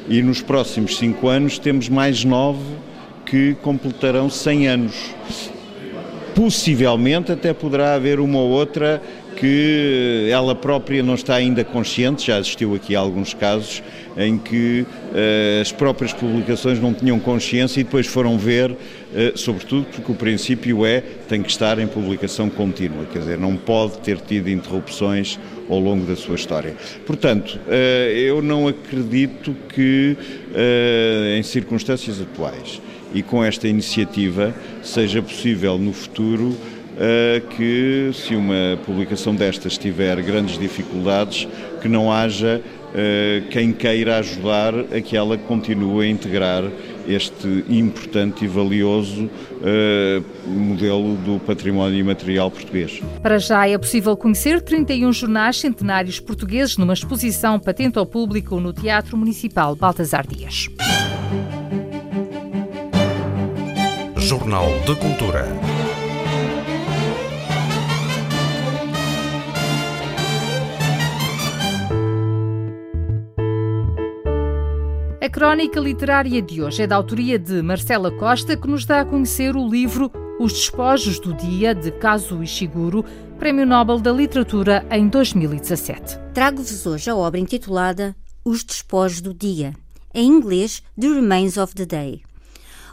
E 0.09 0.23
nos 0.23 0.41
próximos 0.41 0.97
cinco 0.97 1.27
anos 1.27 1.59
temos 1.59 1.89
mais 1.89 2.25
nove 2.25 2.63
que 3.27 3.57
completarão 3.63 4.31
100 4.31 4.69
anos. 4.69 4.95
Possivelmente 6.37 7.33
até 7.33 7.53
poderá 7.53 7.95
haver 7.95 8.21
uma 8.21 8.39
ou 8.39 8.51
outra 8.51 9.03
que 9.39 10.29
ela 10.33 10.53
própria 10.53 11.01
não 11.01 11.15
está 11.15 11.37
ainda 11.37 11.63
consciente, 11.63 12.27
já 12.27 12.41
existiu 12.41 12.75
aqui 12.75 12.97
alguns 12.97 13.35
casos 13.35 13.81
em 14.17 14.37
que 14.37 14.81
uh, 14.81 15.61
as 15.61 15.71
próprias 15.71 16.13
publicações 16.13 16.81
não 16.81 16.93
tinham 16.93 17.21
consciência 17.21 17.81
e 17.81 17.85
depois 17.85 18.09
foram 18.09 18.37
ver, 18.37 18.73
uh, 18.73 18.77
sobretudo 19.37 19.87
porque 19.93 20.11
o 20.11 20.15
princípio 20.15 20.85
é 20.85 21.01
tem 21.29 21.41
que 21.41 21.51
estar 21.51 21.79
em 21.79 21.87
publicação 21.87 22.51
contínua, 22.51 23.05
quer 23.13 23.21
dizer, 23.21 23.39
não 23.39 23.57
pode 23.57 23.99
ter 23.99 24.19
tido 24.21 24.51
interrupções 24.51 25.39
ao 25.71 25.79
longo 25.79 26.05
da 26.05 26.17
sua 26.17 26.35
história. 26.35 26.75
Portanto, 27.07 27.61
uh, 27.69 27.71
eu 28.11 28.43
não 28.43 28.67
acredito 28.67 29.55
que 29.73 30.17
em 31.39 31.43
circunstâncias 31.45 32.21
atuais 32.21 32.81
e 33.15 33.23
com 33.23 33.45
esta 33.45 33.69
iniciativa 33.69 34.53
seja 34.83 35.23
possível 35.23 35.79
no 35.79 35.93
futuro 35.93 36.57
que 37.57 38.11
se 38.13 38.35
uma 38.35 38.77
publicação 38.85 39.35
destas 39.35 39.79
tiver 39.79 40.21
grandes 40.23 40.59
dificuldades, 40.59 41.47
que 41.81 41.89
não 41.89 42.13
haja 42.13 42.61
quem 43.51 43.73
queira 43.73 44.19
ajudar 44.19 44.75
a 44.75 45.01
que 45.01 45.17
ela 45.17 45.37
continue 45.37 46.07
a 46.07 46.09
integrar 46.09 46.65
este 47.09 47.65
importante 47.69 48.45
e 48.45 48.49
valioso 48.49 49.25
uh, 49.25 50.49
modelo 50.49 51.17
do 51.17 51.41
património 51.41 51.99
imaterial 51.99 52.51
português. 52.51 53.01
Para 53.23 53.39
já 53.39 53.67
é 53.67 53.79
possível 53.79 54.17
conhecer 54.17 54.61
31 54.61 55.13
jornais 55.13 55.59
centenários 55.59 56.21
portugueses 56.21 56.77
numa 56.77 56.93
exposição 56.93 57.59
patente 57.59 57.99
ao 57.99 58.05
público 58.05 58.61
no 58.61 58.73
Teatro 58.73 59.17
Municipal 59.17 59.75
Baltasar 59.75 60.27
Dias. 60.27 60.69
Jornal 64.19 64.67
de 64.85 64.95
Cultura. 64.97 65.78
A 75.21 75.29
crónica 75.29 75.81
literária 75.81 76.41
de 76.41 76.63
hoje 76.63 76.85
é 76.85 76.87
da 76.87 76.95
autoria 76.95 77.41
de 77.41 77.61
Marcela 77.61 78.09
Costa, 78.09 78.57
que 78.57 78.69
nos 78.69 78.85
dá 78.85 79.01
a 79.01 79.05
conhecer 79.05 79.57
o 79.57 79.69
livro 79.69 80.13
Os 80.39 80.53
Despojos 80.53 81.19
do 81.19 81.35
Dia, 81.35 81.75
de 81.75 81.91
Kazuo 81.91 82.41
Ishiguro, 82.41 83.05
Prémio 83.37 83.67
Nobel 83.67 83.99
da 83.99 84.13
Literatura 84.13 84.87
em 84.93 85.09
2017. 85.09 86.21
Trago-vos 86.33 86.87
hoje 86.87 87.11
a 87.11 87.17
obra 87.17 87.41
intitulada 87.41 88.15
Os 88.45 88.63
Despojos 88.63 89.21
do 89.21 89.35
Dia, 89.35 89.75
em 90.15 90.29
inglês 90.29 90.85
The 90.97 91.09
Remains 91.09 91.57
of 91.57 91.75
the 91.75 91.85
Day. 91.85 92.23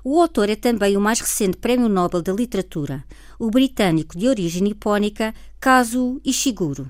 O 0.03 0.19
autor 0.19 0.49
é 0.49 0.55
também 0.55 0.97
o 0.97 1.01
mais 1.01 1.19
recente 1.19 1.57
Prémio 1.57 1.87
Nobel 1.87 2.23
da 2.23 2.33
Literatura, 2.33 3.03
o 3.37 3.51
britânico 3.51 4.17
de 4.17 4.27
origem 4.27 4.63
nipónica 4.63 5.31
Kazuo 5.59 6.19
Ishiguro. 6.25 6.89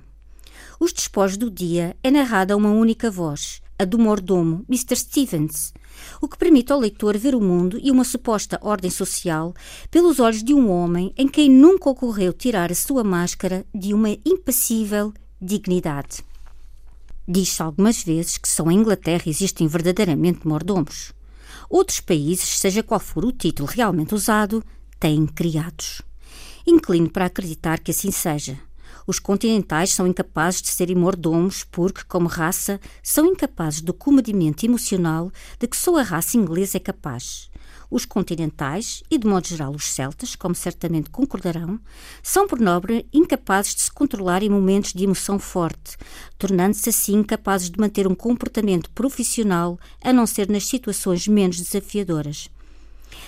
Os 0.79 0.93
Despojos 0.93 1.35
do 1.35 1.51
Dia 1.51 1.93
é 2.01 2.09
narrado 2.09 2.53
a 2.53 2.55
uma 2.55 2.71
única 2.71 3.11
voz, 3.11 3.61
a 3.77 3.85
do 3.85 3.99
mordomo 3.99 4.65
Mr. 4.69 4.95
Stevens, 4.95 5.73
o 6.21 6.27
que 6.27 6.37
permite 6.37 6.71
ao 6.71 6.79
leitor 6.79 7.17
ver 7.17 7.35
o 7.35 7.41
mundo 7.41 7.79
e 7.81 7.91
uma 7.91 8.03
suposta 8.03 8.59
ordem 8.61 8.89
social 8.89 9.53
pelos 9.91 10.19
olhos 10.19 10.43
de 10.43 10.53
um 10.53 10.69
homem 10.69 11.13
em 11.17 11.27
quem 11.27 11.49
nunca 11.49 11.89
ocorreu 11.89 12.31
tirar 12.31 12.71
a 12.71 12.75
sua 12.75 13.03
máscara 13.03 13.65
de 13.73 13.93
uma 13.93 14.09
impassível 14.25 15.13
dignidade. 15.41 16.23
Diz-se 17.27 17.61
algumas 17.61 18.03
vezes 18.03 18.37
que 18.37 18.47
só 18.47 18.69
em 18.69 18.77
Inglaterra 18.77 19.23
existem 19.27 19.67
verdadeiramente 19.67 20.47
mordomos. 20.47 21.11
Outros 21.69 21.99
países, 21.99 22.59
seja 22.59 22.83
qual 22.83 22.99
for 22.99 23.25
o 23.25 23.31
título 23.31 23.67
realmente 23.67 24.13
usado, 24.13 24.63
têm 24.99 25.25
criados. 25.25 26.01
Inclino 26.67 27.09
para 27.09 27.25
acreditar 27.25 27.79
que 27.79 27.91
assim 27.91 28.11
seja. 28.11 28.59
Os 29.07 29.19
continentais 29.19 29.93
são 29.93 30.07
incapazes 30.07 30.61
de 30.61 30.69
serem 30.69 30.95
mordomos 30.95 31.63
porque, 31.63 32.03
como 32.07 32.27
raça, 32.27 32.79
são 33.03 33.25
incapazes 33.25 33.81
do 33.81 33.93
comedimento 33.93 34.65
emocional 34.65 35.31
de 35.59 35.67
que 35.67 35.77
só 35.77 35.97
a 35.97 36.03
raça 36.03 36.37
inglesa 36.37 36.77
é 36.77 36.79
capaz. 36.79 37.49
Os 37.89 38.03
continentais, 38.03 39.03
e 39.11 39.17
de 39.17 39.27
modo 39.27 39.47
geral 39.47 39.71
os 39.71 39.85
celtas, 39.85 40.35
como 40.35 40.55
certamente 40.55 41.09
concordarão, 41.09 41.79
são 42.23 42.47
por 42.47 42.59
nobre 42.59 43.07
incapazes 43.13 43.75
de 43.75 43.81
se 43.81 43.91
controlar 43.91 44.41
em 44.41 44.49
momentos 44.49 44.91
de 44.91 45.03
emoção 45.03 45.37
forte, 45.37 45.95
tornando-se 46.37 46.89
assim 46.89 47.17
incapazes 47.17 47.69
de 47.69 47.79
manter 47.79 48.07
um 48.07 48.15
comportamento 48.15 48.89
profissional, 48.89 49.79
a 50.03 50.11
não 50.11 50.25
ser 50.25 50.49
nas 50.49 50.65
situações 50.65 51.27
menos 51.27 51.61
desafiadoras. 51.61 52.49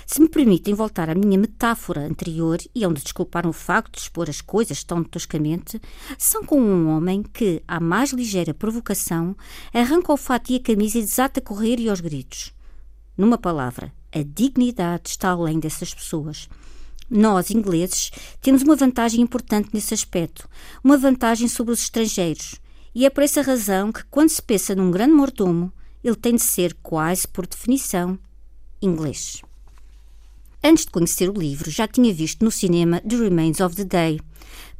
Se 0.05 0.21
me 0.21 0.29
permitem 0.29 0.73
voltar 0.73 1.09
à 1.09 1.15
minha 1.15 1.37
metáfora 1.37 2.01
anterior, 2.01 2.59
e 2.73 2.85
onde 2.85 3.01
desculparam 3.01 3.49
o 3.49 3.53
facto 3.53 3.95
de 3.95 4.01
expor 4.01 4.29
as 4.29 4.41
coisas 4.41 4.83
tão 4.83 5.03
toscamente, 5.03 5.81
são 6.17 6.43
como 6.43 6.65
um 6.65 6.89
homem 6.89 7.23
que, 7.23 7.61
à 7.67 7.79
mais 7.79 8.11
ligeira 8.11 8.53
provocação, 8.53 9.35
arranca 9.73 10.13
o 10.13 10.17
fato 10.17 10.51
e 10.51 10.55
a 10.55 10.59
camisa 10.59 10.99
e 10.99 11.01
desata 11.01 11.39
a 11.39 11.43
correr 11.43 11.79
e 11.79 11.89
aos 11.89 11.99
gritos. 11.99 12.53
Numa 13.17 13.37
palavra, 13.37 13.91
a 14.13 14.23
dignidade 14.23 15.09
está 15.09 15.29
além 15.29 15.59
dessas 15.59 15.93
pessoas. 15.93 16.47
Nós, 17.09 17.51
ingleses, 17.51 18.11
temos 18.41 18.61
uma 18.61 18.75
vantagem 18.75 19.21
importante 19.21 19.69
nesse 19.73 19.93
aspecto, 19.93 20.47
uma 20.83 20.97
vantagem 20.97 21.47
sobre 21.47 21.73
os 21.73 21.81
estrangeiros. 21.81 22.55
E 22.93 23.05
é 23.05 23.09
por 23.09 23.23
essa 23.23 23.41
razão 23.41 23.91
que, 23.91 24.03
quando 24.05 24.29
se 24.29 24.41
pensa 24.41 24.75
num 24.75 24.91
grande 24.91 25.13
mordomo, 25.13 25.71
ele 26.03 26.15
tem 26.15 26.35
de 26.35 26.41
ser, 26.41 26.75
quase 26.81 27.27
por 27.27 27.47
definição, 27.47 28.19
inglês. 28.81 29.41
Antes 30.63 30.85
de 30.85 30.91
conhecer 30.91 31.29
o 31.29 31.39
livro, 31.39 31.69
já 31.69 31.87
tinha 31.87 32.13
visto 32.13 32.43
no 32.43 32.49
cinema 32.49 32.99
The 33.01 33.15
Remains 33.15 33.59
of 33.59 33.75
the 33.75 33.85
Day, 33.85 34.19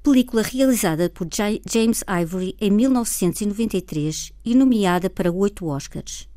película 0.02 0.42
realizada 0.42 1.10
por 1.10 1.28
James 1.32 2.04
Ivory 2.08 2.56
em 2.60 2.72
1993 2.72 4.32
e 4.44 4.56
nomeada 4.56 5.10
para 5.10 5.32
oito 5.32 5.68
Oscars. 5.68 6.28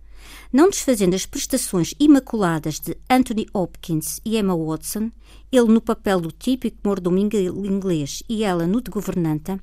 Não 0.52 0.68
desfazendo 0.68 1.16
as 1.16 1.24
prestações 1.24 1.94
imaculadas 1.98 2.78
de 2.80 2.96
Anthony 3.08 3.46
Hopkins 3.54 4.20
e 4.24 4.36
Emma 4.36 4.54
Watson, 4.54 5.10
ele 5.50 5.68
no 5.68 5.80
papel 5.80 6.20
do 6.20 6.30
típico 6.30 6.76
mordomo 6.84 7.18
inglês 7.18 8.22
e 8.28 8.44
ela 8.44 8.66
no 8.66 8.80
de 8.80 8.90
governanta, 8.90 9.58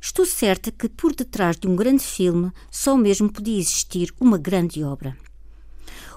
estou 0.00 0.24
certa 0.24 0.72
que 0.72 0.88
por 0.88 1.14
detrás 1.14 1.56
de 1.56 1.68
um 1.68 1.76
grande 1.76 2.02
filme 2.02 2.50
só 2.70 2.96
mesmo 2.96 3.30
podia 3.30 3.58
existir 3.58 4.14
uma 4.18 4.38
grande 4.38 4.82
obra. 4.82 5.16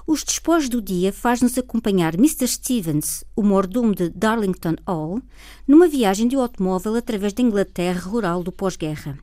Os 0.06 0.22
despojos 0.22 0.68
do 0.68 0.82
dia 0.82 1.10
faz-nos 1.10 1.56
acompanhar 1.56 2.14
Mr. 2.14 2.46
Stevens, 2.46 3.24
o 3.34 3.42
mordomo 3.42 3.94
de 3.94 4.10
Darlington 4.10 4.76
Hall, 4.86 5.22
numa 5.66 5.88
viagem 5.88 6.28
de 6.28 6.36
automóvel 6.36 6.94
através 6.94 7.32
da 7.32 7.42
Inglaterra 7.42 8.02
rural 8.02 8.42
do 8.42 8.52
pós-guerra. 8.52 9.18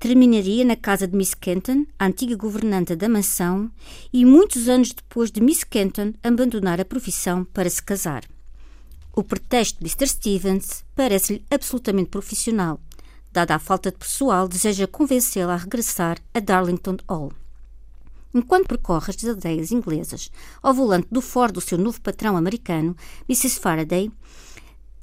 Terminaria 0.00 0.64
na 0.64 0.74
casa 0.74 1.06
de 1.06 1.16
Miss 1.16 1.32
Kenton, 1.32 1.86
a 1.96 2.06
antiga 2.06 2.34
governanta 2.34 2.96
da 2.96 3.08
mansão, 3.08 3.70
e 4.12 4.24
muitos 4.24 4.68
anos 4.68 4.92
depois 4.92 5.30
de 5.30 5.40
Miss 5.40 5.62
Kenton 5.62 6.12
abandonar 6.24 6.80
a 6.80 6.84
profissão 6.84 7.44
para 7.44 7.70
se 7.70 7.80
casar. 7.80 8.24
O 9.14 9.22
pretexto 9.22 9.78
de 9.78 9.84
Mr. 9.84 10.08
Stevens 10.08 10.84
parece-lhe 10.96 11.44
absolutamente 11.48 12.10
profissional. 12.10 12.80
Dada 13.30 13.54
a 13.54 13.60
falta 13.60 13.92
de 13.92 13.98
pessoal, 13.98 14.48
deseja 14.48 14.88
convencê-la 14.88 15.54
a 15.54 15.56
regressar 15.56 16.18
a 16.34 16.40
Darlington 16.40 16.96
Hall. 17.08 17.32
Enquanto 18.32 18.68
percorre 18.68 19.10
as 19.10 19.24
aldeias 19.24 19.72
inglesas 19.72 20.30
ao 20.62 20.72
volante 20.72 21.08
do 21.10 21.20
Ford 21.20 21.52
do 21.52 21.60
seu 21.60 21.76
novo 21.76 22.00
patrão 22.00 22.36
americano, 22.36 22.96
Mrs. 23.28 23.58
Faraday, 23.58 24.10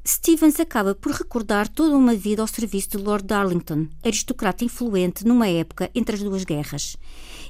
Stevens 0.07 0.57
acaba 0.57 0.95
por 0.95 1.11
recordar 1.11 1.67
toda 1.67 1.97
uma 1.97 2.15
vida 2.15 2.41
ao 2.41 2.47
serviço 2.47 2.91
de 2.91 2.97
Lord 2.97 3.25
Darlington, 3.25 3.88
aristocrata 4.01 4.63
influente 4.63 5.28
numa 5.28 5.49
época 5.49 5.91
entre 5.93 6.15
as 6.15 6.23
duas 6.23 6.45
guerras. 6.45 6.95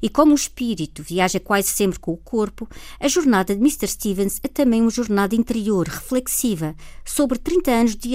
E 0.02 0.10
como 0.10 0.32
o 0.32 0.36
espírito 0.36 1.04
viaja 1.04 1.40
quase 1.40 1.68
sempre 1.68 2.00
com 2.00 2.14
o 2.14 2.18
corpo, 2.18 2.68
a 3.00 3.08
jornada 3.08 3.54
de 3.54 3.62
Mr. 3.62 3.88
Stevens 3.88 4.40
é 4.42 4.48
também 4.48 4.82
uma 4.82 4.90
jornada 4.90 5.36
interior, 5.36 5.88
reflexiva, 5.88 6.76
sobre 7.06 7.38
30 7.38 7.70
anos 7.70 7.96
de 7.96 8.14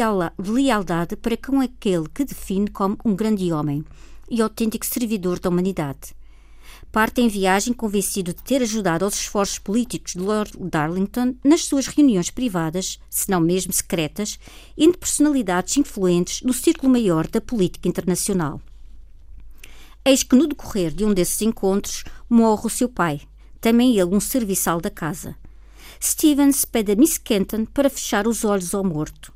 lealdade 0.50 1.14
para 1.14 1.36
com 1.36 1.60
aquele 1.60 2.08
que 2.12 2.24
define 2.24 2.68
como 2.68 2.98
um 3.04 3.14
grande 3.14 3.52
homem 3.52 3.84
e 4.28 4.42
autêntico 4.42 4.84
servidor 4.84 5.38
da 5.38 5.50
humanidade 5.50 6.16
parte 6.92 7.22
em 7.22 7.28
viagem 7.28 7.72
convencido 7.72 8.34
de 8.34 8.42
ter 8.42 8.60
ajudado 8.60 9.06
aos 9.06 9.14
esforços 9.14 9.58
políticos 9.58 10.12
de 10.12 10.18
Lord 10.18 10.52
Darlington 10.60 11.34
nas 11.42 11.64
suas 11.64 11.86
reuniões 11.86 12.28
privadas, 12.28 13.00
se 13.08 13.30
não 13.30 13.40
mesmo 13.40 13.72
secretas, 13.72 14.38
entre 14.76 14.98
personalidades 14.98 15.74
influentes 15.78 16.42
no 16.42 16.52
círculo 16.52 16.92
maior 16.92 17.26
da 17.26 17.40
política 17.40 17.88
internacional. 17.88 18.60
Eis 20.04 20.22
que 20.22 20.36
no 20.36 20.46
decorrer 20.46 20.92
de 20.92 21.02
um 21.02 21.14
desses 21.14 21.40
encontros 21.40 22.04
morre 22.28 22.66
o 22.66 22.70
seu 22.70 22.90
pai, 22.90 23.22
também 23.58 23.96
ele 23.96 24.14
um 24.14 24.20
serviçal 24.20 24.78
da 24.78 24.90
casa. 24.90 25.34
Stevens 26.02 26.66
pede 26.66 26.92
a 26.92 26.96
Miss 26.96 27.16
Kenton 27.16 27.64
para 27.64 27.88
fechar 27.88 28.26
os 28.26 28.44
olhos 28.44 28.74
ao 28.74 28.84
morto. 28.84 29.32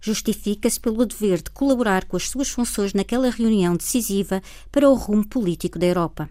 Justifica-se 0.00 0.80
pelo 0.80 1.06
dever 1.06 1.40
de 1.40 1.50
colaborar 1.50 2.06
com 2.06 2.16
as 2.16 2.28
suas 2.28 2.48
funções 2.48 2.94
naquela 2.94 3.30
reunião 3.30 3.76
decisiva 3.76 4.42
para 4.72 4.88
o 4.88 4.94
rumo 4.94 5.26
político 5.26 5.78
da 5.78 5.86
Europa. 5.86 6.28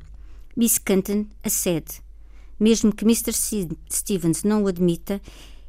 Miss 0.56 0.78
Kenton 0.78 1.26
acede. 1.44 2.02
Mesmo 2.58 2.96
que 2.96 3.04
Mr. 3.04 3.34
Stevens 3.92 4.44
não 4.44 4.64
o 4.64 4.68
admita, 4.68 5.22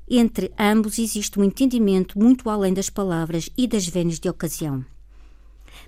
entre 0.09 0.53
ambos 0.57 0.99
existe 0.99 1.41
um 1.41 1.45
entendimento 1.45 2.16
muito 2.16 2.49
além 2.49 2.72
das 2.72 2.89
palavras 2.89 3.51
e 3.57 3.66
das 3.66 3.87
venas 3.87 4.20
de 4.20 4.28
ocasião. 4.28 4.84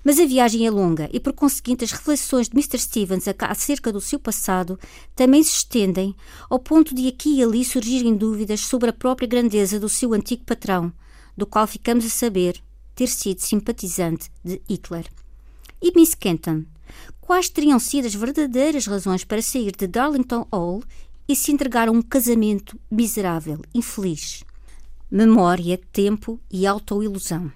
Mas 0.03 0.19
a 0.19 0.25
viagem 0.25 0.65
é 0.65 0.71
longa 0.71 1.09
e, 1.13 1.19
por 1.19 1.33
conseguinte, 1.33 1.83
as 1.83 1.91
reflexões 1.91 2.49
de 2.49 2.55
Mr. 2.55 2.77
Stevens 2.77 3.25
acerca 3.39 3.91
do 3.91 4.01
seu 4.01 4.19
passado 4.19 4.77
também 5.15 5.41
se 5.43 5.51
estendem 5.51 6.13
ao 6.49 6.59
ponto 6.59 6.93
de 6.93 7.07
aqui 7.07 7.37
e 7.37 7.43
ali 7.43 7.63
surgirem 7.63 8.15
dúvidas 8.15 8.59
sobre 8.61 8.89
a 8.89 8.93
própria 8.93 9.27
grandeza 9.27 9.79
do 9.79 9.89
seu 9.89 10.13
antigo 10.13 10.43
patrão, 10.43 10.91
do 11.37 11.45
qual 11.45 11.65
ficamos 11.65 12.05
a 12.05 12.09
saber 12.09 12.61
ter 12.93 13.07
sido 13.07 13.39
simpatizante 13.39 14.29
de 14.43 14.61
Hitler. 14.69 15.07
E 15.81 15.97
Miss 15.97 16.13
Kenton, 16.13 16.65
Quais 17.29 17.47
teriam 17.47 17.77
sido 17.77 18.07
as 18.07 18.15
verdadeiras 18.15 18.87
razões 18.87 19.23
para 19.23 19.39
sair 19.39 19.71
de 19.77 19.85
Darlington 19.85 20.47
Hall 20.51 20.81
e 21.27 21.35
se 21.35 21.51
entregar 21.51 21.87
a 21.87 21.91
um 21.91 22.01
casamento 22.01 22.75
miserável, 22.89 23.61
infeliz? 23.71 24.43
Memória, 25.11 25.79
tempo 25.93 26.39
e 26.49 26.65
autoilusão. 26.65 27.51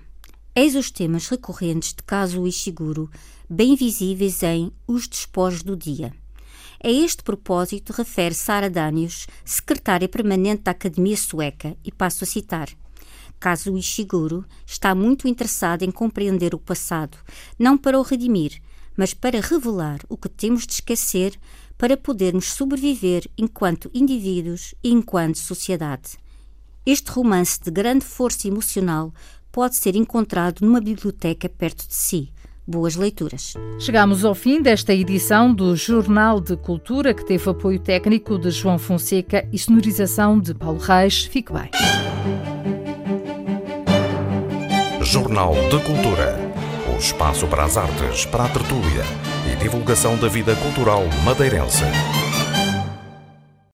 Eis 0.55 0.75
os 0.75 0.91
temas 0.91 1.27
recorrentes 1.27 1.91
de 1.91 2.03
Caso 2.03 2.45
Ishiguro, 2.45 3.09
bem 3.49 3.75
visíveis 3.75 4.43
em 4.43 4.71
Os 4.85 5.07
Despojos 5.07 5.63
do 5.63 5.75
Dia. 5.75 6.13
A 6.83 6.91
este 6.91 7.23
propósito 7.23 7.93
refere 7.93 8.35
Sara 8.35 8.69
Danius, 8.69 9.25
secretária 9.43 10.07
permanente 10.07 10.61
da 10.61 10.69
Academia 10.69 11.17
Sueca, 11.17 11.75
e 11.83 11.91
passo 11.91 12.23
a 12.23 12.27
citar. 12.27 12.69
Caso 13.39 13.75
Ishiguro 13.75 14.45
está 14.67 14.93
muito 14.93 15.27
interessado 15.27 15.81
em 15.81 15.89
compreender 15.89 16.53
o 16.53 16.59
passado, 16.59 17.17
não 17.57 17.75
para 17.75 17.97
o 17.97 18.03
redimir, 18.03 18.61
mas 18.97 19.13
para 19.13 19.41
revelar 19.41 19.99
o 20.09 20.17
que 20.17 20.29
temos 20.29 20.65
de 20.65 20.73
esquecer 20.73 21.33
para 21.77 21.97
podermos 21.97 22.51
sobreviver 22.53 23.29
enquanto 23.37 23.89
indivíduos 23.93 24.73
e 24.83 24.91
enquanto 24.91 25.37
sociedade. 25.37 26.17
Este 26.85 27.11
romance 27.11 27.59
de 27.61 27.71
grande 27.71 28.05
força 28.05 28.47
emocional 28.47 29.13
pode 29.51 29.75
ser 29.75 29.95
encontrado 29.95 30.61
numa 30.61 30.81
biblioteca 30.81 31.47
perto 31.49 31.87
de 31.87 31.93
si. 31.93 32.29
Boas 32.65 32.95
leituras. 32.95 33.55
Chegamos 33.77 34.23
ao 34.23 34.33
fim 34.33 34.61
desta 34.61 34.93
edição 34.93 35.53
do 35.53 35.75
Jornal 35.75 36.39
de 36.39 36.55
Cultura, 36.55 37.13
que 37.13 37.25
teve 37.25 37.49
apoio 37.49 37.79
técnico 37.79 38.39
de 38.39 38.49
João 38.51 38.79
Fonseca 38.79 39.45
e 39.51 39.59
sonorização 39.59 40.39
de 40.39 40.53
Paulo 40.53 40.79
Reis. 40.79 41.25
Fique 41.25 41.51
bem. 41.51 41.69
Jornal 45.01 45.53
de 45.69 45.83
Cultura 45.83 46.52
espaço 47.03 47.45
para 47.47 47.65
as 47.65 47.75
artes, 47.75 48.25
para 48.25 48.45
a 48.45 48.49
tertúlia 48.49 49.03
e 49.51 49.55
divulgação 49.57 50.15
da 50.15 50.29
vida 50.29 50.55
cultural 50.55 51.03
madeirense. 51.25 51.83